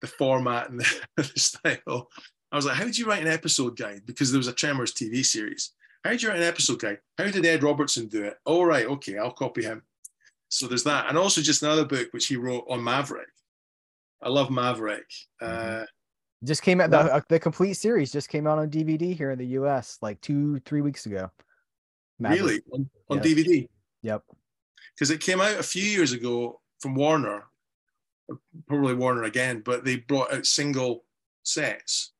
[0.00, 2.08] the format and the, the, style,
[2.52, 4.02] I was like, how did you write an episode guide?
[4.06, 5.72] Because there was a Tremors TV series.
[6.04, 6.98] How did you write an episode guide?
[7.18, 8.38] How did Ed Robertson do it?
[8.44, 9.82] All oh, right, okay, I'll copy him.
[10.48, 11.06] So there's that.
[11.08, 13.28] And also just another book which he wrote on Maverick.
[14.22, 15.08] I love Maverick.
[15.42, 15.82] Mm-hmm.
[15.82, 15.84] Uh,
[16.44, 19.38] just came out the, uh, the complete series just came out on DVD here in
[19.38, 21.30] the US like two, three weeks ago.
[22.18, 22.40] Maverick.
[22.40, 22.62] Really?
[22.72, 23.26] On, on yes.
[23.26, 23.68] DVD?
[24.02, 24.22] Yep.
[24.94, 27.44] Because it came out a few years ago from Warner,
[28.68, 31.04] probably Warner again, but they brought out single
[31.42, 32.12] sets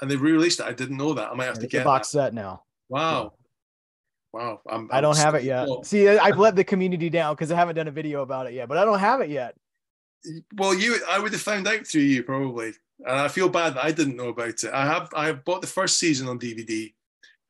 [0.00, 0.66] and they re-released it.
[0.66, 1.30] I didn't know that.
[1.30, 2.26] I might have yeah, to get a box that.
[2.26, 2.62] set now.
[2.88, 3.32] Wow.
[4.32, 4.60] Wow.
[4.68, 5.68] I'm, I'm I do not have it yet.
[5.84, 8.68] See, I've let the community down because I haven't done a video about it yet,
[8.68, 9.54] but I don't have it yet.
[10.54, 13.84] Well, you, I would have found out through you probably, and I feel bad that
[13.84, 14.72] I didn't know about it.
[14.72, 16.92] I have, I have bought the first season on DVD,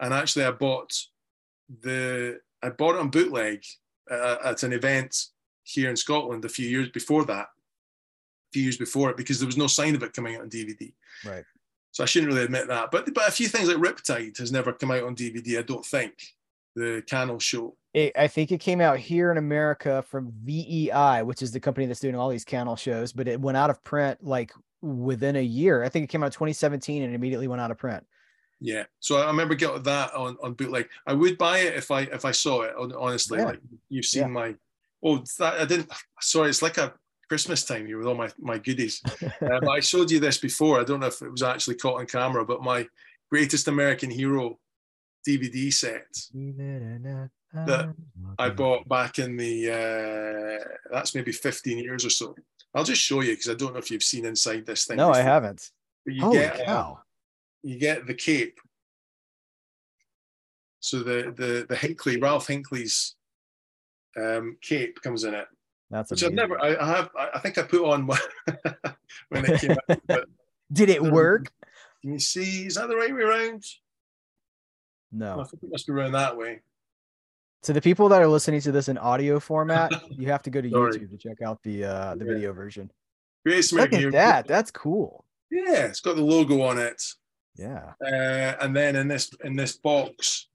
[0.01, 0.98] and actually I bought
[1.82, 3.64] the, I bought it on bootleg
[4.10, 5.26] uh, at an event
[5.62, 9.46] here in Scotland a few years before that, a few years before it, because there
[9.46, 10.92] was no sign of it coming out on DVD.
[11.24, 11.44] Right.
[11.92, 12.90] So I shouldn't really admit that.
[12.90, 15.60] But but a few things like Riptide has never come out on DVD.
[15.60, 16.14] I don't think
[16.74, 17.76] the Cannell show.
[17.92, 21.86] It, I think it came out here in America from VEI, which is the company
[21.86, 24.52] that's doing all these Cannell shows, but it went out of print like
[24.82, 25.84] within a year.
[25.84, 28.05] I think it came out 2017 and immediately went out of print.
[28.60, 30.88] Yeah, so I remember getting that on on bootleg.
[31.06, 32.74] I would buy it if I if I saw it.
[32.96, 33.44] Honestly, yeah.
[33.44, 34.28] like you've seen yeah.
[34.28, 34.55] my.
[35.02, 35.90] Oh, that, I didn't.
[36.20, 36.94] Sorry, it's like a
[37.28, 39.02] Christmas time here with all my my goodies.
[39.42, 40.80] um, I showed you this before.
[40.80, 42.86] I don't know if it was actually caught on camera, but my
[43.30, 44.59] greatest American hero
[45.26, 46.06] DVD set
[47.66, 47.94] that
[48.38, 52.34] I bought back in the uh, that's maybe 15 years or so.
[52.74, 54.96] I'll just show you because I don't know if you've seen inside this thing.
[54.96, 55.22] No, before.
[55.22, 55.70] I haven't.
[56.05, 57.01] But you Holy get cow.
[57.62, 58.59] You get the cape.
[60.80, 63.14] So the the the Hinckley Ralph Hinckley's
[64.20, 65.46] um, cape comes in it.
[65.90, 66.60] That's which I've never.
[66.60, 67.10] I, I, have.
[67.16, 68.06] I think I put on
[69.28, 70.01] when it came out.
[70.06, 70.24] But,
[70.72, 71.52] Did it work?
[72.02, 72.66] Can you see?
[72.66, 73.64] Is that the right way around?
[75.14, 75.40] No.
[75.40, 76.60] I think it must be around that way.
[77.62, 80.60] To the people that are listening to this in audio format, you have to go
[80.60, 82.32] to YouTube to check out the uh, the yeah.
[82.32, 82.90] video version.
[83.46, 84.46] Great Look at that.
[84.46, 85.24] That's cool.
[85.50, 87.02] Yeah, it's got the logo on it.
[87.56, 87.92] Yeah.
[88.04, 90.48] Uh, and then in this in this box,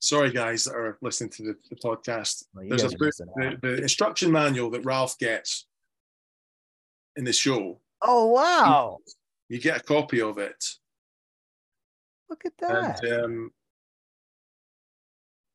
[0.00, 2.44] sorry guys that are listening to the, the podcast.
[2.54, 5.66] Well, There's a book, the, the, instruction manual that Ralph gets
[7.16, 7.80] in the show.
[8.02, 8.98] Oh wow!
[9.48, 10.62] You, you get a copy of it.
[12.30, 13.02] Look at that.
[13.02, 13.52] And, um,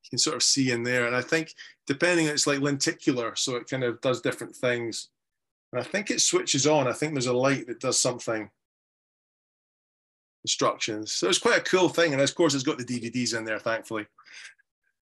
[0.04, 1.56] you can sort of see in there, and I think
[1.88, 5.10] depending, it's like lenticular, so it kind of does different things.
[5.72, 6.88] And I think it switches on.
[6.88, 8.50] I think there's a light that does something
[10.44, 11.12] instructions.
[11.12, 12.14] So it's quite a cool thing.
[12.14, 14.06] And of course, it's got the DVDs in there, thankfully.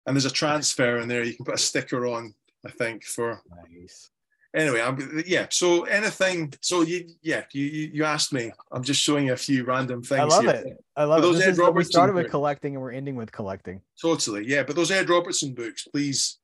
[0.06, 1.24] And there's a transfer in there.
[1.24, 2.34] You can put a sticker on,
[2.66, 3.41] I think, for.
[3.72, 4.10] Nice.
[4.56, 5.48] Anyway, I'm, yeah.
[5.50, 6.54] So anything.
[6.62, 8.52] So you, yeah, you you asked me.
[8.72, 10.22] I'm just showing you a few random things.
[10.22, 10.52] I love here.
[10.54, 10.84] it.
[10.96, 11.32] I love but it.
[11.32, 13.82] Those Ed Robertson we started with collecting and we're ending with collecting.
[14.00, 14.62] Totally, yeah.
[14.62, 16.38] But those Ed Robertson books, please.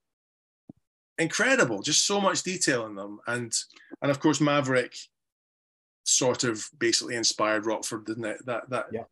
[1.19, 3.53] Incredible, just so much detail in them, and
[4.02, 4.95] and of course Maverick
[6.06, 8.45] sort of basically inspired Rockford, didn't it?
[8.45, 9.03] That that yeah.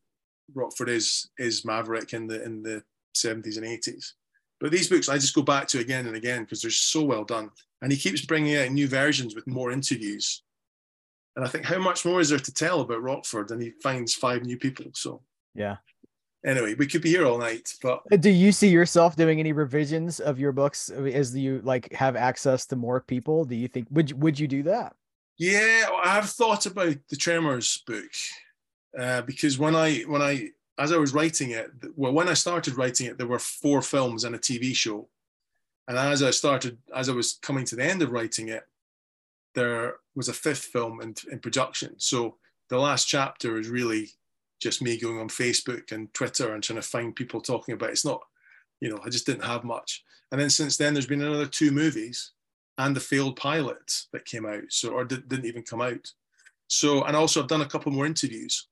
[0.56, 2.84] Rockford is is Maverick in the in the
[3.16, 4.14] 70s and 80s.
[4.60, 7.24] But these books I just go back to again and again because they're so well
[7.24, 7.52] done.
[7.82, 10.44] And he keeps bringing out new versions with more interviews.
[11.36, 13.52] And I think how much more is there to tell about Rockford?
[13.52, 14.88] And he finds five new people.
[14.94, 15.22] So
[15.54, 15.78] yeah.
[16.46, 17.74] Anyway, we could be here all night.
[17.82, 22.16] But do you see yourself doing any revisions of your books as you like have
[22.16, 23.44] access to more people?
[23.44, 24.96] Do you think would would you do that?
[25.38, 28.10] Yeah, I've thought about the Tremors book
[28.98, 32.78] uh, because when I when I as I was writing it, well, when I started
[32.78, 35.10] writing it, there were four films and a TV show,
[35.88, 38.68] and as I started, as I was coming to the end of writing it,
[39.56, 41.96] there was a fifth film in, in production.
[41.98, 42.36] So
[42.70, 44.10] the last chapter is really
[44.60, 47.94] just me going on Facebook and Twitter and trying to find people talking about it.
[47.94, 48.22] It's not,
[48.82, 50.04] you know, I just didn't have much.
[50.32, 52.32] And then since then, there's been another two movies
[52.78, 56.12] and the failed pilot that came out, so or did, didn't even come out.
[56.68, 58.68] So, and also I've done a couple more interviews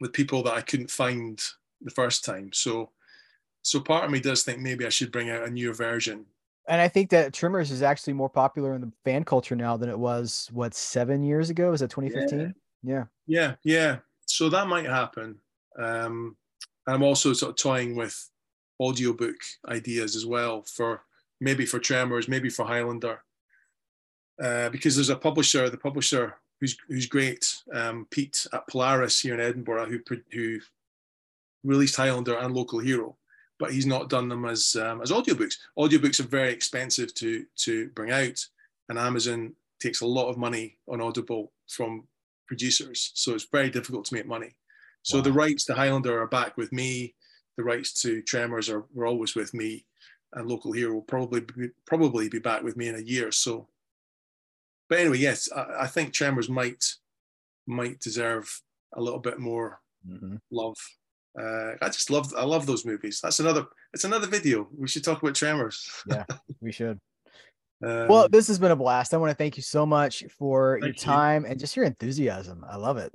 [0.00, 1.42] with people that I couldn't find
[1.82, 2.50] the first time.
[2.52, 2.90] So,
[3.64, 6.26] so part of me does think maybe I should bring out a newer version.
[6.68, 9.88] And I think that Tremors is actually more popular in the fan culture now than
[9.88, 11.72] it was what seven years ago.
[11.72, 12.54] Is it 2015?
[12.82, 13.54] Yeah, yeah, yeah.
[13.64, 13.96] yeah.
[14.26, 15.36] So that might happen.
[15.78, 16.36] Um,
[16.86, 18.30] I'm also sort of toying with
[18.80, 19.36] audiobook
[19.68, 21.02] ideas as well for
[21.40, 23.22] maybe for Tremors, maybe for Highlander,
[24.42, 29.34] uh, because there's a publisher, the publisher who's who's great, um, Pete at Polaris here
[29.34, 30.00] in Edinburgh, who
[30.32, 30.60] who
[31.62, 33.16] released Highlander and Local Hero,
[33.58, 35.54] but he's not done them as um, as audiobooks.
[35.78, 38.44] Audiobooks are very expensive to to bring out,
[38.88, 42.04] and Amazon takes a lot of money on Audible from
[42.46, 44.56] producers, so it's very difficult to make money.
[45.02, 45.24] So wow.
[45.24, 47.14] the rights to Highlander are back with me.
[47.56, 49.86] The rights to Tremors are were always with me,
[50.32, 53.28] and Local Hero will probably be, probably be back with me in a year.
[53.28, 53.68] or So,
[54.88, 56.84] but anyway, yes, I, I think Tremors might
[57.66, 58.60] might deserve
[58.94, 60.36] a little bit more mm-hmm.
[60.50, 60.76] love.
[61.38, 63.20] Uh, I just love I love those movies.
[63.22, 64.68] That's another it's another video.
[64.76, 65.88] We should talk about Tremors.
[66.06, 66.24] yeah,
[66.60, 67.00] we should.
[67.82, 69.12] Um, well, this has been a blast.
[69.12, 71.50] I want to thank you so much for your time you.
[71.50, 72.64] and just your enthusiasm.
[72.66, 73.12] I love it.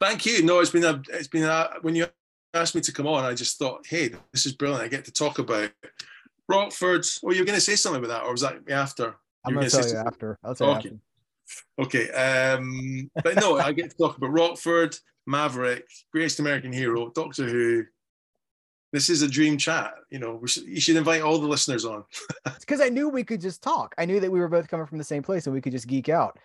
[0.00, 0.42] Thank you.
[0.42, 2.06] No, it's been a it's been a when you
[2.54, 4.84] asked me to come on, I just thought, hey, this is brilliant.
[4.84, 5.70] I get to talk about
[6.48, 7.04] Rockford.
[7.24, 9.16] Oh, you were going to say something about that, or was that after?
[9.44, 10.38] I'm going to tell you after.
[10.42, 10.90] I'll tell okay.
[10.90, 11.00] you
[11.78, 11.78] after.
[11.78, 12.10] Okay.
[12.10, 14.96] Um, but no, I get to talk about Rockford,
[15.30, 17.84] Maverick, Greatest American Hero, Doctor Who.
[18.92, 19.94] This is a dream chat.
[20.10, 22.04] You know, should, you should invite all the listeners on.
[22.60, 23.94] Because I knew we could just talk.
[23.98, 25.88] I knew that we were both coming from the same place and we could just
[25.88, 26.38] geek out.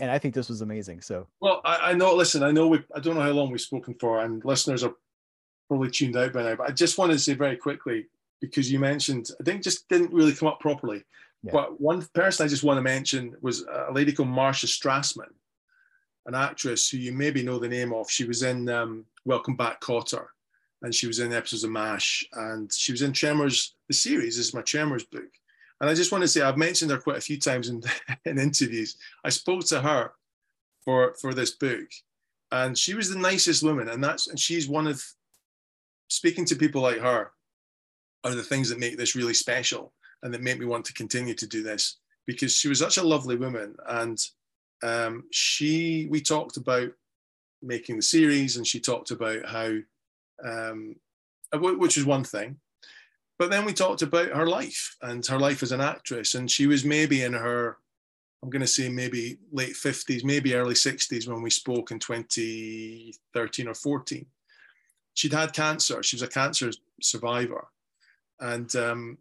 [0.00, 1.00] And I think this was amazing.
[1.00, 2.14] So, well, I, I know.
[2.14, 2.82] Listen, I know we.
[2.94, 4.92] I don't know how long we've spoken for, and listeners are
[5.68, 6.56] probably tuned out by now.
[6.56, 8.06] But I just wanted to say very quickly
[8.40, 11.04] because you mentioned, I think just didn't really come up properly.
[11.42, 11.52] Yeah.
[11.52, 15.32] But one person I just want to mention was a lady called Marcia Strassman,
[16.26, 18.10] an actress who you maybe know the name of.
[18.10, 20.26] She was in um, Welcome Back, Kotter,
[20.82, 24.38] and she was in episodes of MASH, and she was in Tremors, the series.
[24.38, 25.30] Is my Tremors book.
[25.80, 27.82] And I just want to say, I've mentioned her quite a few times in,
[28.24, 28.96] in interviews.
[29.24, 30.12] I spoke to her
[30.84, 31.88] for, for this book,
[32.52, 33.88] and she was the nicest woman.
[33.88, 35.04] And that's and she's one of
[36.08, 37.32] speaking to people like her
[38.24, 39.92] are the things that make this really special
[40.22, 43.02] and that make me want to continue to do this because she was such a
[43.02, 44.18] lovely woman and
[44.84, 46.90] um, she we talked about
[47.62, 49.70] making the series and she talked about how
[50.44, 50.96] um,
[51.52, 52.56] uh, which is one thing
[53.38, 56.36] but then we talked about her life and her life as an actress.
[56.36, 57.78] And she was maybe in her
[58.42, 63.68] i'm going to say maybe late 50s maybe early 60s when we spoke in 2013
[63.68, 64.26] or 14
[65.14, 66.02] she'd had cancer.
[66.02, 66.70] She was a cancer
[67.00, 67.68] survivor.
[68.40, 69.18] And um,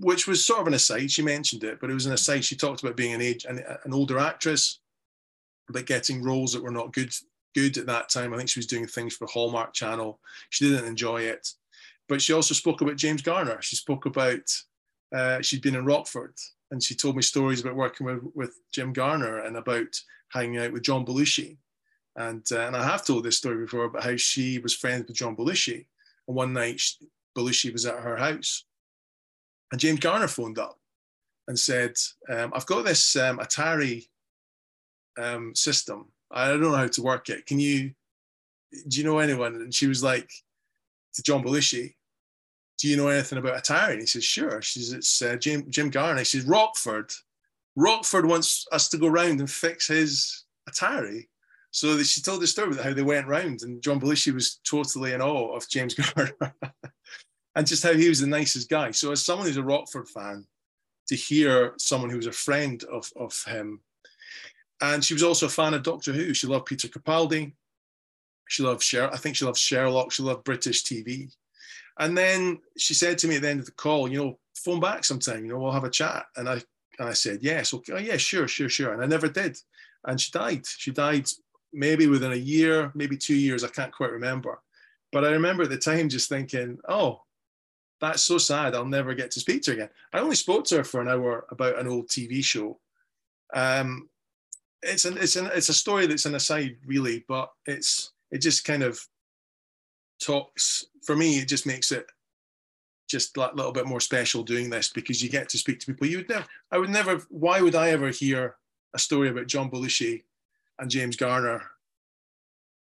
[0.00, 1.10] which was sort of an aside.
[1.10, 2.44] She mentioned it, but it was an aside.
[2.44, 4.80] She talked about being an age an, an older actress,
[5.68, 7.12] but getting roles that were not good
[7.54, 8.32] good at that time.
[8.32, 10.20] I think she was doing things for Hallmark Channel.
[10.50, 11.48] She didn't enjoy it,
[12.08, 13.60] but she also spoke about James Garner.
[13.60, 14.50] She spoke about
[15.14, 16.34] uh, she'd been in Rockford,
[16.70, 20.00] and she told me stories about working with with Jim Garner and about
[20.30, 21.56] hanging out with John Belushi.
[22.16, 25.16] And, uh, and I have told this story before about how she was friends with
[25.16, 25.86] John Belushi.
[26.26, 26.96] And one night, she,
[27.36, 28.64] Belushi was at her house
[29.70, 30.78] and James Garner phoned up
[31.46, 31.94] and said,
[32.28, 34.06] um, I've got this um, Atari
[35.18, 36.06] um, system.
[36.30, 37.46] I don't know how to work it.
[37.46, 37.92] Can you,
[38.86, 39.54] do you know anyone?
[39.56, 40.30] And she was like,
[41.14, 41.94] to John Belushi,
[42.78, 43.92] do you know anything about Atari?
[43.92, 44.62] And he says, sure.
[44.62, 46.18] She says, it's uh, Jim, Jim Garner.
[46.18, 47.12] He says, Rockford.
[47.76, 51.28] Rockford wants us to go round and fix his Atari.
[51.70, 55.12] So she told the story about how they went round, and John Belushi was totally
[55.12, 56.32] in awe of James Garner
[57.58, 58.92] and just how he was the nicest guy.
[58.92, 60.46] So, as someone who's a Rockford fan,
[61.08, 63.80] to hear someone who was a friend of, of him,
[64.80, 66.34] and she was also a fan of Doctor Who.
[66.34, 67.52] She loved Peter Capaldi.
[68.46, 70.12] She loved Sher- I think she loved Sherlock.
[70.12, 71.34] She loved British TV.
[71.98, 74.78] And then she said to me at the end of the call, you know, phone
[74.78, 75.44] back sometime.
[75.44, 76.26] You know, we'll have a chat.
[76.36, 76.62] And I
[77.00, 77.74] and I said yes.
[77.74, 78.92] Okay, oh, yeah, sure, sure, sure.
[78.92, 79.58] And I never did.
[80.04, 80.64] And she died.
[80.64, 81.26] She died
[81.72, 83.64] maybe within a year, maybe two years.
[83.64, 84.60] I can't quite remember.
[85.10, 87.22] But I remember at the time just thinking, oh,
[88.00, 88.74] that's so sad.
[88.74, 89.88] I'll never get to speak to her again.
[90.12, 92.78] I only spoke to her for an hour about an old TV show.
[93.52, 94.08] Um,
[94.82, 98.64] it's an it's an it's a story that's an aside really, but it's it just
[98.64, 99.00] kind of
[100.20, 101.38] talks for me.
[101.38, 102.06] It just makes it
[103.08, 106.06] just a little bit more special doing this because you get to speak to people
[106.06, 106.46] you would never.
[106.70, 107.18] I would never.
[107.30, 108.56] Why would I ever hear
[108.94, 110.22] a story about John Belushi
[110.78, 111.62] and James Garner?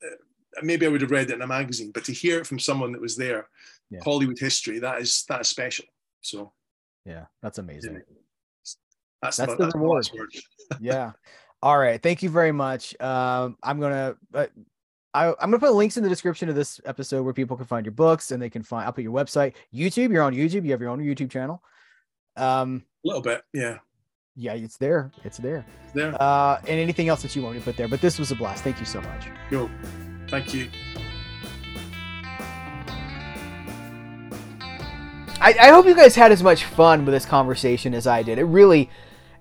[0.02, 0.16] Uh,
[0.62, 2.92] maybe I would have read it in a magazine, but to hear it from someone
[2.92, 3.48] that was there
[3.94, 4.00] yeah.
[4.04, 4.78] Hollywood history.
[4.78, 5.84] That is that is special.
[6.20, 6.52] So
[7.04, 8.02] yeah, that's amazing.
[9.22, 10.08] That's, that's the, the that's reward.
[10.80, 11.12] yeah.
[11.62, 12.02] All right.
[12.02, 12.98] Thank you very much.
[13.00, 14.16] Um, I'm gonna.
[14.32, 14.46] Uh,
[15.14, 17.86] I, am gonna put links in the description of this episode where people can find
[17.86, 18.84] your books and they can find.
[18.84, 20.12] I'll put your website, YouTube.
[20.12, 20.64] You're on YouTube.
[20.64, 21.62] You have your own YouTube channel.
[22.36, 23.78] Um, a little bit, yeah.
[24.36, 25.12] Yeah, it's there.
[25.22, 25.64] It's there.
[25.84, 26.20] It's there.
[26.20, 27.86] Uh, and anything else that you want to put there.
[27.86, 28.64] But this was a blast.
[28.64, 29.28] Thank you so much.
[29.48, 29.70] Cool.
[30.28, 30.68] Thank you.
[35.44, 38.38] I, I hope you guys had as much fun with this conversation as I did.
[38.38, 38.88] It really,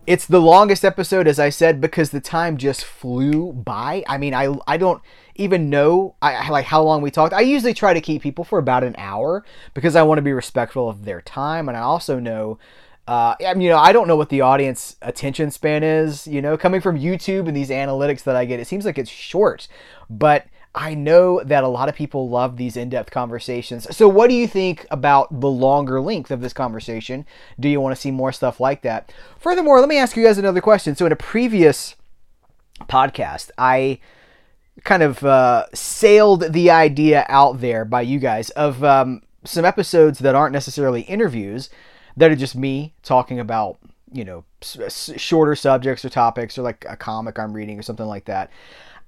[0.05, 4.03] it's the longest episode, as I said, because the time just flew by.
[4.05, 5.01] I mean, I I don't
[5.35, 7.33] even know I like how long we talked.
[7.33, 10.33] I usually try to keep people for about an hour because I want to be
[10.33, 12.59] respectful of their time, and I also know.
[13.07, 16.27] Uh, I mean, you know, I don't know what the audience attention span is.
[16.27, 19.09] You know, coming from YouTube and these analytics that I get, it seems like it's
[19.09, 19.69] short.
[20.09, 23.95] But I know that a lot of people love these in depth conversations.
[23.95, 27.25] So, what do you think about the longer length of this conversation?
[27.59, 29.13] Do you want to see more stuff like that?
[29.39, 30.95] Furthermore, let me ask you guys another question.
[30.95, 31.95] So, in a previous
[32.87, 33.99] podcast, I
[34.83, 40.19] kind of uh, sailed the idea out there by you guys of um, some episodes
[40.19, 41.69] that aren't necessarily interviews,
[42.17, 43.77] that are just me talking about,
[44.11, 48.25] you know, shorter subjects or topics or like a comic I'm reading or something like
[48.25, 48.49] that.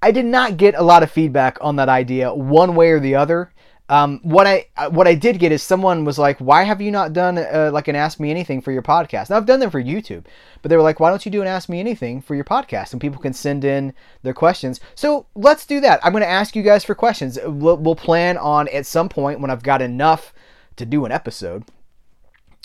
[0.02, 3.14] I did not get a lot of feedback on that idea one way or the
[3.14, 3.50] other.
[3.88, 7.12] Um, what I what I did get is someone was like, "Why have you not
[7.12, 9.80] done uh, like an Ask Me Anything for your podcast?" Now I've done them for
[9.80, 10.24] YouTube,
[10.60, 12.90] but they were like, "Why don't you do an Ask Me Anything for your podcast?"
[12.92, 14.80] And people can send in their questions.
[14.96, 16.04] So let's do that.
[16.04, 17.38] I'm going to ask you guys for questions.
[17.44, 20.34] We'll, we'll plan on at some point when I've got enough
[20.76, 21.62] to do an episode.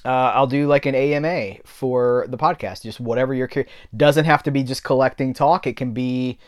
[0.04, 2.82] Uh, I'll do like an AMA for the podcast.
[2.82, 3.72] Just whatever you're curious.
[3.96, 5.68] Doesn't have to be just collecting talk.
[5.68, 6.40] It can be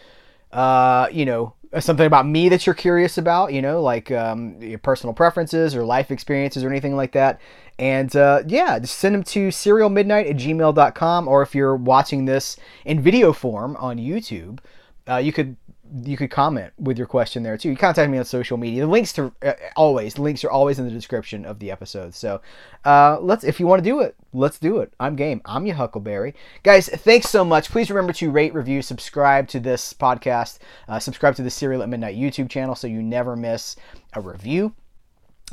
[0.53, 4.77] uh, you know, something about me that you're curious about, you know, like um, your
[4.77, 7.41] personal preferences or life experiences or anything like that.
[7.80, 11.27] And uh, yeah, just send them to cerealmidnight at gmail.com.
[11.27, 14.59] Or if you're watching this in video form on YouTube,
[15.09, 15.57] uh, you could
[16.02, 17.70] you could comment with your question there too.
[17.70, 18.82] You contact me on social media.
[18.82, 22.15] The links to uh, always links are always in the description of the episode.
[22.15, 22.41] So
[22.84, 24.91] uh, let's if you want to do it, let's do it.
[24.99, 25.41] I'm game.
[25.45, 26.34] I'm your Huckleberry,
[26.64, 26.90] guys.
[26.90, 27.70] Thanks so much.
[27.70, 30.60] Please remember to rate, review, subscribe to this podcast.
[30.88, 33.76] Uh, subscribe to the Cereal at Midnight YouTube channel so you never miss
[34.14, 34.74] a review.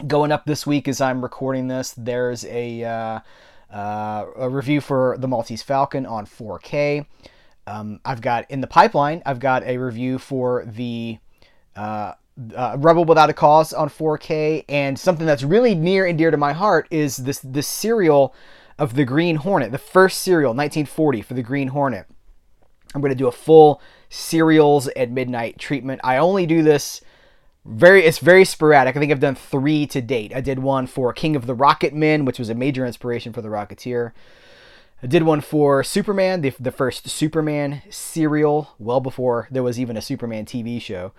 [0.07, 3.21] Going up this week as I'm recording this, there's a uh,
[3.71, 7.05] uh, a review for the Maltese Falcon on 4K.
[7.71, 9.23] Um, I've got in the pipeline.
[9.25, 11.19] I've got a review for the
[11.77, 12.15] uh,
[12.55, 16.37] uh, Rebel Without a Cause on 4K, and something that's really near and dear to
[16.37, 18.35] my heart is this this serial
[18.79, 22.07] of the Green Hornet, the first serial, 1940 for the Green Hornet.
[22.95, 26.01] I'm going to do a full serials at midnight treatment.
[26.03, 27.03] I only do this
[27.65, 28.97] very it's very sporadic.
[28.97, 30.35] I think I've done 3 to date.
[30.35, 33.43] I did one for King of the Rocket Men, which was a major inspiration for
[33.43, 34.13] the Rocketeer.
[35.03, 39.97] I did one for Superman, the, the first Superman serial, well before there was even
[39.97, 41.13] a Superman TV show.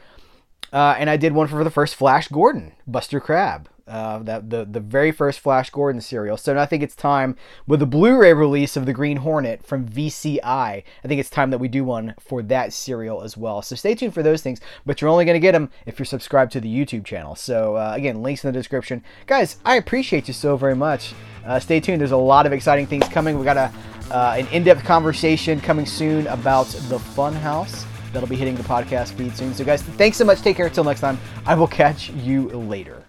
[0.71, 4.63] Uh, and I did one for the first Flash Gordon, Buster Crabbe, uh, that the
[4.63, 6.37] the very first Flash Gordon serial.
[6.37, 7.35] So I think it's time
[7.67, 10.41] with the Blu-ray release of the Green Hornet from VCI.
[10.45, 13.61] I think it's time that we do one for that serial as well.
[13.61, 14.61] So stay tuned for those things.
[14.85, 17.35] But you're only going to get them if you're subscribed to the YouTube channel.
[17.35, 19.57] So uh, again, links in the description, guys.
[19.65, 21.13] I appreciate you so very much.
[21.45, 21.99] Uh, stay tuned.
[21.99, 23.37] There's a lot of exciting things coming.
[23.37, 23.73] We got a
[24.11, 27.85] uh, an in-depth conversation coming soon about the Funhouse.
[28.11, 29.53] That'll be hitting the podcast feed soon.
[29.53, 30.41] So, guys, thanks so much.
[30.41, 30.65] Take care.
[30.65, 33.00] Until next time, I will catch you later.